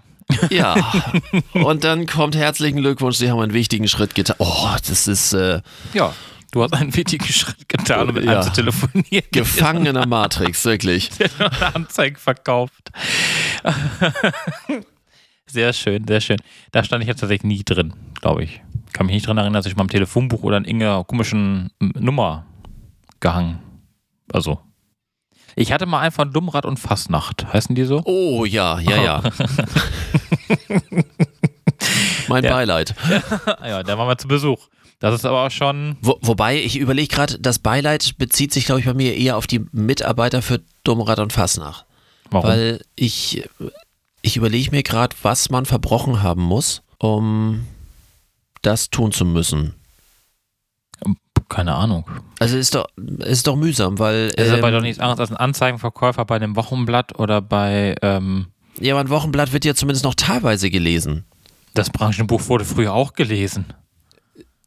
Ja, 0.50 0.76
und 1.52 1.84
dann 1.84 2.06
kommt 2.06 2.36
herzlichen 2.36 2.78
Glückwunsch, 2.78 3.16
Sie 3.16 3.30
haben 3.30 3.40
einen 3.40 3.52
wichtigen 3.52 3.88
Schritt 3.88 4.14
getan. 4.14 4.36
Oh, 4.38 4.70
das 4.86 5.06
ist. 5.08 5.32
Äh, 5.32 5.62
ja. 5.94 6.14
Du 6.52 6.62
hast 6.62 6.74
einen 6.74 6.94
wichtigen 6.94 7.24
Schritt 7.24 7.66
getan, 7.68 8.10
um 8.10 8.14
mit 8.14 8.24
ja. 8.24 8.32
einem 8.32 8.42
zu 8.42 8.52
telefonieren. 8.52 9.24
Gefangen 9.32 9.86
in 9.86 9.94
der 9.94 10.06
Matrix, 10.06 10.64
wirklich. 10.66 11.10
Anzeigen 11.74 12.16
verkauft. 12.16 12.92
Sehr 15.46 15.72
schön, 15.72 16.06
sehr 16.06 16.20
schön. 16.20 16.38
Da 16.70 16.84
stand 16.84 17.02
ich 17.02 17.08
jetzt 17.08 17.20
tatsächlich 17.20 17.44
nie 17.44 17.64
drin, 17.64 17.94
glaube 18.20 18.44
ich. 18.44 18.60
Kann 18.92 19.06
mich 19.06 19.14
nicht 19.14 19.26
dran 19.26 19.38
erinnern, 19.38 19.54
dass 19.54 19.66
ich 19.66 19.76
mal 19.76 19.82
im 19.82 19.88
Telefonbuch 19.88 20.42
oder 20.42 20.58
in 20.58 20.64
irgendeiner 20.64 21.04
komischen 21.04 21.70
Nummer 21.78 22.46
gehangen. 23.20 23.58
Also. 24.32 24.60
Ich 25.56 25.72
hatte 25.72 25.86
mal 25.86 26.00
einfach 26.00 26.24
Dummrad 26.24 26.66
und 26.66 26.78
Fastnacht. 26.78 27.52
Heißen 27.52 27.74
die 27.74 27.84
so? 27.84 28.02
Oh 28.04 28.44
ja, 28.44 28.78
ja, 28.80 29.02
ja. 29.02 29.22
mein 32.28 32.44
Ja. 32.44 32.50
Beileid. 32.52 32.94
ja, 33.64 33.82
da 33.82 33.98
waren 33.98 34.08
wir 34.08 34.18
zu 34.18 34.28
Besuch. 34.28 34.68
Das 35.00 35.14
ist 35.14 35.24
aber 35.24 35.46
auch 35.46 35.50
schon. 35.50 35.96
Wo, 36.00 36.16
wobei, 36.22 36.62
ich 36.62 36.78
überlege 36.78 37.08
gerade, 37.08 37.38
das 37.40 37.58
Beileid 37.58 38.16
bezieht 38.18 38.52
sich, 38.52 38.66
glaube 38.66 38.80
ich, 38.80 38.86
bei 38.86 38.94
mir 38.94 39.16
eher 39.16 39.36
auf 39.36 39.46
die 39.46 39.64
Mitarbeiter 39.72 40.42
für 40.42 40.60
Dummrad 40.84 41.18
und 41.18 41.32
Fassnach. 41.32 41.84
Warum? 42.30 42.48
Weil 42.48 42.80
ich, 42.94 43.42
ich 44.22 44.36
überlege 44.36 44.70
mir 44.70 44.82
gerade, 44.82 45.16
was 45.22 45.50
man 45.50 45.66
verbrochen 45.66 46.22
haben 46.22 46.42
muss, 46.42 46.82
um 46.98 47.66
das 48.62 48.90
tun 48.90 49.10
zu 49.10 49.24
müssen. 49.24 49.74
Keine 51.52 51.74
Ahnung. 51.74 52.04
Also 52.38 52.56
ist 52.56 52.74
doch, 52.74 52.86
ist 52.96 53.46
doch 53.46 53.56
mühsam, 53.56 53.98
weil. 53.98 54.28
Ist 54.36 54.50
aber 54.50 54.68
ähm, 54.68 54.74
doch 54.74 54.80
nichts 54.80 54.98
anderes 54.98 55.20
als 55.20 55.30
ein 55.30 55.36
Anzeigenverkäufer 55.36 56.24
bei 56.24 56.36
einem 56.36 56.56
Wochenblatt 56.56 57.18
oder 57.18 57.42
bei. 57.42 57.94
Ähm, 58.00 58.46
Ja, 58.80 58.94
aber 58.94 59.00
ein 59.02 59.10
Wochenblatt 59.10 59.52
wird 59.52 59.64
ja 59.66 59.74
zumindest 59.74 60.04
noch 60.04 60.14
teilweise 60.14 60.70
gelesen. 60.70 61.24
das 61.74 61.90
Branchenbuch 61.90 62.48
wurde 62.48 62.64
früher 62.64 62.94
auch 62.94 63.12
gelesen. 63.12 63.66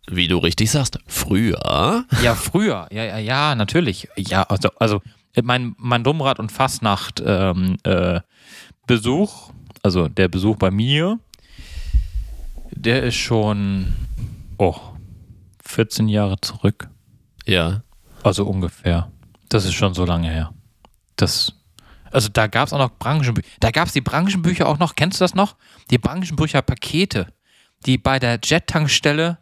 Wie 0.08 0.28
du 0.28 0.38
richtig 0.38 0.70
sagst. 0.70 1.00
Früher. 1.08 2.06
Ja, 2.22 2.36
früher. 2.36 2.88
Ja, 2.92 3.04
ja, 3.04 3.18
ja, 3.18 3.56
natürlich. 3.56 4.08
Ja, 4.16 4.44
also, 4.44 4.70
also 4.78 5.02
mein, 5.42 5.74
mein 5.80 6.04
Dummrad- 6.04 6.38
und 6.40 6.52
Fastnacht 6.52 7.24
ähm, 7.26 7.78
äh, 7.84 8.20
Besuch, 8.86 9.50
also 9.82 10.08
der 10.08 10.28
Besuch 10.28 10.58
bei 10.58 10.70
mir, 10.70 11.20
der 12.72 13.02
ist 13.04 13.16
schon 13.16 13.94
oh, 14.60 14.76
14 15.66 16.08
Jahre 16.08 16.40
zurück. 16.42 16.90
Ja. 17.46 17.84
Also 18.24 18.46
ungefähr. 18.46 19.12
Das 19.50 19.66
ist 19.66 19.74
schon 19.74 19.94
so 19.94 20.06
lange 20.06 20.30
her. 20.30 20.54
Das, 21.16 21.54
also 22.12 22.30
da 22.30 22.48
gab 22.48 22.68
es 22.68 22.74
auch 22.74 22.80
noch 22.80 22.98
Branchenbücher. 22.98 23.48
Da 23.60 23.72
gab 23.72 23.88
es 23.88 23.94
die 23.94 24.02
Branchenbücher 24.02 24.68
auch 24.68 24.80
noch. 24.80 24.96
Kennst 24.96 25.20
du 25.20 25.24
das 25.24 25.36
noch? 25.36 25.56
Die 25.92 25.98
Branchenbücher-Pakete, 25.98 27.28
die 27.86 27.98
bei 27.98 28.20
der 28.20 28.40
Jet-Tankstelle 28.44 29.38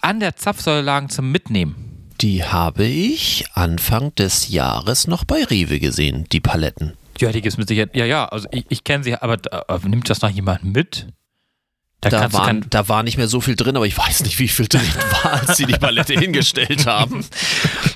an 0.00 0.20
der 0.20 0.36
Zapfsäule 0.36 0.82
lagen 0.82 1.08
zum 1.08 1.30
Mitnehmen. 1.30 2.10
Die 2.20 2.44
habe 2.44 2.84
ich 2.84 3.46
Anfang 3.54 4.14
des 4.14 4.48
Jahres 4.48 5.06
noch 5.06 5.24
bei 5.24 5.44
Rewe 5.44 5.80
gesehen, 5.80 6.26
die 6.30 6.40
Paletten. 6.40 6.96
Ja, 7.20 7.30
die 7.30 7.40
gibt 7.40 7.52
es 7.52 7.58
mit 7.58 7.68
Sicherheit. 7.68 7.94
Ja, 7.94 8.04
ja, 8.04 8.26
also 8.26 8.48
ich, 8.52 8.64
ich 8.68 8.84
kenne 8.84 9.04
sie, 9.04 9.16
aber, 9.16 9.38
aber 9.50 9.88
nimmt 9.88 10.08
das 10.08 10.22
noch 10.22 10.30
jemand 10.30 10.64
mit? 10.64 11.08
Da, 12.02 12.10
Da, 12.10 12.32
waren, 12.32 12.66
da 12.68 12.88
war 12.88 13.04
nicht 13.04 13.16
mehr 13.16 13.28
so 13.28 13.40
viel 13.40 13.54
drin, 13.54 13.76
aber 13.76 13.86
ich 13.86 13.96
weiß 13.96 14.24
nicht, 14.24 14.40
wie 14.40 14.48
viel 14.48 14.66
drin 14.66 14.82
war, 15.22 15.34
als 15.34 15.56
sie 15.56 15.66
die 15.66 15.78
Palette 15.78 16.14
hingestellt 16.14 16.86
haben. 16.86 17.24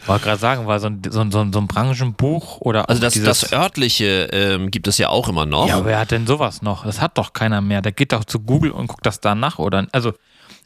wollte 0.07 0.24
gerade 0.24 0.40
sagen, 0.40 0.66
war 0.68 0.78
so 0.78 0.86
ein, 0.86 1.02
so 1.11 1.20
ein, 1.20 1.32
so 1.32 1.40
ein, 1.40 1.66
Branchenbuch 1.66 2.61
oder 2.61 2.88
Also 2.88 3.02
das, 3.02 3.20
das 3.20 3.52
örtliche 3.52 4.28
ähm, 4.32 4.70
gibt 4.70 4.86
es 4.86 4.98
ja 4.98 5.09
auch 5.09 5.28
immer 5.28 5.44
noch. 5.44 5.68
Ja, 5.68 5.84
wer 5.84 5.98
hat 5.98 6.12
denn 6.12 6.24
sowas 6.24 6.62
noch? 6.62 6.84
Das 6.84 7.00
hat 7.00 7.18
doch 7.18 7.32
keiner 7.32 7.61
mehr. 7.61 7.82
Der 7.82 7.90
geht 7.90 8.12
doch 8.12 8.24
zu 8.24 8.38
Google 8.38 8.70
und 8.70 8.86
guckt 8.86 9.04
das 9.04 9.18
da 9.18 9.34
nach, 9.34 9.59
oder? 9.59 9.88
Also, 9.90 10.12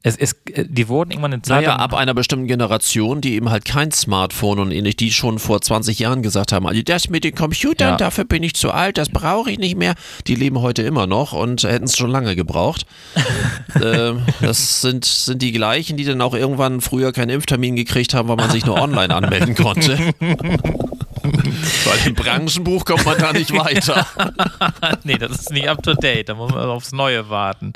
es 0.03 0.17
ist, 0.17 0.37
die 0.57 0.89
wurden 0.89 1.11
irgendwann 1.11 1.33
in 1.33 1.43
Zeit. 1.43 1.63
Naja, 1.65 1.77
ab 1.77 1.93
einer 1.93 2.15
bestimmten 2.15 2.47
Generation, 2.47 3.21
die 3.21 3.35
eben 3.35 3.51
halt 3.51 3.67
kein 3.67 3.93
Smartphone 3.93 4.59
und 4.59 4.71
ähnlich, 4.73 4.97
die 4.97 5.13
schon 5.13 5.39
vor 5.39 5.61
20 5.61 5.99
Jahren 5.99 6.23
gesagt 6.23 6.53
haben, 6.53 6.67
also 6.67 6.81
das 6.83 7.11
mit 7.11 7.23
den 7.23 7.35
Computern, 7.35 7.91
Ja. 7.91 7.97
dafür 7.97 8.25
bin 8.25 8.43
ich 8.43 8.55
zu 8.55 8.71
alt, 8.71 8.97
das 8.97 9.11
brauche 9.11 9.51
ich 9.51 9.59
nicht 9.59 9.77
mehr. 9.77 9.95
Die 10.27 10.35
leben 10.37 10.61
heute 10.61 10.81
immer 10.83 11.07
noch 11.07 11.35
und 11.35 11.65
hätten 11.65 11.85
es 11.85 11.99
schon 11.99 12.11
lange 12.11 12.35
gebraucht. 12.35 12.87
ähm, 13.83 14.23
das 14.41 14.81
sind, 14.81 15.05
sind 15.05 15.43
die 15.43 15.53
gleichen, 15.53 15.99
die 15.99 16.05
dann 16.05 16.23
auch 16.23 16.35
irgendwann 16.35 16.81
früher 16.81 17.13
keinen 17.13 17.29
Impftermin 17.31 17.77
gekriegt 17.77 18.15
haben, 18.15 18.29
weil 18.29 18.37
man 18.37 18.51
sich 18.51 18.65
nur 18.65 18.81
online 18.81 19.15
anmelden 19.15 19.55
konnte. 19.55 19.99
weil 21.85 22.07
im 22.07 22.15
Branchenbuch 22.15 22.85
kommt 22.85 23.05
man 23.05 23.19
da 23.19 23.33
nicht 23.33 23.53
weiter. 23.53 24.07
nee, 25.05 25.19
das 25.19 25.33
ist 25.33 25.51
nicht 25.53 25.69
up 25.69 25.83
to 25.83 25.95
date. 25.95 26.29
Da 26.29 26.35
muss 26.35 26.53
man 26.53 26.69
aufs 26.69 26.93
Neue 26.93 27.29
warten. 27.29 27.73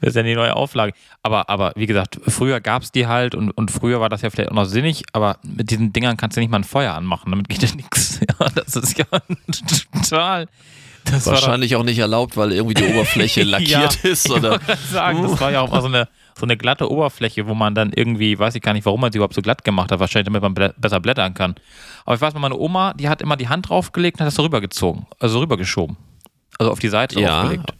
Das 0.00 0.10
ist 0.10 0.16
ja 0.16 0.22
die 0.22 0.34
neue 0.34 0.54
Auflage. 0.56 0.92
Aber, 1.22 1.48
aber 1.48 1.72
wie 1.76 1.86
gesagt, 1.86 2.20
früher 2.26 2.60
gab 2.60 2.82
es 2.82 2.92
die 2.92 3.06
halt 3.06 3.34
und, 3.34 3.50
und 3.50 3.70
früher 3.70 4.00
war 4.00 4.08
das 4.08 4.22
ja 4.22 4.30
vielleicht 4.30 4.50
auch 4.50 4.54
noch 4.54 4.64
sinnig, 4.64 5.04
aber 5.12 5.36
mit 5.42 5.70
diesen 5.70 5.92
Dingern 5.92 6.16
kannst 6.16 6.36
du 6.36 6.40
nicht 6.40 6.50
mal 6.50 6.58
ein 6.58 6.64
Feuer 6.64 6.94
anmachen. 6.94 7.30
Damit 7.30 7.48
geht 7.48 7.62
ja 7.62 7.74
nichts. 7.74 8.20
Ja, 8.38 8.48
das 8.54 8.76
ist 8.76 8.98
ja 8.98 9.06
total. 9.92 10.46
Das 11.10 11.26
Wahrscheinlich 11.26 11.76
auch 11.76 11.82
nicht 11.82 11.98
erlaubt, 11.98 12.36
weil 12.36 12.52
irgendwie 12.52 12.74
die 12.74 12.84
Oberfläche 12.84 13.42
lackiert 13.44 14.02
Ja, 14.02 14.10
ist. 14.10 14.26
Ich 14.26 14.32
Oder? 14.32 14.58
gerade 14.58 14.80
sagen, 14.90 15.22
das 15.22 15.40
war 15.40 15.50
ja 15.50 15.60
auch 15.60 15.70
mal 15.70 15.80
so 15.80 15.88
eine, 15.88 16.08
so 16.38 16.44
eine 16.44 16.56
glatte 16.56 16.90
Oberfläche, 16.90 17.46
wo 17.46 17.54
man 17.54 17.74
dann 17.74 17.92
irgendwie, 17.92 18.38
weiß 18.38 18.54
ich 18.54 18.62
gar 18.62 18.72
nicht, 18.72 18.84
warum 18.86 19.00
man 19.00 19.12
sie 19.12 19.18
überhaupt 19.18 19.34
so 19.34 19.42
glatt 19.42 19.64
gemacht 19.64 19.90
hat, 19.92 20.00
wahrscheinlich 20.00 20.26
damit 20.26 20.42
man 20.42 20.54
blä 20.54 20.70
besser 20.76 21.00
blättern 21.00 21.34
kann. 21.34 21.54
Aber 22.04 22.14
ich 22.14 22.20
weiß 22.20 22.34
noch, 22.34 22.40
meine 22.40 22.56
Oma, 22.56 22.94
die 22.94 23.08
hat 23.08 23.22
immer 23.22 23.36
die 23.36 23.48
Hand 23.48 23.68
draufgelegt 23.68 24.16
und 24.16 24.20
hat 24.20 24.26
das 24.28 24.34
so 24.34 24.42
rübergezogen, 24.42 25.06
also 25.18 25.40
rübergeschoben. 25.40 25.96
Also 26.58 26.72
auf 26.72 26.78
die 26.78 26.88
Seite 26.88 27.18
Ja. 27.20 27.40
draufgelegt. 27.40 27.72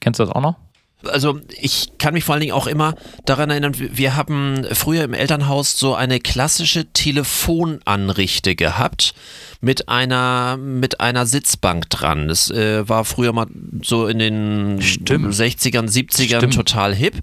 Kennst 0.00 0.18
du 0.20 0.24
das 0.24 0.34
auch 0.34 0.40
noch? 0.40 0.56
Also 1.04 1.40
ich 1.60 1.92
kann 1.98 2.14
mich 2.14 2.24
vor 2.24 2.34
allen 2.34 2.40
Dingen 2.42 2.52
auch 2.52 2.66
immer 2.66 2.94
daran 3.24 3.50
erinnern, 3.50 3.74
wir 3.76 4.16
haben 4.16 4.66
früher 4.72 5.04
im 5.04 5.14
Elternhaus 5.14 5.78
so 5.78 5.94
eine 5.94 6.20
klassische 6.20 6.86
Telefonanrichte 6.92 8.54
gehabt 8.54 9.14
mit 9.60 9.88
einer 9.88 10.56
mit 10.56 11.00
einer 11.00 11.26
Sitzbank 11.26 11.88
dran. 11.90 12.28
Das 12.28 12.50
äh, 12.50 12.88
war 12.88 13.04
früher 13.04 13.32
mal 13.32 13.46
so 13.82 14.06
in 14.06 14.18
den 14.18 14.82
Stimmt. 14.82 15.34
60ern, 15.34 15.88
70ern 15.90 16.38
Stimmt. 16.38 16.54
total 16.54 16.94
hip, 16.94 17.14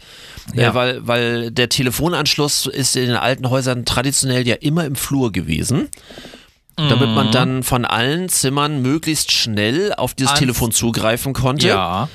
Ja. 0.53 0.69
äh, 0.69 0.73
weil, 0.73 1.07
weil 1.07 1.51
der 1.51 1.69
Telefonanschluss 1.69 2.65
ist 2.67 2.95
in 2.95 3.07
den 3.07 3.15
alten 3.15 3.49
Häusern 3.49 3.85
traditionell 3.85 4.47
ja 4.47 4.55
immer 4.55 4.85
im 4.85 4.95
Flur 4.95 5.31
gewesen. 5.31 5.89
Damit 6.75 7.09
Mhm. 7.09 7.15
man 7.15 7.31
dann 7.31 7.63
von 7.63 7.85
allen 7.85 8.29
Zimmern 8.29 8.83
möglichst 8.83 9.31
schnell 9.31 9.93
auf 9.95 10.13
dieses 10.13 10.29
Ans- 10.33 10.39
Telefon 10.39 10.71
zugreifen 10.71 11.33
konnte 11.33 11.69
Ja. 11.69 12.07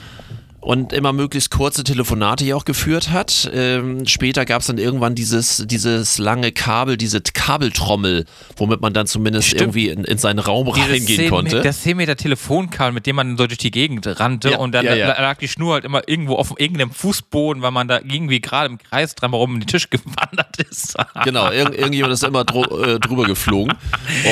Und 0.63 0.93
immer 0.93 1.13
möglichst 1.13 1.51
kurze 1.51 1.83
Telefonate 1.83 2.45
hier 2.45 2.57
auch 2.57 2.65
geführt 2.65 3.11
hat. 3.11 3.51
Ähm, 3.53 4.07
später 4.07 4.45
gab 4.45 4.61
es 4.61 4.69
dann 4.69 4.79
irgendwann 4.79 5.17
dieses, 5.17 5.65
dieses 5.67 6.19
lange 6.19 6.53
Kabel, 6.53 6.97
diese 6.97 7.21
Kabeltrommel, 7.21 8.25
womit 8.57 8.81
man 8.81 8.95
dann 8.95 9.09
zumindest 9.09 9.49
Stimmt. 9.49 9.61
irgendwie 9.63 9.89
in, 9.89 10.05
in 10.05 10.19
seinen 10.19 10.39
Raum 10.39 10.69
reingehen 10.69 11.29
konnte. 11.31 11.63
Das 11.63 11.83
10 11.83 11.97
Meter 11.97 12.17
Telefonkabel, 12.17 12.93
mit 12.93 13.07
dem 13.07 13.17
man 13.17 13.37
so 13.37 13.47
durch 13.49 13.59
die 13.59 13.73
Gegend 13.73 14.07
rannte 14.21 14.53
Ja, 14.53 14.59
und 14.59 14.73
dann 14.73 14.85
ja, 14.85 14.95
ja. 14.95 15.09
la- 15.09 15.21
lag 15.21 15.39
die 15.39 15.49
Schnur 15.49 15.75
halt 15.75 15.85
immer 15.85 16.09
irgendwo 16.09 16.37
auf 16.37 16.55
irgendeinem 16.59 16.93
Fußboden, 16.93 17.61
weil 17.61 17.73
man 17.73 17.89
da 17.89 17.99
irgendwie 17.99 18.41
gerade 18.41 18.69
im 18.71 18.79
Kreis 18.79 19.17
dran 19.17 19.33
um 19.35 19.59
den 19.59 19.67
Tisch 19.67 19.91
gewandert 19.91 20.59
ist. 20.71 20.95
Genau, 21.25 21.51
irgend, 21.51 21.75
irgendjemand 21.75 22.15
ist 22.15 22.23
immer 22.23 22.43
äh, 22.43 23.01
drüber 23.01 23.25
geflogen. 23.25 23.75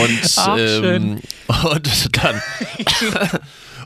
Und, 0.01 0.20
Ach, 0.37 0.57
ähm, 0.57 1.20
und 1.72 2.16
dann. 2.24 2.41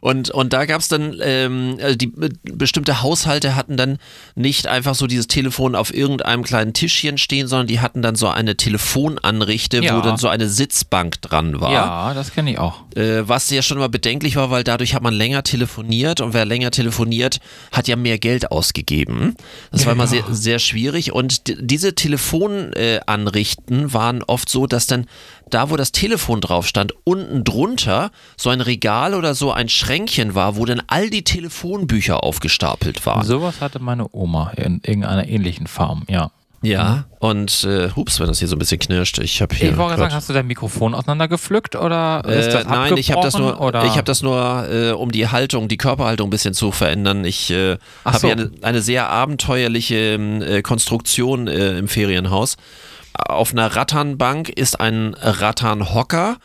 Und, 0.05 0.31
und 0.31 0.53
da 0.53 0.67
gab 0.67 0.83
es 0.83 0.89
dann, 0.89 1.17
ähm, 1.23 1.79
also 1.83 1.97
die 1.97 2.13
bestimmte 2.43 3.01
Haushalte 3.01 3.57
hatten 3.57 3.79
dann 3.79 3.97
nicht 4.35 4.67
einfach 4.67 4.95
so 4.95 5.07
dieses 5.07 5.29
Telefon 5.29 5.75
auf 5.75 5.95
irgendeinem 5.95 6.43
kleinen 6.43 6.75
Tischchen 6.75 7.17
stehen, 7.17 7.49
sondern 7.49 7.69
die 7.69 7.81
hatten 7.81 8.03
dann 8.03 8.15
so 8.15 8.29
eine 8.29 8.55
Telefonanrichte, 8.55 9.83
Ja. 9.83 9.97
wo 9.97 10.03
dann 10.03 10.19
so 10.19 10.29
eine 10.29 10.51
Sitzbank 10.51 11.23
dran 11.23 11.59
war. 11.59 11.73
Ja, 11.73 12.13
das 12.13 12.35
kenne 12.35 12.51
ich 12.53 12.59
auch. 12.59 12.83
Äh, 12.95 13.27
was 13.27 13.49
ja 13.49 13.63
schon 13.63 13.79
mal 13.79 13.89
bedenklich 13.89 14.37
war, 14.37 14.51
weil 14.51 14.63
dadurch 14.63 14.95
hat 14.95 15.03
man 15.03 15.15
länger 15.15 15.43
telefoniert 15.43 16.21
und 16.21 16.35
wer 16.35 16.45
länger 16.45 16.71
telefoniert, 16.71 17.41
hat 17.73 17.89
ja 17.89 17.97
mehr 17.97 18.19
Geld 18.19 18.53
ausgegeben. 18.53 19.37
Das 19.73 19.87
war 19.87 19.95
immer 19.95 20.07
sehr, 20.07 20.25
sehr 20.31 20.59
schwierig 20.59 21.13
und 21.13 21.45
diese 21.47 21.95
Telefonanrichten 21.95 23.85
äh, 23.89 23.93
waren 23.95 24.23
oft 24.23 24.51
so, 24.51 24.67
dass 24.67 24.87
dann 24.87 25.07
da, 25.51 25.71
wo 25.71 25.77
das 25.77 25.93
Telefon 25.93 26.41
drauf 26.41 26.67
stand, 26.67 26.93
unten 27.05 27.45
drunter 27.45 28.11
so 28.37 28.51
ein 28.51 28.61
Regal 28.61 29.15
oder 29.15 29.35
so 29.35 29.53
ein 29.53 29.69
Schränkchen 29.69 30.35
war, 30.35 30.57
wo 30.57 30.65
dann 30.65 30.83
all 30.87 31.11
die 31.11 31.25
Telefonbücher 31.25 32.23
aufgestapelt 32.25 33.05
waren. 33.07 33.25
Sowas 33.25 33.61
hatte 33.61 33.79
meine 33.79 34.07
Oma 34.13 34.53
in 34.57 34.81
irgendeiner 34.85 35.29
ähnlichen 35.29 35.67
Farm, 35.67 36.05
ja. 36.09 36.31
Ja, 36.65 37.05
und 37.19 37.65
äh, 37.65 37.91
hups, 37.95 38.21
wenn 38.21 38.27
das 38.27 38.39
hier 38.39 38.49
so 38.49 38.57
ein 38.57 38.59
bisschen 38.59 38.79
knirscht. 38.79 39.19
Ich 39.19 39.43
habe 39.43 39.55
hier. 39.55 39.71
Ich 39.71 39.77
wollte 39.77 39.91
Gott. 39.91 39.99
sagen, 39.99 40.15
hast 40.15 40.31
du 40.31 40.33
dein 40.33 40.47
Mikrofon 40.47 40.95
auseinandergepflückt 40.95 41.77
oder 41.77 42.23
ist 42.25 42.47
Äh, 42.47 42.53
das 42.53 42.65
nein, 42.67 42.97
ich 42.97 43.13
habe 43.13 43.21
das 43.21 43.37
nur, 43.37 43.61
oder? 43.61 43.85
ich 43.85 43.93
habe 43.93 44.05
das 44.05 44.23
nur, 44.23 44.67
äh, 44.71 44.93
um 44.93 45.13
die 45.13 45.29
Haltung, 45.29 45.69
die 45.69 45.77
Körperhaltung 45.77 46.29
ein 46.29 46.31
bisschen 46.31 46.55
zu 46.55 46.73
verändern. 46.73 47.25
Ich 47.27 47.51
äh, 47.51 47.77
habe 48.05 48.19
so. 48.19 48.27
ja 48.29 48.33
eine, 48.33 48.51
eine 48.63 48.81
sehr 48.81 49.11
abenteuerliche 49.11 50.15
äh, 50.15 50.63
Konstruktion 50.63 51.49
äh, 51.49 51.79
im 51.79 51.89
Ferienhaus. 51.89 52.57
Auf 53.15 53.53
einer 53.53 53.75
Rattanbank 53.75 54.49
ist 54.49 54.81
ein 54.81 55.15
Rattanhocker. 55.15 56.39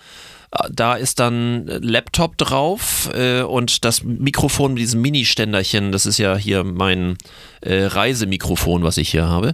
Da 0.72 0.96
ist 0.96 1.20
dann 1.20 1.68
Laptop 1.68 2.36
drauf 2.38 3.12
äh, 3.14 3.42
und 3.42 3.86
das 3.86 4.04
Mikrofon 4.04 4.74
mit 4.74 4.82
diesem 4.82 5.00
Mini-Ständerchen, 5.00 5.92
das 5.92 6.08
ist 6.08 6.18
ja 6.18 6.36
hier 6.36 6.64
mein 6.64 7.18
äh, 7.62 7.84
Reisemikrofon, 7.84 8.82
was 8.82 8.98
ich 8.98 9.10
hier 9.10 9.28
habe, 9.28 9.54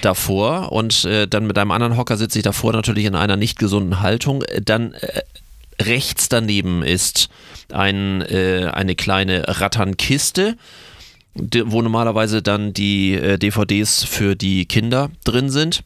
davor. 0.00 0.72
Und 0.72 1.04
äh, 1.04 1.28
dann 1.28 1.46
mit 1.46 1.58
einem 1.58 1.70
anderen 1.70 1.98
Hocker 1.98 2.16
sitze 2.16 2.38
ich 2.38 2.42
davor 2.42 2.72
natürlich 2.72 3.04
in 3.04 3.16
einer 3.16 3.36
nicht 3.36 3.58
gesunden 3.58 4.00
Haltung. 4.00 4.42
Dann 4.64 4.94
äh, 4.94 5.20
rechts 5.78 6.30
daneben 6.30 6.82
ist 6.82 7.28
ein, 7.70 8.22
äh, 8.22 8.70
eine 8.72 8.94
kleine 8.94 9.44
Ratternkiste, 9.60 10.56
wo 11.34 11.82
normalerweise 11.82 12.40
dann 12.40 12.72
die 12.72 13.14
äh, 13.14 13.38
DVDs 13.38 14.04
für 14.04 14.36
die 14.36 14.64
Kinder 14.64 15.10
drin 15.24 15.50
sind. 15.50 15.82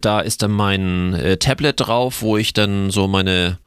Da 0.00 0.20
ist 0.20 0.42
dann 0.42 0.50
mein 0.52 1.14
äh, 1.14 1.36
Tablet 1.36 1.80
drauf, 1.80 2.22
wo 2.22 2.36
ich 2.36 2.52
dann 2.52 2.90
so 2.90 3.08
meine 3.08 3.58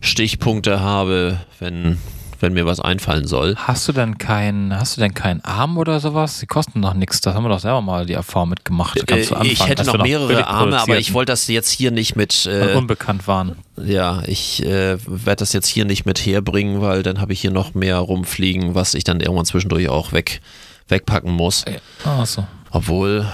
Stichpunkte 0.00 0.80
habe, 0.80 1.38
wenn, 1.58 1.98
wenn 2.40 2.52
mir 2.52 2.66
was 2.66 2.80
einfallen 2.80 3.26
soll. 3.26 3.54
Hast 3.56 3.88
du 3.88 3.92
denn 3.92 4.18
keinen, 4.18 4.78
hast 4.78 4.96
du 4.96 5.00
denn 5.00 5.14
keinen 5.14 5.42
Arm 5.42 5.78
oder 5.78 6.00
sowas? 6.00 6.38
Die 6.40 6.46
kosten 6.46 6.82
doch 6.82 6.92
nichts. 6.94 7.20
Das 7.22 7.34
haben 7.34 7.44
wir 7.44 7.48
doch 7.48 7.60
selber 7.60 7.80
mal 7.80 8.04
die 8.04 8.12
Erfahrung 8.12 8.50
mitgemacht. 8.50 8.98
Da 9.00 9.04
kannst 9.06 9.30
du 9.30 9.34
Äh, 9.34 9.38
anfangen, 9.38 9.52
ich 9.52 9.66
hätte 9.66 9.84
noch 9.84 10.02
mehrere 10.02 10.46
Arme, 10.46 10.78
aber 10.80 10.98
ich 10.98 11.12
wollte 11.14 11.32
das 11.32 11.46
jetzt 11.48 11.70
hier 11.70 11.90
nicht 11.90 12.14
mit. 12.14 12.46
Äh, 12.46 12.74
unbekannt 12.74 13.26
waren. 13.26 13.56
ja, 13.82 14.22
ich 14.26 14.62
äh, 14.64 14.98
werde 15.06 15.36
das 15.40 15.52
jetzt 15.52 15.68
hier 15.68 15.84
nicht 15.86 16.04
mit 16.04 16.18
herbringen, 16.24 16.80
weil 16.82 17.02
dann 17.02 17.20
habe 17.20 17.32
ich 17.32 17.40
hier 17.40 17.52
noch 17.52 17.74
mehr 17.74 17.96
rumfliegen, 17.98 18.74
was 18.74 18.94
ich 18.94 19.04
dann 19.04 19.20
irgendwann 19.20 19.46
zwischendurch 19.46 19.88
auch 19.88 20.12
weg, 20.12 20.40
wegpacken 20.88 21.32
muss. 21.32 21.64
Ach 22.04 22.26
so. 22.26 22.46
Obwohl, 22.70 23.26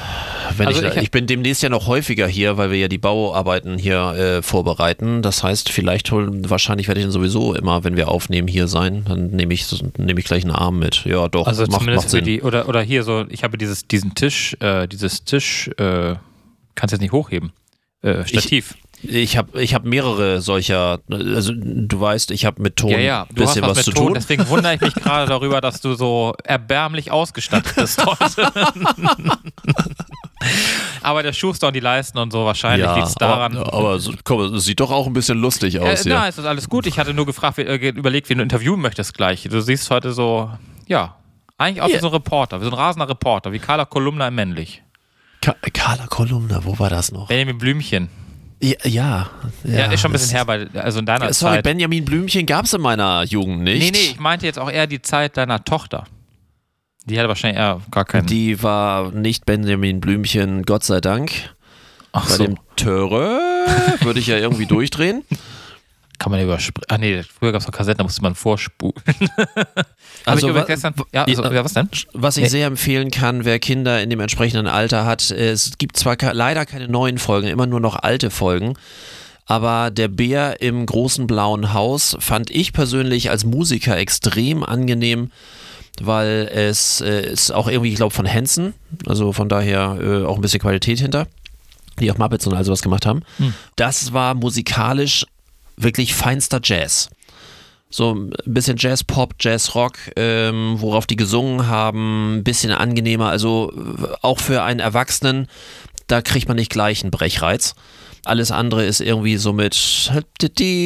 wenn 0.57 0.66
Also 0.68 0.83
ich, 0.83 0.97
ich- 0.97 1.03
ich, 1.05 1.11
bin 1.11 1.26
demnächst 1.26 1.62
ja 1.62 1.68
noch 1.68 1.87
häufiger 1.87 2.26
hier, 2.26 2.57
weil 2.59 2.70
wir 2.70 2.78
ja 2.78 2.89
die 2.89 2.99
Bauarbeiten 2.99 3.78
hier 3.78 4.12
äh, 4.12 4.43
vorbereiten. 4.43 5.22
Das 5.22 5.43
heißt, 5.43 5.70
vielleicht 5.70 6.11
holen, 6.12 6.49
wahrscheinlich 6.51 6.87
werde 6.89 7.01
ich 7.01 7.05
dann 7.07 7.12
sowieso 7.12 7.55
immer, 7.55 7.83
wenn 7.85 7.97
wir 7.97 8.09
aufnehmen, 8.09 8.47
hier 8.49 8.68
sein. 8.68 9.05
Dann 9.09 9.28
nehme 9.30 9.55
ich, 9.55 9.66
nehme 9.97 10.20
ich 10.20 10.26
gleich 10.26 10.43
einen 10.45 10.53
Arm 10.55 10.78
mit. 10.78 11.05
Ja, 11.05 11.28
doch, 11.28 11.47
Also 11.47 11.62
macht, 11.62 11.80
zumindest 11.80 12.05
macht 12.05 12.11
für 12.11 12.16
Sinn. 12.18 12.24
die, 12.24 12.43
oder, 12.43 12.68
oder 12.68 12.83
hier 12.83 13.03
so, 13.05 13.24
ich 13.28 13.43
habe 13.43 13.57
dieses, 13.59 13.89
diesen 13.89 14.14
Tisch, 14.14 14.57
äh, 14.61 14.87
dieses 14.87 15.24
Tisch, 15.24 15.68
äh, 15.78 16.14
kannst 16.74 16.93
jetzt 16.93 17.01
nicht 17.01 17.12
hochheben. 17.12 17.53
Äh, 18.03 18.26
Stativ. 18.26 18.74
Ich 18.76 18.82
habe 19.05 19.61
ich 19.62 19.74
hab 19.74 19.84
mehrere 19.84 20.40
solcher, 20.40 21.00
also 21.11 21.53
du 21.55 22.00
weißt, 22.00 22.30
ich 22.30 22.44
habe 22.44 22.62
mit 22.62 22.76
Ton 22.76 22.90
ja, 22.90 22.98
ja, 22.98 23.22
ein 23.28 23.34
bisschen 23.34 23.62
was, 23.62 23.70
was, 23.70 23.76
mit 23.78 23.84
zu 23.86 23.90
Ton, 23.92 24.07
tun. 24.07 24.14
deswegen 24.14 24.48
wundere 24.48 24.74
ich 24.74 24.80
mich 24.80 24.94
gerade 24.94 25.26
darüber, 25.28 25.61
dass 25.61 25.80
du 25.80 25.94
so 25.94 26.34
erbärmlich 26.44 27.11
ausgestattet 27.11 27.74
bist 27.74 28.05
heute. 28.05 28.53
Aber 31.03 31.22
der 31.22 31.32
Schuster 31.32 31.68
und 31.68 31.74
die 31.74 31.80
Leisten 31.80 32.18
und 32.18 32.32
so, 32.32 32.44
wahrscheinlich 32.44 32.88
liegt 32.94 33.09
es 33.09 33.14
daran. 33.14 33.57
Aber, 33.57 33.72
aber 33.72 34.00
komm, 34.24 34.55
es 34.55 34.64
sieht 34.64 34.80
doch 34.80 34.90
auch 34.90 35.07
ein 35.07 35.12
bisschen 35.12 35.38
lustig 35.40 35.76
Äh, 35.76 35.78
aus 35.80 36.03
hier. 36.03 36.14
na, 36.14 36.28
ist 36.28 36.38
das 36.38 36.44
alles 36.44 36.68
gut? 36.68 36.86
Ich 36.86 36.98
hatte 36.98 37.14
nur 37.14 37.26
gefragt, 37.26 37.57
wie, 37.59 37.62
äh, 37.62 37.88
überlegt, 37.90 38.28
wen 38.28 38.38
du 38.38 38.42
interviewen 38.42 38.80
möchtest 38.80 39.14
gleich. 39.14 39.42
Du 39.50 39.61
siehst 39.61 39.90
heute 39.90 40.12
so, 40.12 40.50
ja, 40.86 41.16
eigentlich 41.59 41.82
auch 41.82 41.86
wie 41.88 41.92
Hier. 41.92 42.00
so 42.00 42.09
ein 42.09 42.12
Reporter, 42.12 42.61
wie 42.61 42.64
so 42.64 42.70
ein 42.70 42.76
rasender 42.76 43.09
Reporter, 43.09 43.53
wie 43.53 43.59
Carla 43.59 43.84
Kolumna 43.84 44.28
im 44.28 44.34
Männlich. 44.34 44.82
Ka 45.40 45.55
Carla 45.72 46.07
Kolumna, 46.07 46.61
wo 46.64 46.78
war 46.78 46.90
das 46.90 47.11
noch? 47.12 47.28
Benjamin 47.28 47.59
Blümchen. 47.59 48.09
Ja, 48.62 48.76
ja, 48.84 49.30
Ja, 49.64 49.86
ist 49.86 50.00
schon 50.00 50.10
ein 50.10 50.12
bisschen 50.12 50.36
her, 50.36 50.46
weil, 50.46 50.68
also 50.74 51.00
in 51.00 51.06
deiner 51.06 51.32
Sorry, 51.32 51.56
Zeit. 51.56 51.64
Benjamin 51.64 52.04
Blümchen 52.04 52.46
gab 52.46 52.66
es 52.66 52.72
in 52.72 52.80
meiner 52.80 53.24
Jugend 53.24 53.62
nicht. 53.64 53.82
Nee, 53.82 53.90
nee, 53.90 54.10
ich 54.12 54.20
meinte 54.20 54.46
jetzt 54.46 54.58
auch 54.58 54.70
eher 54.70 54.86
die 54.86 55.02
Zeit 55.02 55.36
deiner 55.36 55.64
Tochter. 55.64 56.04
Die 57.06 57.18
hatte 57.18 57.28
wahrscheinlich 57.28 57.58
eher 57.58 57.80
gar 57.90 58.04
keinen. 58.04 58.26
Die 58.26 58.62
war 58.62 59.10
nicht 59.10 59.46
Benjamin 59.46 60.00
Blümchen, 60.00 60.62
Gott 60.62 60.84
sei 60.84 61.00
Dank. 61.00 61.32
Ach 62.12 62.28
Bei 62.28 62.36
so, 62.36 62.44
dem 62.44 62.56
Töre 62.76 63.40
würde 64.02 64.20
ich 64.20 64.28
ja 64.28 64.36
irgendwie 64.36 64.66
durchdrehen. 64.66 65.24
kann 66.22 66.32
man 66.32 66.40
überspringen. 66.40 66.84
Ah 66.88 66.98
nee, 66.98 67.22
früher 67.22 67.52
gab 67.52 67.60
es 67.60 67.66
noch 67.66 67.74
Kassetten, 67.74 67.98
da 67.98 68.04
musste 68.04 68.22
man 68.22 68.34
vorspulen. 68.34 68.94
Also, 70.24 70.54
wa- 70.54 70.62
gestern, 70.62 70.94
ja, 71.12 71.24
also, 71.24 71.42
ja, 71.42 71.64
was 71.64 71.72
denn? 71.72 71.88
Was 72.12 72.36
ich 72.36 72.44
Nee. 72.44 72.48
sehr 72.50 72.66
empfehlen 72.68 73.10
kann, 73.10 73.44
wer 73.44 73.58
Kinder 73.58 74.00
in 74.00 74.08
dem 74.10 74.20
entsprechenden 74.20 74.68
Alter 74.68 75.04
hat, 75.04 75.30
äh, 75.32 75.50
es 75.50 75.78
gibt 75.78 75.96
zwar 75.96 76.16
leider 76.32 76.64
keine 76.64 76.86
neuen 76.86 77.18
Folgen, 77.18 77.48
immer 77.48 77.66
nur 77.66 77.80
noch 77.80 77.96
alte 77.96 78.30
Folgen, 78.30 78.74
aber 79.46 79.90
der 79.90 80.06
Bär 80.08 80.60
im 80.62 80.86
großen 80.86 81.26
blauen 81.26 81.72
Haus 81.72 82.16
fand 82.20 82.50
ich 82.50 82.72
persönlich 82.72 83.30
als 83.30 83.44
Musiker 83.44 83.96
extrem 83.96 84.62
angenehm, 84.62 85.32
weil 86.00 86.48
es 86.54 87.00
äh, 87.00 87.32
ist 87.32 87.50
auch 87.52 87.66
irgendwie, 87.68 87.90
ich 87.90 87.96
glaube, 87.96 88.14
von 88.14 88.32
Hansen, 88.32 88.74
also 89.06 89.32
von 89.32 89.48
daher 89.48 89.98
äh, 90.00 90.24
auch 90.24 90.36
ein 90.36 90.40
bisschen 90.42 90.60
Qualität 90.60 91.00
hinter, 91.00 91.26
die 91.98 92.12
auch 92.12 92.18
Muppets 92.18 92.46
und 92.46 92.54
all 92.54 92.64
sowas 92.64 92.82
gemacht 92.82 93.06
haben. 93.06 93.22
Das 93.76 94.12
war 94.12 94.34
musikalisch 94.34 95.26
wirklich 95.76 96.14
feinster 96.14 96.60
Jazz 96.62 97.08
so 97.92 98.14
ein 98.14 98.32
bisschen 98.46 98.76
Jazz 98.78 99.04
Pop, 99.04 99.34
Jazz 99.38 99.74
Rock, 99.74 99.98
ähm, 100.16 100.76
worauf 100.78 101.06
die 101.06 101.16
gesungen 101.16 101.66
haben, 101.66 102.38
ein 102.38 102.44
bisschen 102.44 102.72
angenehmer. 102.72 103.28
Also 103.28 103.70
äh, 103.76 104.06
auch 104.22 104.40
für 104.40 104.62
einen 104.62 104.80
Erwachsenen, 104.80 105.46
da 106.06 106.22
kriegt 106.22 106.48
man 106.48 106.56
nicht 106.56 106.70
gleich 106.70 107.02
einen 107.02 107.10
Brechreiz. 107.10 107.74
Alles 108.24 108.50
andere 108.50 108.84
ist 108.84 109.00
irgendwie 109.00 109.36
so 109.36 109.52
mit 109.52 110.10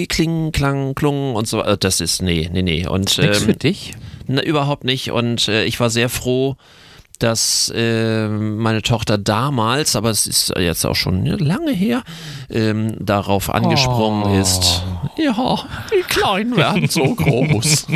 Kling, 0.09 0.53
Klang, 0.53 0.95
Klung 0.95 1.37
und 1.37 1.47
so. 1.47 1.62
äh, 1.62 1.78
Das 1.78 2.01
ist 2.01 2.22
nee, 2.22 2.51
nee, 2.53 2.62
nee. 2.62 2.87
Und 2.87 3.18
Nix 3.18 3.39
für 3.39 3.53
ähm, 3.53 3.59
dich? 3.59 3.95
na, 4.26 4.43
überhaupt 4.43 4.84
nicht. 4.84 5.12
Und 5.12 5.47
äh, 5.49 5.64
ich 5.64 5.78
war 5.78 5.91
sehr 5.91 6.09
froh, 6.09 6.57
dass 7.23 7.73
äh, 7.75 8.29
meine 8.29 8.83
Tochter 8.83 9.19
damals, 9.19 9.97
aber 9.97 10.11
es 10.11 10.27
ist 10.27 10.53
jetzt 10.59 10.85
auch 10.85 10.95
schon 10.97 11.25
lange 11.27 11.73
her, 11.73 12.03
ähm, 12.51 12.95
darauf 12.99 13.51
angesprungen 13.55 14.25
Oh. 14.25 14.41
ist. 14.41 14.83
Ja, 15.17 15.59
die 15.93 16.03
Kleinen 16.03 16.57
werden 16.57 16.89
so 16.89 17.14
groß. 17.14 17.87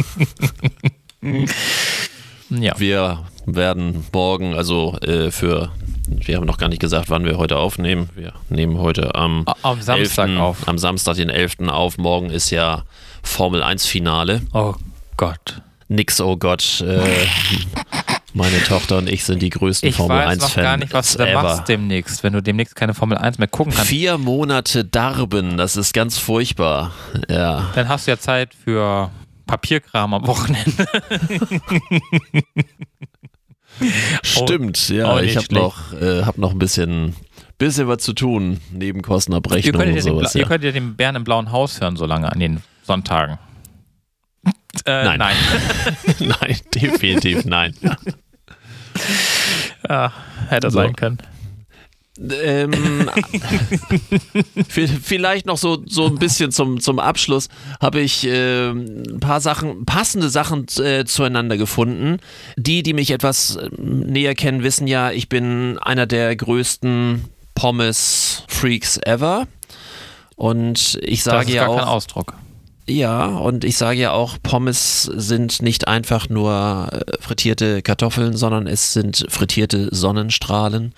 Ja. 2.50 2.74
Wir 2.78 3.24
werden 3.46 4.04
morgen, 4.12 4.54
also 4.54 4.96
äh, 5.02 5.30
für, 5.30 5.70
wir 6.08 6.36
haben 6.36 6.46
noch 6.46 6.58
gar 6.58 6.68
nicht 6.68 6.80
gesagt, 6.80 7.10
wann 7.10 7.24
wir 7.24 7.38
heute 7.38 7.56
aufnehmen. 7.58 8.10
Wir 8.14 8.32
nehmen 8.48 8.78
heute 8.78 9.14
am, 9.14 9.44
am 9.62 9.80
Samstag 9.82 10.28
11., 10.28 10.40
auf. 10.40 10.68
Am 10.68 10.78
Samstag, 10.78 11.16
den 11.16 11.30
11. 11.30 11.60
auf. 11.68 11.98
Morgen 11.98 12.30
ist 12.30 12.50
ja 12.50 12.84
Formel 13.22 13.62
1 13.62 13.86
Finale. 13.86 14.42
Oh 14.52 14.74
Gott. 15.16 15.62
Nix, 15.88 16.20
oh 16.20 16.36
Gott. 16.36 16.80
Äh, 16.80 17.00
meine 18.34 18.62
Tochter 18.64 18.98
und 18.98 19.08
ich 19.08 19.24
sind 19.24 19.40
die 19.42 19.50
größten 19.50 19.88
Ich 19.88 19.96
Formel 19.96 20.16
weiß 20.18 20.26
1 20.28 20.42
noch 20.42 20.50
Fans 20.50 20.64
gar 20.64 20.76
nicht, 20.76 20.92
was 20.92 21.12
du 21.12 21.18
da 21.24 21.42
machst 21.42 21.68
demnächst, 21.68 22.22
wenn 22.22 22.32
du 22.32 22.42
demnächst 22.42 22.76
keine 22.76 22.94
Formel 22.94 23.18
1 23.18 23.38
mehr 23.38 23.48
gucken 23.48 23.72
kannst. 23.72 23.88
Vier 23.88 24.18
Monate 24.18 24.84
Darben, 24.84 25.56
das 25.56 25.76
ist 25.76 25.92
ganz 25.94 26.18
furchtbar. 26.18 26.92
Ja. 27.28 27.70
Dann 27.74 27.88
hast 27.88 28.06
du 28.06 28.12
ja 28.12 28.18
Zeit 28.18 28.54
für 28.54 29.10
Papierkram 29.46 30.14
am 30.14 30.26
Wochenende. 30.26 30.86
Stimmt, 34.22 34.88
ja. 34.90 35.06
auch 35.12 35.20
ich 35.20 35.36
habe 35.36 35.54
noch, 35.54 35.92
äh, 35.92 36.22
hab 36.24 36.36
noch 36.38 36.50
ein 36.52 36.58
bisschen, 36.58 37.14
bisschen 37.58 37.88
was 37.88 37.98
zu 38.02 38.12
tun. 38.12 38.60
Ihr 38.72 38.78
Nebenkostenabrechnung 38.78 39.72
könntet, 39.80 39.88
und 39.88 39.96
ja 39.96 40.02
den, 40.02 40.16
sowas. 40.18 40.32
Bla- 40.32 40.38
ihr 40.38 40.42
Ja. 40.42 40.48
könntet 40.48 40.74
ja 40.74 40.80
den 40.80 40.96
Bären 40.96 41.16
im 41.16 41.24
blauen 41.24 41.50
Haus 41.50 41.80
hören, 41.80 41.96
so 41.96 42.04
lange 42.06 42.30
an 42.30 42.38
den 42.38 42.60
Sonntagen. 42.86 43.38
Äh, 44.84 45.04
Nein. 45.04 45.18
nein. 45.18 45.36
nein, 46.40 46.56
definitiv 46.74 47.44
nein. 47.44 47.74
Ja, 49.88 50.12
hätte 50.48 50.70
So. 50.70 50.78
sein 50.78 50.94
können. 50.94 51.18
Ähm, 52.42 53.08
vielleicht 54.68 55.46
noch 55.46 55.56
so, 55.56 55.82
so 55.86 56.06
ein 56.06 56.16
bisschen 56.16 56.52
zum, 56.52 56.80
zum 56.80 56.98
Abschluss 56.98 57.48
habe 57.80 58.00
ich 58.00 58.26
äh, 58.26 58.68
ein 58.70 59.20
paar 59.20 59.40
Sachen, 59.40 59.86
passende 59.86 60.28
Sachen 60.28 60.66
äh, 60.78 61.04
zueinander 61.06 61.56
gefunden. 61.56 62.18
Die, 62.56 62.82
die 62.82 62.92
mich 62.92 63.10
etwas 63.10 63.56
äh, 63.56 63.70
näher 63.78 64.34
kennen, 64.34 64.62
wissen 64.62 64.86
ja, 64.86 65.10
ich 65.12 65.30
bin 65.30 65.78
einer 65.78 66.06
der 66.06 66.36
größten 66.36 67.24
Pommes-Freaks 67.54 68.98
ever. 69.06 69.46
Und 70.36 70.98
ich 71.02 71.22
sage 71.22 71.38
das 71.38 71.48
ist 71.48 71.54
ja 71.54 71.62
gar 71.64 71.70
auch. 71.70 71.78
kein 71.78 71.88
Ausdruck. 71.88 72.34
Ja, 72.90 73.26
und 73.26 73.64
ich 73.64 73.76
sage 73.76 74.00
ja 74.00 74.10
auch, 74.10 74.36
Pommes 74.42 75.04
sind 75.04 75.62
nicht 75.62 75.86
einfach 75.86 76.28
nur 76.28 76.88
äh, 76.90 77.12
frittierte 77.20 77.82
Kartoffeln, 77.82 78.36
sondern 78.36 78.66
es 78.66 78.92
sind 78.92 79.26
frittierte 79.28 79.94
Sonnenstrahlen, 79.94 80.92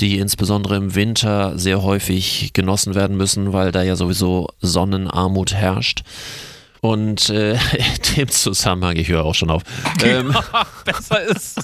die 0.00 0.18
insbesondere 0.18 0.74
im 0.74 0.96
Winter 0.96 1.56
sehr 1.56 1.84
häufig 1.84 2.52
genossen 2.52 2.96
werden 2.96 3.16
müssen, 3.16 3.52
weil 3.52 3.70
da 3.70 3.82
ja 3.82 3.94
sowieso 3.94 4.48
Sonnenarmut 4.60 5.54
herrscht. 5.54 6.02
Und 6.80 7.28
äh, 7.30 7.52
in 7.74 8.16
dem 8.16 8.28
Zusammenhang, 8.28 8.96
ich 8.96 9.08
höre 9.08 9.24
auch 9.24 9.34
schon 9.34 9.50
auf. 9.50 9.62
Ähm, 10.02 10.34
Besser 10.84 11.22
ist. 11.22 11.58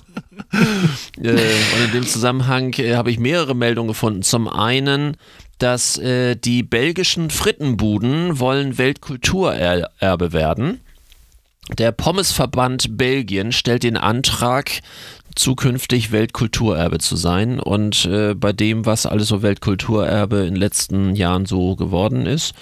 äh, 1.23 1.29
und 1.29 1.85
in 1.87 1.93
dem 1.93 2.07
Zusammenhang 2.07 2.73
äh, 2.75 2.95
habe 2.95 3.11
ich 3.11 3.19
mehrere 3.19 3.57
Meldungen 3.57 3.89
gefunden. 3.89 4.23
Zum 4.23 4.47
einen, 4.47 5.17
dass 5.59 5.99
äh, 5.99 6.37
die 6.37 6.63
belgischen 6.63 7.31
Frittenbuden 7.31 8.39
wollen 8.39 8.79
Weltkulturerbe 8.79 10.33
werden. 10.33 10.81
Der 11.79 11.91
Pommesverband 11.93 12.97
Belgien 12.97 13.51
stellt 13.51 13.83
den 13.83 13.97
Antrag, 13.97 14.71
zukünftig 15.35 16.13
Weltkulturerbe 16.13 16.99
zu 16.99 17.17
sein. 17.17 17.59
Und 17.59 18.05
äh, 18.05 18.35
bei 18.35 18.53
dem, 18.53 18.87
was 18.87 19.05
alles 19.07 19.29
so 19.29 19.43
Weltkulturerbe 19.43 20.39
in 20.41 20.55
den 20.55 20.57
letzten 20.57 21.17
Jahren 21.17 21.45
so 21.47 21.75
geworden 21.75 22.27
ist, 22.27 22.55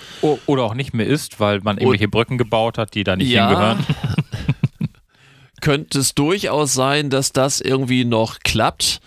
Oder 0.47 0.63
auch 0.63 0.75
nicht 0.75 0.95
mehr 0.95 1.07
ist, 1.07 1.39
weil 1.39 1.61
man 1.61 1.79
irgendwelche 1.79 2.09
Brücken 2.09 2.39
gebaut 2.39 2.79
hat, 2.79 2.95
die 2.95 3.05
da 3.05 3.17
nicht 3.17 3.29
hingehören. 3.31 3.85
könnte 5.65 5.99
es 5.99 6.15
durchaus 6.15 6.75
sein, 6.75 7.09
dass 7.09 7.33
das 7.33 7.61
irgendwie 7.61 8.05
noch 8.05 8.41
klappt. 8.41 9.01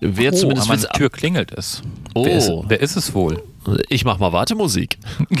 Wer 0.00 0.32
oh, 0.34 0.36
zumindest 0.36 0.70
an 0.70 0.76
meiner 0.76 0.82
will's- 0.82 0.98
Tür 0.98 1.10
klingelt 1.10 1.52
es. 1.52 1.82
Oh. 2.16 2.24
Wer, 2.24 2.36
ist, 2.38 2.50
wer 2.64 2.80
ist 2.80 2.96
es 2.96 3.12
wohl? 3.12 3.42
Ich 3.90 4.06
mach 4.06 4.18
mal 4.18 4.32
Wartemusik. 4.32 4.96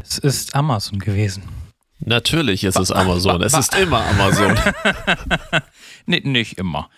Es 0.00 0.18
ist 0.18 0.54
Amazon 0.54 1.00
gewesen. 1.00 1.42
Natürlich 1.98 2.62
ist 2.62 2.78
es 2.78 2.92
Amazon. 2.92 3.42
Es 3.42 3.52
ist 3.52 3.74
immer 3.76 4.06
Amazon. 4.06 4.56
Nee, 6.06 6.20
nicht 6.22 6.56
immer. 6.56 6.88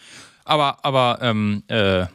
Aber, 0.45 0.85
aber 0.85 1.19
ähm, 1.23 1.63
äh, 1.69 2.07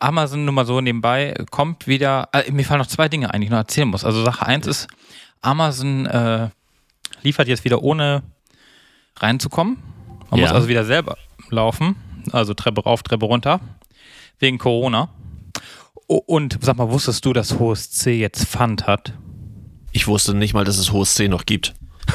Amazon 0.00 0.44
nur 0.44 0.54
mal 0.54 0.66
so 0.66 0.80
nebenbei 0.80 1.34
kommt 1.50 1.86
wieder. 1.86 2.28
Äh, 2.32 2.50
mir 2.50 2.64
fallen 2.64 2.80
noch 2.80 2.86
zwei 2.86 3.08
Dinge 3.08 3.32
ein, 3.32 3.40
die 3.40 3.46
ich 3.46 3.50
noch 3.50 3.58
erzählen 3.58 3.88
muss. 3.88 4.04
Also 4.04 4.24
Sache 4.24 4.46
eins 4.46 4.66
ist, 4.66 4.88
Amazon 5.42 6.06
äh, 6.06 6.48
liefert 7.22 7.48
jetzt 7.48 7.64
wieder 7.64 7.82
ohne 7.82 8.22
reinzukommen. 9.16 9.78
Man 10.30 10.40
Ja. 10.40 10.46
muss 10.46 10.54
also 10.54 10.68
wieder 10.68 10.84
selber 10.84 11.16
laufen. 11.50 11.96
Also 12.32 12.54
Treppe 12.54 12.82
rauf, 12.82 13.02
Treppe 13.02 13.26
runter. 13.26 13.60
Wegen 14.38 14.58
Corona. 14.58 15.08
Und 16.06 16.58
sag 16.60 16.76
mal, 16.76 16.90
wusstest 16.90 17.24
du, 17.24 17.32
dass 17.32 17.58
Hohes 17.58 17.90
C 17.90 18.18
jetzt 18.18 18.46
Pfand 18.46 18.86
hat? 18.86 19.12
Ich 19.92 20.06
wusste 20.06 20.34
nicht 20.34 20.54
mal, 20.54 20.64
dass 20.64 20.76
es 20.78 20.90
hohes 20.92 21.14
C 21.14 21.28
noch 21.28 21.46
gibt. 21.46 21.74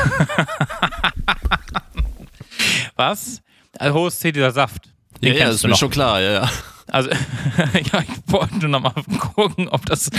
Was? 2.96 3.42
Also 3.78 3.98
Hohes 3.98 4.20
C, 4.20 4.32
dieser 4.32 4.52
Saft. 4.52 4.90
Den 5.22 5.34
ja, 5.34 5.42
ja, 5.46 5.50
ist 5.50 5.66
mir 5.66 5.76
schon 5.76 5.90
klar. 5.90 6.22
Ja, 6.22 6.32
ja. 6.32 6.50
Also, 6.92 7.10
ja, 7.94 8.02
ich 8.02 8.34
wollte 8.34 8.58
nur 8.60 8.70
noch 8.70 8.82
mal 8.82 8.94
gucken, 9.20 9.68
ob 9.70 9.86
das 9.86 10.10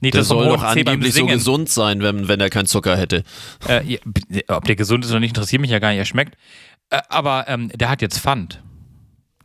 nicht 0.00 0.14
Der 0.14 0.20
das 0.20 0.28
soll 0.28 0.48
doch 0.48 0.62
angeblich 0.62 1.14
so 1.14 1.26
gesund 1.26 1.68
sein, 1.68 2.02
wenn, 2.02 2.28
wenn 2.28 2.40
er 2.40 2.50
keinen 2.50 2.66
Zucker 2.66 2.96
hätte. 2.96 3.24
äh, 3.68 3.98
ob 4.48 4.64
der 4.64 4.76
gesund 4.76 5.04
ist 5.04 5.10
oder 5.10 5.20
nicht, 5.20 5.30
interessiert 5.30 5.60
mich 5.60 5.70
ja 5.70 5.78
gar 5.78 5.90
nicht, 5.90 5.98
er 5.98 6.04
schmeckt. 6.04 6.36
Äh, 6.90 7.00
aber 7.08 7.46
ähm, 7.48 7.70
der 7.74 7.88
hat 7.88 8.02
jetzt 8.02 8.18
Pfand. 8.18 8.62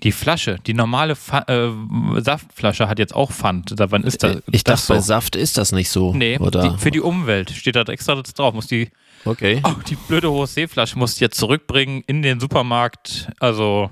Die 0.03 0.11
Flasche, 0.11 0.57
die 0.67 0.73
normale 0.73 1.15
Pfa 1.15 1.45
äh, 1.47 2.21
Saftflasche 2.21 2.87
hat 2.89 2.99
jetzt 2.99 3.15
auch 3.15 3.31
Pfand. 3.31 3.79
Da, 3.79 3.91
wann 3.91 4.03
ist 4.03 4.23
das? 4.23 4.37
Ich 4.51 4.63
das 4.63 4.81
dachte, 4.81 4.93
bei 4.93 4.99
Saft 4.99 5.35
ist 5.35 5.57
das 5.57 5.71
nicht 5.71 5.89
so. 5.89 6.13
Nee, 6.13 6.37
oder? 6.37 6.69
die, 6.69 6.77
für 6.77 6.91
die 6.91 6.99
Umwelt 6.99 7.49
steht 7.49 7.75
da 7.75 7.81
extra 7.83 8.15
das 8.15 8.33
drauf. 8.33 8.53
Muss 8.53 8.67
die, 8.67 8.89
okay. 9.23 9.61
oh, 9.63 9.73
die 9.89 9.95
blöde 9.95 10.29
hohe 10.29 10.47
Seeflasche 10.47 10.99
muss 10.99 11.13
ich 11.13 11.21
jetzt 11.21 11.37
zurückbringen 11.37 12.03
in 12.07 12.21
den 12.21 12.39
Supermarkt. 12.39 13.29
Also 13.39 13.89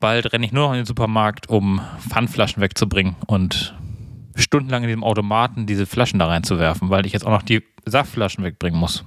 bald 0.00 0.32
renne 0.32 0.46
ich 0.46 0.52
nur 0.52 0.66
noch 0.66 0.72
in 0.72 0.80
den 0.80 0.86
Supermarkt, 0.86 1.48
um 1.48 1.80
Pfandflaschen 2.08 2.62
wegzubringen 2.62 3.16
und 3.26 3.74
stundenlang 4.34 4.82
in 4.82 4.88
diesem 4.88 5.04
Automaten 5.04 5.66
diese 5.66 5.86
Flaschen 5.86 6.18
da 6.18 6.26
reinzuwerfen, 6.26 6.90
weil 6.90 7.06
ich 7.06 7.12
jetzt 7.12 7.26
auch 7.26 7.30
noch 7.30 7.42
die 7.42 7.62
Saftflaschen 7.84 8.44
wegbringen 8.44 8.78
muss. 8.78 9.04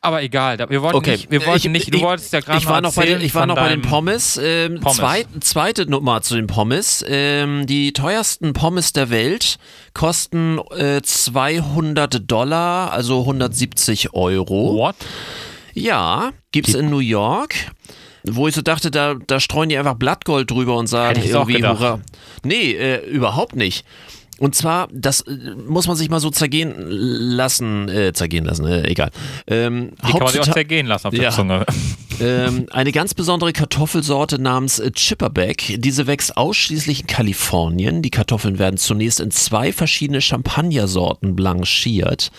Aber 0.00 0.22
egal, 0.22 0.58
wir 0.68 0.82
wollten 0.82 0.96
Okay, 0.96 1.12
nicht, 1.12 1.30
wir 1.30 1.46
wollten 1.46 1.66
ich, 1.68 1.72
nicht, 1.72 1.94
du 1.94 1.98
ich, 1.98 2.02
wolltest 2.02 2.32
ja 2.32 2.40
gerade 2.40 2.58
ich 2.58 2.66
war 2.66 2.80
noch 2.80 2.94
bei 2.94 3.06
den, 3.06 3.20
ich 3.20 3.34
war 3.34 3.46
noch 3.46 3.54
bei 3.54 3.68
den 3.68 3.82
Pommes. 3.82 4.38
Ähm, 4.42 4.80
Pommes. 4.80 4.96
Zweit, 4.96 5.26
zweite 5.40 5.86
Nummer 5.86 6.20
zu 6.22 6.34
den 6.34 6.46
Pommes. 6.46 7.04
Ähm, 7.06 7.66
die 7.66 7.92
teuersten 7.92 8.52
Pommes 8.54 8.92
der 8.92 9.10
Welt 9.10 9.58
kosten 9.94 10.58
äh, 10.76 11.00
200 11.00 12.30
Dollar, 12.30 12.92
also 12.92 13.20
170 13.20 14.14
Euro. 14.14 14.74
What? 14.74 14.96
Ja, 15.74 16.32
gibt's 16.50 16.74
in 16.74 16.90
New 16.90 16.98
York. 16.98 17.54
Wo 18.24 18.48
ich 18.48 18.54
so 18.54 18.62
dachte, 18.62 18.90
da, 18.90 19.14
da 19.26 19.40
streuen 19.40 19.68
die 19.68 19.78
einfach 19.78 19.94
Blattgold 19.94 20.50
drüber 20.50 20.76
und 20.76 20.86
sagen 20.86 21.22
irgendwie. 21.24 21.64
Hurra. 21.64 22.00
Nee, 22.44 22.72
äh, 22.72 23.04
überhaupt 23.06 23.56
nicht. 23.56 23.84
Und 24.38 24.54
zwar, 24.54 24.88
das 24.92 25.22
äh, 25.22 25.32
muss 25.66 25.88
man 25.88 25.96
sich 25.96 26.10
mal 26.10 26.20
so 26.20 26.30
zergehen 26.30 26.74
lassen, 26.78 27.88
äh, 27.88 28.12
zergehen 28.12 28.44
lassen, 28.44 28.66
äh, 28.66 28.88
egal. 28.88 29.10
Ähm, 29.48 29.90
Die 30.06 30.12
kann 30.12 30.20
man 30.20 30.28
sich 30.28 30.40
auch 30.40 30.52
zergehen 30.52 30.86
lassen 30.86 31.08
auf 31.08 31.14
der 31.14 31.24
Ja. 31.24 31.30
Zunge. 31.30 31.66
ähm, 32.20 32.66
eine 32.70 32.92
ganz 32.92 33.14
besondere 33.14 33.52
Kartoffelsorte 33.52 34.40
namens 34.40 34.78
äh, 34.78 34.92
Chipperback. 34.92 35.74
Diese 35.78 36.06
wächst 36.06 36.36
ausschließlich 36.36 37.00
in 37.00 37.06
Kalifornien. 37.08 38.00
Die 38.00 38.10
Kartoffeln 38.10 38.60
werden 38.60 38.76
zunächst 38.76 39.18
in 39.18 39.32
zwei 39.32 39.72
verschiedene 39.72 40.20
Champagnersorten 40.20 41.34
blanchiert. 41.34 42.30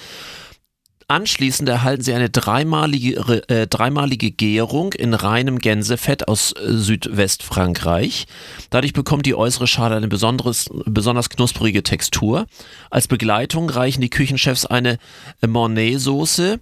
Anschließend 1.10 1.68
erhalten 1.68 2.04
sie 2.04 2.14
eine 2.14 2.30
dreimalige, 2.30 3.42
äh, 3.50 3.66
dreimalige 3.66 4.30
Gärung 4.30 4.94
in 4.94 5.16
reinem 5.16 5.58
Gänsefett 5.58 6.28
aus 6.28 6.52
äh, 6.52 6.72
Südwestfrankreich. 6.72 8.28
Dadurch 8.70 8.94
bekommt 8.94 9.26
die 9.26 9.34
äußere 9.34 9.66
Schale 9.66 9.96
eine 9.96 10.08
besonderes, 10.08 10.70
besonders 10.86 11.32
knusprige 11.32 11.82
Textur. 11.82 12.46
Als 12.92 13.08
Begleitung 13.08 13.72
reichen 13.72 14.02
die 14.02 14.12
Küchenchefs 14.12 14.68
eine 14.68 15.00
äh, 15.42 15.48
Mornay-Soße, 15.48 16.60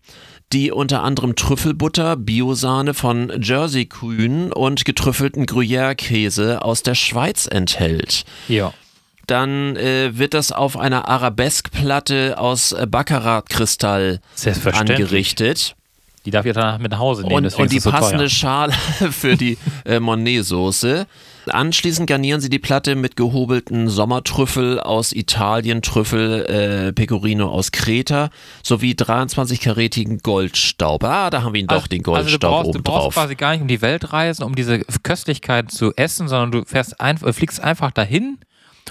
die 0.54 0.72
unter 0.72 1.04
anderem 1.04 1.36
Trüffelbutter, 1.36 2.16
Biosahne 2.16 2.94
von 2.94 3.34
Jersey-Kühen 3.42 4.54
und 4.54 4.86
getrüffelten 4.86 5.46
Gruyère-Käse 5.46 6.62
aus 6.62 6.84
der 6.84 6.96
Schweiz 6.96 7.48
enthält. 7.52 8.24
Ja. 8.48 8.74
Dann 9.28 9.76
äh, 9.76 10.18
wird 10.18 10.34
das 10.34 10.52
auf 10.52 10.78
einer 10.78 11.08
Arabesque-Platte 11.08 12.38
aus 12.38 12.72
äh, 12.72 12.88
Baccarat-Kristall 12.90 14.22
angerichtet. 14.74 15.76
Die 16.26 16.32
darf 16.32 16.46
ich 16.46 16.54
danach 16.54 16.78
mit 16.80 16.92
nach 16.92 17.00
Hause 17.00 17.24
nehmen, 17.24 17.46
Und, 17.46 17.56
und 17.56 17.72
die 17.72 17.80
so 17.80 17.90
passende 17.90 18.26
teuer. 18.26 18.30
Schale 18.30 18.74
für 19.12 19.38
die 19.38 19.58
äh, 19.86 20.00
Monet-Soße. 20.00 21.08
Anschließend 21.48 22.08
garnieren 22.08 22.42
sie 22.42 22.50
die 22.50 22.60
Platte 22.60 22.96
mit 22.96 23.16
gehobelten 23.16 23.88
Sommertrüffel 23.88 24.80
aus 24.80 25.14
Italien, 25.14 25.82
Trüffel 25.82 26.90
äh, 26.90 26.94
Pecorino 26.94 27.48
aus 27.50 27.72
Kreta 27.72 28.30
sowie 28.64 28.92
23-karätigen 28.92 30.22
Goldstaub. 30.22 31.04
Ah, 31.04 31.30
da 31.30 31.44
haben 31.44 31.54
wir 31.54 31.62
ihn 31.62 31.68
doch, 31.68 31.88
den 31.88 32.00
also 32.06 32.12
Goldstaub 32.12 32.52
brauchst, 32.52 32.68
oben 32.70 32.78
du 32.78 32.84
brauchst 32.84 33.06
drauf. 33.06 33.14
quasi 33.14 33.36
gar 33.36 33.52
nicht 33.52 33.62
um 33.62 33.68
die 33.68 33.82
Welt 33.82 34.12
reisen, 34.12 34.44
um 34.44 34.56
diese 34.56 34.80
Köstlichkeit 35.04 35.72
zu 35.72 35.94
essen, 35.96 36.28
sondern 36.28 36.52
du 36.52 36.66
fährst 36.66 37.00
einfach, 37.00 37.34
fliegst 37.34 37.62
einfach 37.62 37.92
dahin 37.92 38.38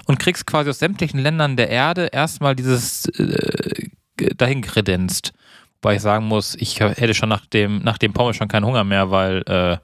und 0.05 0.19
kriegst 0.19 0.47
quasi 0.47 0.71
aus 0.71 0.79
sämtlichen 0.79 1.19
Ländern 1.19 1.57
der 1.57 1.71
Erde 1.71 2.07
erstmal 2.13 2.55
dieses 2.55 3.07
äh, 3.19 3.89
dahin 4.37 4.63
kredenzt. 4.63 5.33
Wobei 5.81 5.97
ich 5.97 6.03
sagen 6.03 6.27
muss, 6.27 6.55
ich 6.57 6.81
hätte 6.81 7.15
schon 7.15 7.29
nach 7.29 7.47
dem, 7.47 7.83
nach 7.83 7.99
dem 7.99 8.13
Pommes 8.13 8.37
schon 8.37 8.49
keinen 8.49 8.67
Hunger 8.67 8.85
mehr, 8.85 9.11
weil 9.11 9.43
äh, 9.47 9.77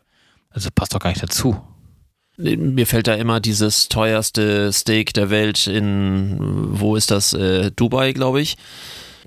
also 0.50 0.68
passt 0.74 0.94
doch 0.94 1.00
gar 1.00 1.10
nicht 1.10 1.22
dazu. 1.22 1.60
Mir 2.38 2.86
fällt 2.86 3.06
da 3.06 3.14
immer 3.14 3.40
dieses 3.40 3.88
teuerste 3.88 4.72
Steak 4.72 5.12
der 5.12 5.30
Welt 5.30 5.66
in, 5.66 6.36
wo 6.40 6.96
ist 6.96 7.10
das? 7.10 7.34
Äh, 7.34 7.70
Dubai, 7.70 8.12
glaube 8.12 8.40
ich. 8.40 8.56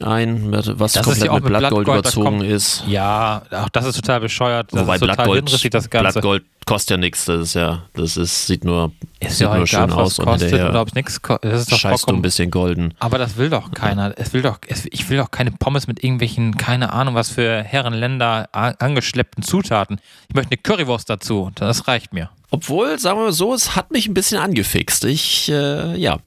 Ein, 0.02 0.52
was 0.52 0.94
Das 0.94 1.04
komplett 1.06 1.26
ja 1.26 1.34
mit 1.34 1.44
mit 1.44 1.50
Blattgold, 1.58 1.88
überzogen 1.88 2.26
kommt- 2.40 2.44
ist. 2.44 2.84
Ja, 2.88 3.42
auch 3.52 3.70
das 3.70 3.86
ist 3.86 3.96
total 3.96 4.20
bescheuert. 4.20 4.72
Das 4.74 4.82
Wobei 4.82 4.96
ist 4.96 5.02
total 5.02 5.16
Blattgold, 5.16 5.74
das 5.74 5.90
Ganze. 5.90 6.12
Blattgold 6.12 6.44
kostet 6.66 6.92
ja 6.92 6.98
nichts. 6.98 7.26
Das 7.26 7.42
ist 7.42 7.54
ja, 7.54 7.84
das 7.94 8.18
ist, 8.18 8.48
sieht 8.48 8.64
nur, 8.64 8.92
ist 9.20 9.38
sieht 9.38 9.48
ja 9.48 9.56
nur 9.56 9.68
schön 9.68 9.92
aus 9.92 10.14
es 10.14 10.20
und 10.20 10.26
kostet 10.26 10.50
hinterher 10.52 10.84
es 10.88 10.94
nichts. 10.94 11.22
Das 11.42 11.62
ist 11.62 11.72
doch 11.72 11.78
scheißt 11.78 12.10
du 12.10 12.14
ein 12.14 12.22
bisschen 12.22 12.52
golden. 12.52 12.94
Aber 13.00 13.18
das 13.18 13.38
will 13.38 13.50
doch 13.50 13.72
keiner. 13.72 14.14
Es 14.18 14.34
will 14.34 14.42
doch, 14.42 14.60
es, 14.68 14.86
ich 14.92 15.10
will 15.10 15.18
doch 15.18 15.32
keine 15.32 15.52
Pommes 15.52 15.88
mit 15.88 16.04
irgendwelchen, 16.04 16.58
keine 16.58 16.92
Ahnung, 16.94 17.16
was 17.16 17.30
für 17.30 17.64
Herrenländer 17.64 18.50
angeschleppten 18.54 19.44
Zutaten. 19.44 20.00
Ich 20.30 20.36
möchte 20.36 20.52
eine 20.52 20.58
Currywurst 20.62 21.10
dazu. 21.10 21.52
Das 21.56 21.88
reicht 21.88 22.14
mir. 22.14 22.30
Obwohl, 22.52 23.00
sagen 23.00 23.20
wir 23.20 23.26
mal 23.26 23.34
so, 23.34 23.54
es 23.54 23.76
hat 23.76 23.92
mich 23.92 24.08
ein 24.08 24.14
bisschen 24.14 24.40
angefixt. 24.40 25.04
Ich, 25.06 25.50
äh, 25.50 25.96
ja. 25.98 26.20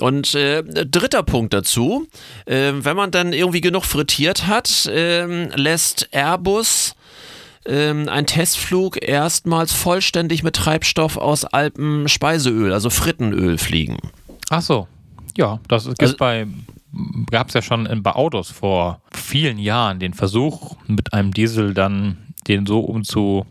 Und 0.00 0.34
äh, 0.34 0.62
dritter 0.62 1.22
Punkt 1.24 1.52
dazu, 1.52 2.06
äh, 2.46 2.72
wenn 2.72 2.96
man 2.96 3.10
dann 3.10 3.32
irgendwie 3.32 3.60
genug 3.60 3.84
frittiert 3.84 4.46
hat, 4.46 4.88
ähm, 4.92 5.50
lässt 5.56 6.08
Airbus 6.12 6.94
ähm, 7.66 8.08
einen 8.08 8.26
Testflug 8.26 9.02
erstmals 9.02 9.72
vollständig 9.72 10.42
mit 10.42 10.54
Treibstoff 10.56 11.16
aus 11.16 11.44
Alpenspeiseöl, 11.44 12.72
also 12.72 12.90
Frittenöl 12.90 13.58
fliegen. 13.58 13.98
Ach 14.50 14.62
so. 14.62 14.86
Ja, 15.36 15.60
das 15.68 15.84
gibt 15.86 16.00
Also- 16.02 16.16
bei 16.16 16.46
gab 17.30 17.48
es 17.48 17.54
ja 17.54 17.60
schon 17.60 17.84
in, 17.86 18.02
bei 18.02 18.12
Autos 18.12 18.50
vor 18.50 19.02
vielen 19.12 19.58
Jahren 19.58 20.00
den 20.00 20.14
Versuch, 20.14 20.76
mit 20.86 21.12
einem 21.12 21.32
Diesel 21.34 21.74
dann 21.74 22.16
den 22.48 22.64
so 22.66 22.80
umzu, 22.80 23.44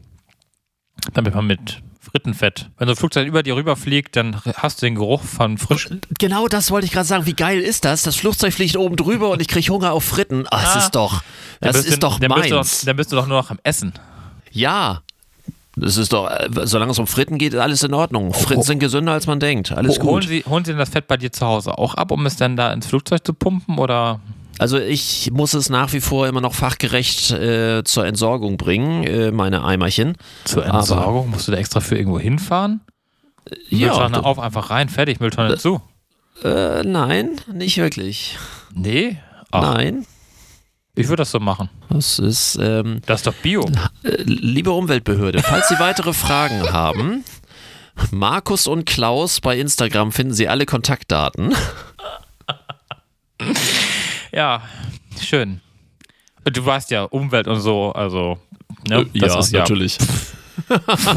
damit 1.13 1.35
man 1.35 1.45
mit 1.45 1.81
Frittenfett, 2.11 2.69
wenn 2.77 2.87
so 2.87 2.93
ein 2.93 2.95
Flugzeug 2.95 3.27
über 3.27 3.43
dir 3.43 3.55
rüberfliegt, 3.55 4.15
dann 4.15 4.41
hast 4.55 4.81
du 4.81 4.85
den 4.85 4.95
Geruch 4.95 5.23
von 5.23 5.57
frisch. 5.57 5.89
Genau 6.19 6.47
das 6.47 6.71
wollte 6.71 6.85
ich 6.85 6.91
gerade 6.93 7.07
sagen. 7.07 7.25
Wie 7.25 7.33
geil 7.33 7.59
ist 7.59 7.85
das? 7.85 8.03
Das 8.03 8.15
Flugzeug 8.15 8.53
fliegt 8.53 8.77
oben 8.77 8.95
drüber 8.95 9.29
und 9.29 9.41
ich 9.41 9.47
kriege 9.47 9.71
Hunger 9.71 9.91
auf 9.93 10.03
Fritten. 10.03 10.45
Ah, 10.49 10.61
das 10.61 10.85
ist 10.85 10.91
doch, 10.95 11.21
das 11.59 11.73
bist 11.73 11.87
du- 11.87 11.91
ist 11.93 12.03
doch 12.03 12.19
dann 12.19 12.31
bist, 12.33 12.49
meins. 12.51 12.79
doch, 12.79 12.85
dann 12.85 12.95
bist 12.95 13.11
du 13.11 13.15
doch 13.17 13.27
nur 13.27 13.37
noch 13.37 13.51
am 13.51 13.59
Essen. 13.63 13.93
Ja. 14.51 15.01
Das 15.79 15.95
ist 15.97 16.11
doch, 16.11 16.27
äh, 16.27 16.49
solange 16.63 16.91
es 16.91 16.97
um 16.97 17.05
Fritten 17.05 17.37
geht, 17.37 17.53
ist 17.53 17.59
alles 17.59 17.83
in 17.83 17.93
Ordnung. 17.93 18.33
Fritten 18.33 18.63
sind 18.63 18.79
gesünder, 18.79 19.11
als 19.11 19.27
man 19.27 19.39
denkt. 19.39 19.71
Alles 19.73 19.99
Ho- 19.99 20.03
Holen 20.05 20.21
gut. 20.21 20.27
Sie, 20.29 20.43
holen 20.49 20.65
Sie 20.65 20.71
denn 20.71 20.79
das 20.79 20.89
Fett 20.89 21.07
bei 21.07 21.17
dir 21.17 21.31
zu 21.31 21.45
Hause 21.45 21.77
auch 21.77 21.93
ab, 21.93 22.09
um 22.09 22.25
es 22.25 22.35
dann 22.35 22.55
da 22.55 22.73
ins 22.73 22.87
Flugzeug 22.87 23.23
zu 23.23 23.33
pumpen? 23.35 23.77
Oder 23.77 24.19
Also 24.59 24.79
ich 24.79 25.29
muss 25.31 25.53
es 25.53 25.69
nach 25.69 25.93
wie 25.93 26.01
vor 26.01 26.27
immer 26.27 26.41
noch 26.41 26.55
fachgerecht 26.55 27.31
äh, 27.31 27.83
zur 27.83 28.05
Entsorgung 28.07 28.57
bringen, 28.57 29.03
äh, 29.03 29.31
meine 29.31 29.63
Eimerchen. 29.63 30.17
zur 30.45 30.65
Aber- 30.65 30.79
Entsorgung? 30.79 31.29
Musst 31.29 31.47
du 31.47 31.51
da 31.51 31.57
extra 31.59 31.79
für 31.79 31.97
irgendwo 31.97 32.19
hinfahren? 32.19 32.81
Mülltonne 33.69 34.17
Ja, 34.17 34.23
auf, 34.23 34.39
einfach 34.39 34.69
rein, 34.71 34.89
fertig, 34.89 35.19
Mülltonne 35.19 35.57
zu. 35.57 35.79
äh, 36.43 36.83
nein, 36.83 37.31
nicht 37.53 37.77
wirklich. 37.77 38.37
Nee? 38.73 39.17
Ach, 39.51 39.75
Nein, 39.75 40.05
ich 40.95 41.07
würde 41.07 41.21
das 41.21 41.31
so 41.31 41.39
machen. 41.39 41.69
das 41.89 42.19
ist, 42.19 42.57
ähm, 42.61 43.01
Das 43.05 43.21
ist 43.21 43.27
doch 43.27 43.33
Bio. 43.35 43.63
äh, 44.03 44.21
liebe 44.23 44.71
Umweltbehörde, 44.71 45.41
falls 45.43 45.69
Sie 45.69 45.79
weitere 45.79 46.11
Fragen 46.13 46.61
haben, 46.73 47.23
Markus 48.11 48.67
und 48.67 48.85
Klaus 48.85 49.39
bei 49.39 49.57
Instagram 49.57 50.11
finden 50.11 50.33
Sie 50.33 50.47
alle 50.49 50.65
Kontaktdaten. 50.65 51.53
Ja, 54.37 54.61
schön. 55.19 55.61
Du 56.43 56.63
weißt 56.63 56.91
ja, 56.91 57.05
Umwelt 57.05 57.47
und 57.47 57.59
so, 57.59 57.91
also, 57.91 58.37
ne, 58.87 59.03
das 59.15 59.35
ist 59.35 59.51
ja. 59.51 59.63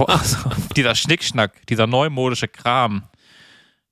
Also, 0.06 0.38
dieser 0.76 0.94
Schnickschnack, 0.94 1.66
dieser 1.66 1.86
neumodische 1.86 2.48
Kram, 2.48 3.02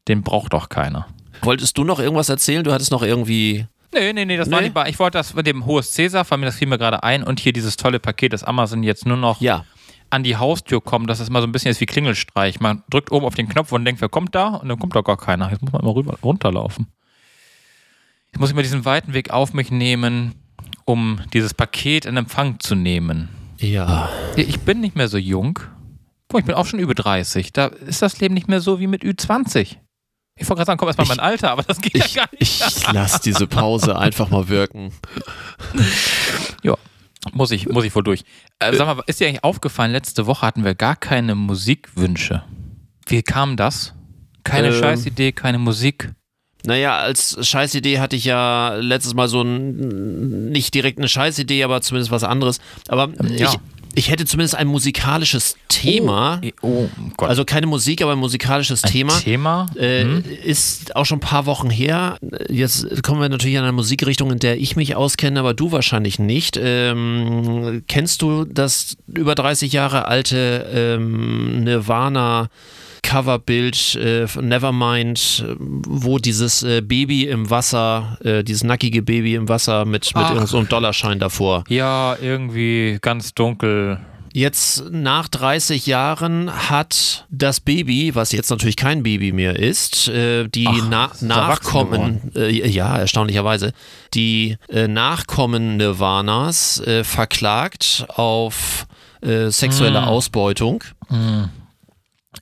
den 0.09 0.22
braucht 0.22 0.55
doch 0.55 0.70
keiner. 0.70 1.09
Wolltest 1.43 1.76
du 1.76 1.85
noch 1.85 2.01
irgendwas 2.01 2.31
erzählen? 2.31 2.64
Du 2.64 2.72
hattest 2.72 2.91
noch 2.91 3.03
irgendwie. 3.03 3.66
Nee, 3.93 4.14
nee, 4.14 4.24
nee, 4.24 4.39
das 4.39 4.51
war 4.51 4.61
Nee? 4.61 4.68
nicht 4.68 4.74
wahr. 4.74 4.89
Ich 4.89 4.99
wollte 4.99 5.18
das 5.18 5.35
mit 5.35 5.47
dem 5.47 5.66
Hohes 5.66 5.93
Cäsar, 5.93 6.24
mir 6.39 6.47
das 6.47 6.57
fiel 6.57 6.68
mir 6.68 6.79
gerade 6.79 7.03
ein 7.03 7.22
und 7.22 7.39
hier 7.39 7.53
dieses 7.53 7.76
tolle 7.76 8.01
Paket, 8.01 8.33
das 8.33 8.45
Amazon 8.45 8.83
jetzt 8.83 9.05
nur 9.05 9.18
noch 9.18 9.43
Ja, 9.43 9.66
an 10.09 10.22
die 10.22 10.37
Haustür 10.39 10.81
kommt, 10.81 11.11
dass 11.11 11.20
es 11.20 11.29
mal 11.29 11.43
so 11.43 11.47
ein 11.47 11.53
bisschen 11.53 11.70
ist 11.70 11.83
wie 11.83 11.87
Klingelstreich. 11.87 12.61
Man 12.61 12.83
drückt 12.89 13.12
oben 13.12 13.26
auf 13.26 13.35
den 13.35 13.47
Knopf 13.47 13.72
und 13.72 13.85
denkt, 13.85 14.01
wer 14.01 14.09
kommt 14.09 14.35
da? 14.35 14.55
Und 14.55 14.70
dann 14.70 14.79
kommt 14.79 14.97
da 14.97 15.03
gar 15.03 15.18
keiner. 15.18 15.51
Jetzt 15.51 15.61
muss 15.62 15.72
man 15.72 15.83
immer 15.83 15.95
rüber, 15.95 16.16
runterlaufen. 16.22 16.87
Jetzt 18.33 18.41
muss 18.41 18.51
ich 18.51 18.57
mal 18.57 18.62
diesen 18.62 18.85
weiten 18.85 19.14
Weg 19.14 19.31
auf 19.31 19.53
mich 19.55 19.70
nehmen, 19.70 20.35
um 20.85 21.20
dieses 21.33 21.55
Paket 21.55 22.05
in 22.05 22.16
Empfang 22.16 22.61
zu 22.61 22.74
nehmen. 22.74 23.29
ja. 23.59 24.09
Ich 24.37 24.61
bin 24.61 24.81
nicht 24.81 24.95
mehr 24.97 25.09
so 25.09 25.18
jung. 25.18 25.59
Boah, 26.29 26.39
ich 26.39 26.45
bin 26.45 26.55
auch 26.55 26.66
schon 26.66 26.79
über 26.79 26.95
30. 26.95 27.53
Da 27.53 27.66
ist 27.66 28.03
das 28.03 28.20
Leben 28.20 28.35
nicht 28.35 28.49
mehr 28.49 28.61
so 28.61 28.79
wie 28.81 28.87
mit 28.87 29.03
Ü20. 29.03 29.76
Ich 30.41 30.49
wollte 30.49 30.59
gerade 30.59 30.66
sagen, 30.66 30.79
komm 30.79 30.89
erstmal 30.89 31.07
Ich- 31.07 31.09
mein 31.16 31.20
Alter, 31.20 31.51
aber 31.51 31.62
das 31.64 31.81
geht 31.81 31.95
Ich, 31.97 32.14
ja 32.14 32.22
gar 32.24 32.29
nicht. 32.39 32.62
ich 32.64 32.93
lasse 32.93 33.20
diese 33.24 33.47
Pause 33.49 33.99
einfach 33.99 34.31
mal 34.31 34.49
wirken. 34.49 34.93
Ja, 36.62 36.76
muss 37.33 37.51
ich, 37.51 37.68
muss 37.68 37.85
ich 37.85 37.95
wohl 37.95 38.05
durch. 38.05 38.24
Äh, 38.61 38.76
sag 38.76 38.87
mal, 38.87 39.03
ist 39.07 39.18
dir 39.20 39.26
eigentlich 39.26 39.43
aufgefallen, 39.43 39.91
letzte 39.93 40.26
Woche 40.26 40.47
hatten 40.47 40.64
wir 40.64 40.74
gar 40.74 40.95
keine 40.97 41.35
Musikwünsche. 41.35 42.45
Wie 43.07 43.22
kam 43.22 43.57
das? 43.57 43.95
Keine 44.45 44.68
Ähm. 44.68 44.74
Scheißidee, 44.74 45.33
keine 45.33 45.59
Musik. 45.59 46.12
Naja, 46.65 46.99
als 46.99 47.39
Scheißidee 47.47 47.99
hatte 48.01 48.17
ich 48.17 48.25
ja 48.25 48.75
letztes 48.77 49.15
Mal 49.15 49.29
so 49.29 49.43
ein, 49.43 50.51
nicht 50.51 50.75
direkt 50.75 50.99
eine 50.99 51.09
Scheißidee, 51.09 51.63
aber 51.65 51.81
zumindest 51.83 52.11
was 52.11 52.25
anderes. 52.25 52.59
Aber 52.89 53.11
Ja. 53.37 53.51
ich, 53.53 53.59
ich 53.95 54.11
hätte 54.11 54.25
zumindest 54.27 54.55
ein 54.57 54.67
musikalisches 54.67 55.57
Thema. 55.69 56.41
Oh, 56.63 56.67
oh 56.85 56.89
Gott. 57.17 57.29
Also 57.29 57.45
keine 57.45 57.67
Musik, 57.67 58.03
aber 58.03 58.13
ein 58.13 58.19
musikalisches 58.19 58.85
Ein 58.85 58.91
Thema. 58.91 59.19
Thema? 59.19 59.67
Äh, 59.77 60.03
Hm? 60.03 60.25
Ist 60.45 60.95
auch 60.97 61.07
schon 61.07 61.19
ein 61.19 61.21
paar 61.21 61.47
Wochen 61.47 61.71
her. 61.71 62.19
Jetzt 62.49 63.03
kommen 63.03 63.21
wir 63.21 63.29
natürlich 63.29 63.57
an 63.57 63.65
eine 63.65 63.73
Musikrichtung, 63.73 64.31
in 64.33 64.39
der 64.41 64.59
ich 64.61 64.77
mich 64.77 64.95
auskenne, 64.97 65.39
aber 65.41 65.55
du 65.55 65.73
wahrscheinlich 65.73 66.19
nicht. 66.19 66.59
Ähm, 66.61 67.83
kennst 67.89 68.23
du 68.23 68.45
das 68.45 68.97
über 69.13 69.35
30 69.35 69.73
Jahre 69.73 70.07
alte 70.07 70.67
ähm, 70.73 71.65
Nirvana? 71.65 72.49
Coverbild 73.03 73.95
äh, 73.97 74.27
von 74.27 74.49
Nevermind, 74.49 75.45
wo 75.59 76.19
dieses 76.19 76.63
äh, 76.63 76.81
Baby 76.81 77.25
im 77.25 77.51
Wasser, 77.51 78.19
äh, 78.25 78.43
dieses 78.45 78.65
nackige 78.65 79.03
Baby 79.03 79.35
im 79.35 79.49
Wasser 79.49 79.85
mit, 79.85 80.07
mit 80.15 80.25
Ach. 80.25 80.35
irgend 80.35 80.49
so 80.49 80.59
einem 80.59 80.69
Dollarschein 80.69 81.19
davor. 81.19 81.65
Ja, 81.69 82.17
irgendwie 82.21 82.99
ganz 83.01 83.35
dunkel. 83.35 84.01
Jetzt 84.35 84.85
nach 84.91 85.27
30 85.27 85.87
Jahren 85.87 86.51
hat 86.69 87.27
das 87.31 87.61
Baby, 87.61 88.15
was 88.15 88.31
jetzt 88.33 88.51
natürlich 88.51 88.77
kein 88.77 89.03
Baby 89.03 89.33
mehr 89.33 89.59
ist, 89.59 90.07
äh, 90.09 90.47
die 90.49 90.69
Ach, 90.69 90.85
Na 90.89 91.11
Nachkommen, 91.23 92.31
äh, 92.37 92.51
ja, 92.69 92.99
erstaunlicherweise, 92.99 93.73
die 94.15 94.59
äh, 94.69 94.87
Nachkommen 94.87 95.79
Nirvanas 95.79 96.79
äh, 96.81 97.05
verklagt 97.05 98.05
auf 98.09 98.87
äh, 99.23 99.49
sexuelle 99.51 100.03
Hm. 100.03 100.09
Ausbeutung. 100.09 100.85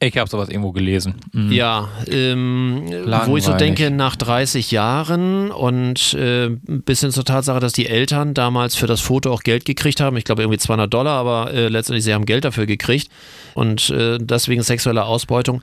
Ich 0.00 0.18
habe 0.18 0.28
sowas 0.28 0.48
irgendwo 0.48 0.72
gelesen. 0.72 1.14
Mhm. 1.32 1.52
Ja, 1.52 1.88
ähm, 2.08 2.86
wo 3.26 3.36
ich 3.36 3.44
so 3.44 3.52
denke, 3.52 3.92
nach 3.92 4.16
30 4.16 4.72
Jahren 4.72 5.52
und 5.52 6.12
äh, 6.14 6.50
bis 6.66 7.00
hin 7.00 7.12
zur 7.12 7.24
Tatsache, 7.24 7.60
dass 7.60 7.72
die 7.72 7.86
Eltern 7.86 8.34
damals 8.34 8.74
für 8.74 8.88
das 8.88 9.00
Foto 9.00 9.32
auch 9.32 9.44
Geld 9.44 9.64
gekriegt 9.64 10.00
haben, 10.00 10.16
ich 10.16 10.24
glaube 10.24 10.42
irgendwie 10.42 10.58
200 10.58 10.92
Dollar, 10.92 11.14
aber 11.14 11.54
äh, 11.54 11.68
letztendlich 11.68 12.04
sie 12.04 12.12
haben 12.12 12.26
Geld 12.26 12.44
dafür 12.44 12.66
gekriegt 12.66 13.10
und 13.54 13.88
äh, 13.90 14.18
deswegen 14.20 14.62
sexuelle 14.62 15.04
Ausbeutung. 15.04 15.62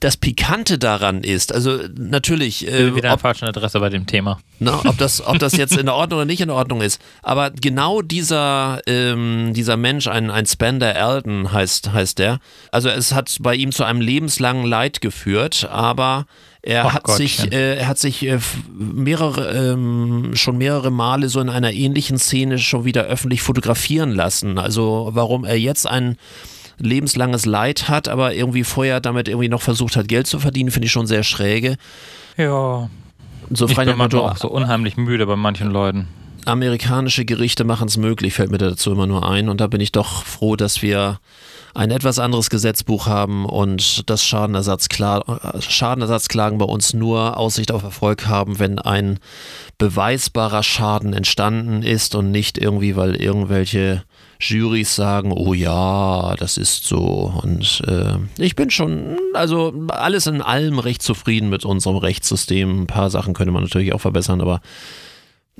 Das 0.00 0.16
Pikante 0.16 0.78
daran 0.78 1.22
ist, 1.22 1.52
also 1.54 1.78
natürlich, 1.94 2.66
äh, 2.66 2.86
Wieder 2.86 2.94
ob, 2.94 3.02
der 3.02 3.18
falschen 3.18 3.44
Adresse 3.44 3.78
bei 3.80 3.90
dem 3.90 4.06
Thema. 4.06 4.38
na, 4.60 4.80
ob, 4.86 4.96
das, 4.96 5.24
ob 5.26 5.38
das 5.38 5.52
jetzt 5.58 5.76
in 5.76 5.90
Ordnung 5.90 6.20
oder 6.20 6.26
nicht 6.26 6.40
in 6.40 6.48
Ordnung 6.48 6.80
ist, 6.80 7.02
aber 7.22 7.50
genau 7.50 8.00
dieser, 8.00 8.80
ähm, 8.86 9.52
dieser 9.54 9.76
Mensch, 9.76 10.06
ein, 10.06 10.30
ein 10.30 10.46
Spender 10.46 10.96
Alden 10.96 11.52
heißt, 11.52 11.92
heißt 11.92 12.18
der, 12.18 12.40
also 12.72 12.88
es 12.88 13.12
hat 13.12 13.36
bei 13.40 13.54
ihm 13.54 13.70
zu 13.70 13.84
einem 13.84 14.00
lebenslangen 14.00 14.64
Leid 14.64 15.02
geführt, 15.02 15.68
aber 15.70 16.24
er 16.62 16.86
Ach 16.86 16.94
hat 16.94 17.08
sich, 17.08 17.52
äh, 17.52 17.76
er 17.76 17.88
hat 17.88 17.98
sich 17.98 18.26
äh, 18.26 18.38
mehrere, 18.74 19.52
ähm, 19.52 20.30
schon 20.34 20.56
mehrere 20.56 20.90
Male 20.90 21.28
so 21.28 21.40
in 21.40 21.50
einer 21.50 21.72
ähnlichen 21.72 22.18
Szene 22.18 22.58
schon 22.58 22.86
wieder 22.86 23.04
öffentlich 23.04 23.42
fotografieren 23.42 24.12
lassen. 24.12 24.58
Also 24.58 25.10
warum 25.12 25.44
er 25.44 25.58
jetzt 25.58 25.86
ein 25.86 26.16
lebenslanges 26.78 27.46
Leid 27.46 27.88
hat, 27.88 28.08
aber 28.08 28.34
irgendwie 28.34 28.64
vorher 28.64 29.00
damit 29.00 29.28
irgendwie 29.28 29.48
noch 29.48 29.62
versucht 29.62 29.96
hat, 29.96 30.08
Geld 30.08 30.26
zu 30.26 30.38
verdienen, 30.38 30.70
finde 30.70 30.86
ich 30.86 30.92
schon 30.92 31.06
sehr 31.06 31.22
schräge. 31.22 31.76
Ja. 32.36 32.88
So 33.50 33.66
Ich 33.66 33.74
frei 33.74 33.86
bin 33.86 33.96
manchmal 33.96 34.22
auch 34.22 34.36
so 34.36 34.48
unheimlich 34.48 34.96
müde 34.96 35.26
bei 35.26 35.36
manchen 35.36 35.70
Leuten. 35.70 36.08
amerikanische 36.44 37.24
Gerichte 37.24 37.64
machen 37.64 37.88
es 37.88 37.96
möglich, 37.96 38.34
fällt 38.34 38.50
mir 38.50 38.58
dazu 38.58 38.92
immer 38.92 39.06
nur 39.06 39.28
ein. 39.28 39.48
Und 39.48 39.60
da 39.60 39.66
bin 39.66 39.80
ich 39.80 39.92
doch 39.92 40.24
froh, 40.24 40.56
dass 40.56 40.82
wir 40.82 41.18
ein 41.74 41.90
etwas 41.90 42.18
anderes 42.18 42.50
Gesetzbuch 42.50 43.06
haben 43.06 43.44
und 43.46 44.08
das 44.10 44.24
Schadenersatzkla 44.24 45.60
Schadenersatzklagen 45.60 46.58
bei 46.58 46.64
uns 46.64 46.94
nur 46.94 47.36
Aussicht 47.36 47.70
auf 47.70 47.82
Erfolg 47.82 48.26
haben, 48.26 48.58
wenn 48.58 48.78
ein 48.78 49.18
beweisbarer 49.78 50.62
Schaden 50.62 51.12
entstanden 51.12 51.82
ist 51.82 52.14
und 52.14 52.30
nicht 52.30 52.58
irgendwie, 52.58 52.96
weil 52.96 53.14
irgendwelche 53.14 54.02
Jurys 54.40 54.94
sagen, 54.94 55.32
oh 55.32 55.52
ja, 55.52 56.34
das 56.36 56.56
ist 56.56 56.84
so. 56.84 57.32
Und 57.42 57.82
äh, 57.86 58.18
ich 58.38 58.54
bin 58.54 58.70
schon, 58.70 59.18
also 59.34 59.72
alles 59.88 60.26
in 60.26 60.42
allem 60.42 60.78
recht 60.78 61.02
zufrieden 61.02 61.50
mit 61.50 61.64
unserem 61.64 61.96
Rechtssystem. 61.96 62.82
Ein 62.82 62.86
paar 62.86 63.10
Sachen 63.10 63.34
könnte 63.34 63.52
man 63.52 63.64
natürlich 63.64 63.92
auch 63.92 64.00
verbessern, 64.00 64.40
aber 64.40 64.60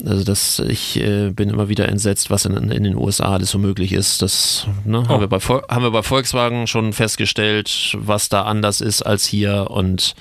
Also 0.05 0.23
das, 0.23 0.61
ich 0.61 0.97
äh, 1.01 1.31
bin 1.31 1.51
immer 1.51 1.69
wieder 1.69 1.89
entsetzt, 1.89 2.31
was 2.31 2.45
in, 2.45 2.55
in, 2.71 2.85
den 2.85 2.97
USA 2.97 3.33
alles 3.33 3.51
so 3.51 3.59
möglich 3.59 3.93
ist. 3.93 4.23
Das 4.23 4.69
ne, 4.85 5.01
oh. 5.01 5.09
haben, 5.09 5.21
wir 5.21 5.29
bei, 5.29 5.41
haben 5.41 5.83
wir 5.83 5.91
bei 5.91 6.03
Volkswagen 6.03 6.69
schon 6.69 6.93
festgestellt, 6.93 7.97
was 7.99 8.29
da 8.29 8.43
anders 8.43 8.81
ist 8.81 9.03
als 9.03 9.27
hier 9.27 9.71
und 9.71 10.15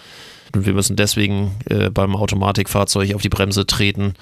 wir 0.53 0.73
müssen 0.73 0.95
deswegen 0.95 1.55
äh, 1.69 1.89
beim 1.89 2.15
Automatikfahrzeug 2.15 3.13
auf 3.13 3.21
die 3.21 3.29
Bremse 3.29 3.67
treten, 3.67 4.13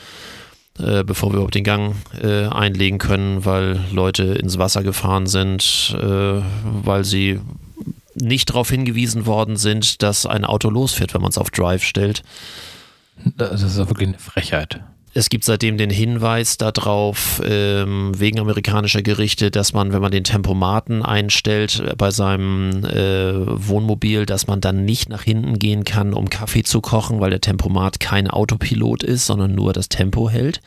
äh, 0.80 1.04
bevor 1.04 1.30
wir 1.30 1.36
überhaupt 1.36 1.56
den 1.56 1.64
Gang 1.64 1.96
äh, 2.22 2.48
einlegen 2.48 2.98
können, 2.98 3.46
weil 3.46 3.80
Leute 3.92 4.24
ins 4.24 4.58
Wasser 4.58 4.84
gefahren 4.84 5.28
sind, 5.28 5.96
äh, 6.00 6.42
weil 6.64 7.04
sie 7.04 7.40
nicht 8.16 8.50
darauf 8.50 8.70
hingewiesen 8.70 9.26
worden 9.26 9.58
sind, 9.58 10.02
dass 10.04 10.26
ein 10.26 10.46
Auto 10.46 10.70
losfährt, 10.70 11.14
wenn 11.14 11.22
man 11.22 11.30
es 11.30 11.38
auf 11.38 11.50
Drive 11.50 11.84
stellt. 11.84 12.24
Das 13.38 13.62
ist 13.62 13.78
wirklich 13.78 14.10
eine 14.10 14.20
Frechheit. 14.20 14.82
Es 15.18 15.30
gibt 15.30 15.46
seitdem 15.46 15.78
den 15.78 15.90
Hinweis 15.90 16.58
darauf, 16.58 17.42
ähm, 17.46 18.12
wegen 18.20 18.38
amerikanischer 18.38 19.02
Gerichte, 19.02 19.50
dass 19.50 19.72
man, 19.72 19.94
wenn 19.94 20.02
man 20.02 20.12
den 20.12 20.26
Tempomaten 20.26 21.04
einstellt 21.04 21.82
bei 21.98 22.12
seinem 22.12 22.84
äh, 22.84 23.34
Wohnmobil, 23.48 24.26
dass 24.26 24.48
man 24.48 24.60
dann 24.60 24.84
nicht 24.84 25.08
nach 25.08 25.24
hinten 25.24 25.58
gehen 25.58 25.86
kann, 25.86 26.14
um 26.14 26.30
Kaffee 26.30 26.64
zu 26.64 26.82
kochen, 26.82 27.22
weil 27.22 27.30
der 27.30 27.40
Tempomat 27.40 28.02
kein 28.02 28.30
Autopilot 28.30 29.04
ist, 29.04 29.26
sondern 29.26 29.56
nur 29.56 29.72
das 29.72 29.88
Tempo 29.88 30.30
hält. 30.30 30.60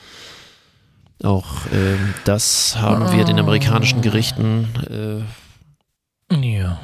Auch 1.23 1.67
äh, 1.67 1.99
das 2.25 2.79
haben 2.79 3.15
wir 3.15 3.27
den 3.27 3.39
amerikanischen 3.39 4.01
Gerichten. 4.01 5.27
Äh, 6.31 6.37
ja. 6.37 6.81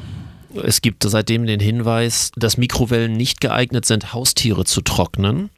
Es 0.63 0.83
gibt 0.83 1.03
seitdem 1.03 1.47
den 1.47 1.61
Hinweis, 1.61 2.31
dass 2.37 2.59
Mikrowellen 2.59 3.15
nicht 3.15 3.41
geeignet 3.41 3.87
sind, 3.87 4.13
Haustiere 4.13 4.67
zu 4.67 4.83
trocknen. 4.83 5.49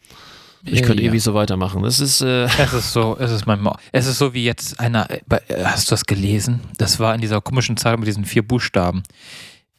Ich 0.67 0.83
könnte 0.83 1.03
ja. 1.03 1.11
ewig 1.11 1.23
so 1.23 1.35
weitermachen. 1.35 1.85
Es 1.85 2.01
ist, 2.01 2.21
äh 2.21 2.45
es 2.45 2.73
ist 2.73 2.93
so, 2.93 3.17
es 3.21 3.31
ist 3.31 3.47
manchmal, 3.47 3.77
es 3.93 4.07
ist 4.07 4.19
so 4.19 4.35
wie 4.35 4.45
jetzt 4.45 4.79
einer, 4.81 5.09
äh, 5.11 5.21
hast 5.65 5.91
du 5.91 5.93
das 5.93 6.05
gelesen? 6.05 6.61
Das 6.79 6.99
war 6.99 7.15
in 7.15 7.21
dieser 7.21 7.41
komischen 7.41 7.77
Zahl 7.77 7.97
mit 7.97 8.07
diesen 8.07 8.25
vier 8.25 8.47
Buchstaben, 8.47 9.03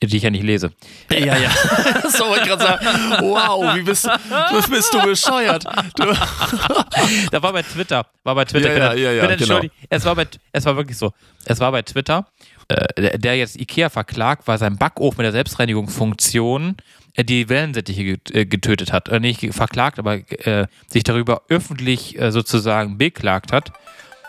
die 0.02 0.16
ich 0.16 0.24
ja 0.24 0.30
nicht 0.30 0.44
lese. 0.44 0.72
Ja, 1.12 1.38
ja. 1.38 1.50
so 2.10 2.26
wollte 2.26 2.44
ich 2.44 2.48
gerade 2.48 2.64
sagen. 2.64 2.86
Wow, 3.22 3.76
wie 3.76 3.82
bist, 3.82 4.06
wie 4.06 4.72
bist 4.72 4.94
du 4.94 5.02
bescheuert? 5.02 5.66
Du. 5.96 6.06
da 7.32 7.44
war 7.44 7.54
bei 7.54 7.64
Twitter, 7.64 8.06
war 8.24 8.36
bei 8.36 8.46
Twitter. 8.46 8.78
Ja, 8.78 8.94
ja, 8.94 9.12
ja, 9.12 9.30
ja, 9.30 9.36
genau. 9.36 9.62
Es 9.90 10.06
war, 10.06 10.16
bei, 10.16 10.28
es 10.52 10.66
war 10.66 10.76
wirklich 10.76 10.98
so. 10.98 11.12
Es 11.46 11.60
war 11.60 11.72
bei 11.72 11.82
Twitter 11.82 12.28
äh, 12.70 13.18
der 13.18 13.38
jetzt 13.38 13.60
Ikea 13.60 13.90
verklagt, 13.90 14.46
weil 14.46 14.58
sein 14.58 14.78
Backofen 14.78 15.18
mit 15.18 15.26
der 15.26 15.32
Selbstreinigungsfunktion 15.32 16.72
äh, 16.72 16.84
die 17.24 17.50
Wellensittiche 17.50 18.20
äh, 18.32 18.46
getötet 18.46 18.94
hat. 18.94 19.10
Äh, 19.10 19.20
nicht 19.20 19.54
verklagt, 19.54 20.00
aber 20.00 20.16
äh, 20.16 20.68
sich 20.88 21.04
darüber 21.04 21.44
öffentlich 21.50 22.20
äh, 22.20 22.32
sozusagen 22.32 22.98
beklagt 22.98 23.52
hat, 23.52 23.72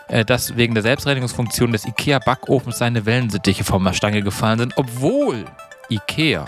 äh, 0.07 0.25
dass 0.25 0.57
wegen 0.57 0.73
der 0.73 0.83
Selbstreinigungsfunktion 0.83 1.71
des 1.71 1.85
Ikea-Backofens 1.85 2.77
seine 2.77 3.05
Wellensittiche 3.05 3.63
von 3.63 3.83
der 3.83 3.93
Stange 3.93 4.21
gefallen 4.21 4.59
sind, 4.59 4.73
obwohl 4.75 5.45
Ikea 5.89 6.45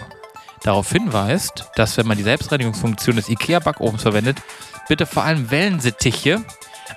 darauf 0.64 0.92
hinweist, 0.92 1.66
dass 1.76 1.98
wenn 1.98 2.08
man 2.08 2.18
die 2.18 2.24
Selbstreinigungsfunktion 2.24 3.16
des 3.16 3.30
Ikea-Backofens 3.30 4.02
verwendet, 4.02 4.38
bitte 4.88 5.06
vor 5.06 5.24
allem 5.24 5.50
Wellensittiche 5.52 6.44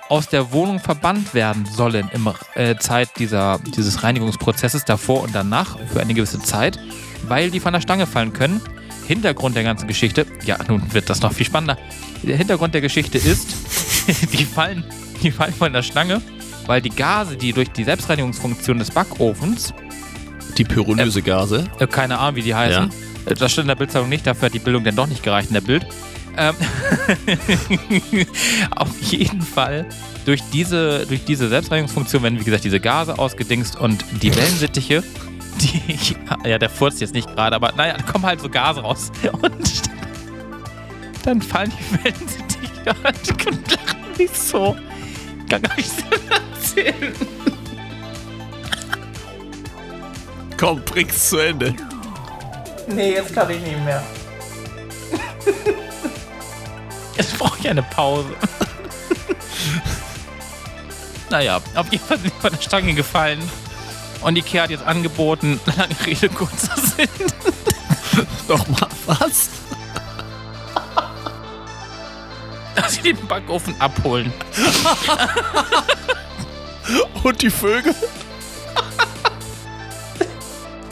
aus 0.09 0.27
der 0.27 0.51
Wohnung 0.51 0.79
verbannt 0.79 1.33
werden 1.33 1.65
sollen 1.65 2.09
im 2.13 2.29
äh, 2.53 2.75
Zeit 2.77 3.09
dieser, 3.17 3.59
dieses 3.75 4.03
Reinigungsprozesses 4.03 4.85
davor 4.85 5.23
und 5.23 5.33
danach 5.33 5.79
für 5.91 5.99
eine 5.99 6.13
gewisse 6.13 6.39
Zeit, 6.39 6.79
weil 7.27 7.49
die 7.49 7.59
von 7.59 7.73
der 7.73 7.81
Stange 7.81 8.05
fallen 8.05 8.33
können. 8.33 8.61
Hintergrund 9.07 9.55
der 9.55 9.63
ganzen 9.63 9.87
Geschichte, 9.87 10.25
ja, 10.45 10.57
nun 10.67 10.81
wird 10.93 11.09
das 11.09 11.21
noch 11.21 11.33
viel 11.33 11.45
spannender. 11.45 11.77
Der 12.23 12.37
Hintergrund 12.37 12.73
der 12.73 12.81
Geschichte 12.81 13.17
ist, 13.17 13.55
die 14.33 14.45
fallen, 14.45 14.83
die 15.21 15.31
fallen 15.31 15.53
von 15.53 15.73
der 15.73 15.83
Stange, 15.83 16.21
weil 16.65 16.81
die 16.81 16.89
Gase, 16.89 17.37
die 17.37 17.53
durch 17.53 17.71
die 17.71 17.83
Selbstreinigungsfunktion 17.83 18.79
des 18.79 18.91
Backofens 18.91 19.73
die 20.57 20.63
pyrolöse 20.63 21.21
Gase. 21.21 21.65
Äh, 21.79 21.87
keine 21.87 22.17
Ahnung, 22.17 22.37
wie 22.37 22.41
die 22.41 22.55
heißen. 22.55 22.89
Ja. 23.25 23.31
Äh, 23.31 23.35
das 23.35 23.51
steht 23.51 23.63
in 23.63 23.67
der 23.67 23.75
Bildzeitung 23.75 24.09
nicht, 24.09 24.25
dafür 24.25 24.47
hat 24.47 24.53
die 24.53 24.59
Bildung 24.59 24.83
denn 24.83 24.95
doch 24.95 25.07
nicht 25.07 25.23
gereicht 25.23 25.49
in 25.49 25.53
der 25.53 25.61
Bild. 25.61 25.85
Ähm 26.37 26.55
auf 28.71 28.89
jeden 29.01 29.41
Fall 29.41 29.85
durch 30.25 30.41
diese, 30.51 31.05
durch 31.05 31.23
diese 31.23 31.47
Selbstreinigungsfunktion 31.49 32.23
werden, 32.23 32.39
wie 32.39 32.43
gesagt, 32.43 32.63
diese 32.63 32.79
Gase 32.79 33.17
ausgedingst 33.17 33.79
und 33.79 34.03
die 34.21 34.35
Wellensittiche, 34.35 35.03
die, 35.61 36.15
ja, 36.43 36.57
der 36.57 36.69
furzt 36.69 37.01
jetzt 37.01 37.13
nicht 37.13 37.27
gerade, 37.33 37.55
aber 37.55 37.71
naja, 37.73 37.95
da 37.97 38.03
kommen 38.03 38.25
halt 38.25 38.41
so 38.41 38.49
Gase 38.49 38.81
raus. 38.81 39.11
Und 39.41 39.81
dann 41.23 41.41
fallen 41.41 41.71
die 41.71 42.03
Wellensittiche 42.03 42.95
halt 43.03 43.47
und 43.47 43.71
lachen 43.71 44.17
nicht 44.17 44.35
so. 44.35 44.75
Kann 45.49 45.61
gar 45.61 45.75
nicht 45.75 45.89
so 45.89 46.05
erzählen. 46.33 47.13
Komm, 50.57 50.81
bring's 50.81 51.29
zu 51.29 51.37
Ende. 51.37 51.75
Nee, 52.87 53.13
jetzt 53.13 53.33
kann 53.33 53.49
ich 53.49 53.59
nicht 53.61 53.83
mehr. 53.83 54.03
Jetzt 57.17 57.37
brauche 57.37 57.57
ich 57.59 57.69
eine 57.69 57.83
Pause. 57.83 58.29
naja, 61.29 61.61
auf 61.75 61.91
jeden 61.91 62.03
Fall 62.03 62.17
sind 62.17 62.33
die 62.33 62.41
von 62.41 62.51
der 62.51 62.61
Stange 62.61 62.93
gefallen. 62.93 63.39
Und 64.25 64.35
Ikea 64.37 64.63
hat 64.63 64.71
jetzt 64.71 64.83
angeboten, 64.83 65.59
lange 65.77 65.95
Rede, 66.03 66.29
kurzer 66.29 66.75
Sinn. 66.77 67.07
Nochmal, 68.47 68.89
was? 69.05 69.49
Dass 72.73 72.95
sie 72.95 73.03
den 73.03 73.27
Backofen 73.27 73.79
abholen. 73.79 74.33
Und 77.23 77.39
die 77.39 77.51
Vögel? 77.51 77.93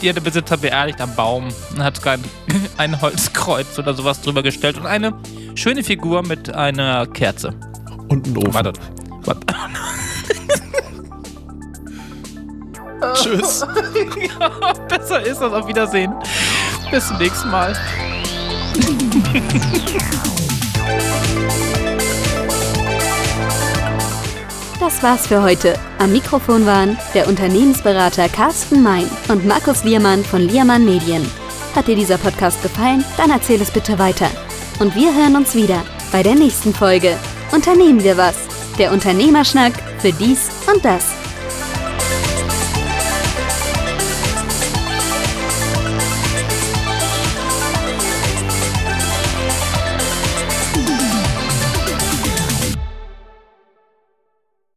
Die 0.00 0.08
hat 0.08 0.16
der 0.16 0.22
Besitzer 0.22 0.56
beerdigt 0.56 1.00
am 1.00 1.14
Baum 1.14 1.48
und 1.70 1.82
hat 1.82 2.00
ein 2.76 3.00
Holzkreuz 3.00 3.78
oder 3.78 3.94
sowas 3.94 4.20
drüber 4.20 4.42
gestellt 4.42 4.76
und 4.76 4.86
eine 4.86 5.14
schöne 5.54 5.84
Figur 5.84 6.22
mit 6.22 6.52
einer 6.52 7.06
Kerze. 7.06 7.54
Und 8.08 8.26
ein 8.26 8.36
Ofen. 8.36 8.52
Warte. 8.52 8.72
Warte. 9.24 9.46
Tschüss. 13.14 13.64
ja, 14.16 14.72
besser 14.88 15.22
ist 15.22 15.40
das. 15.40 15.52
Auf 15.52 15.66
Wiedersehen. 15.66 16.14
Bis 16.90 17.08
zum 17.08 17.18
nächsten 17.18 17.50
Mal. 17.50 17.74
Das 24.80 25.02
war's 25.02 25.26
für 25.26 25.42
heute. 25.42 25.74
Am 25.98 26.12
Mikrofon 26.12 26.66
waren 26.66 26.98
der 27.14 27.28
Unternehmensberater 27.28 28.28
Carsten 28.28 28.82
Mein 28.82 29.08
und 29.28 29.46
Markus 29.46 29.84
Liermann 29.84 30.22
von 30.24 30.40
Liermann 30.42 30.84
Medien. 30.84 31.26
Hat 31.74 31.88
dir 31.88 31.96
dieser 31.96 32.18
Podcast 32.18 32.62
gefallen? 32.62 33.04
Dann 33.16 33.30
erzähl 33.30 33.60
es 33.60 33.70
bitte 33.70 33.98
weiter. 33.98 34.28
Und 34.80 34.94
wir 34.94 35.14
hören 35.14 35.36
uns 35.36 35.54
wieder 35.54 35.82
bei 36.12 36.22
der 36.22 36.34
nächsten 36.34 36.74
Folge. 36.74 37.16
Unternehmen 37.52 38.02
wir 38.02 38.16
was. 38.16 38.36
Der 38.78 38.92
Unternehmerschnack 38.92 39.72
für 39.98 40.12
dies 40.12 40.50
und 40.72 40.84
das. 40.84 41.23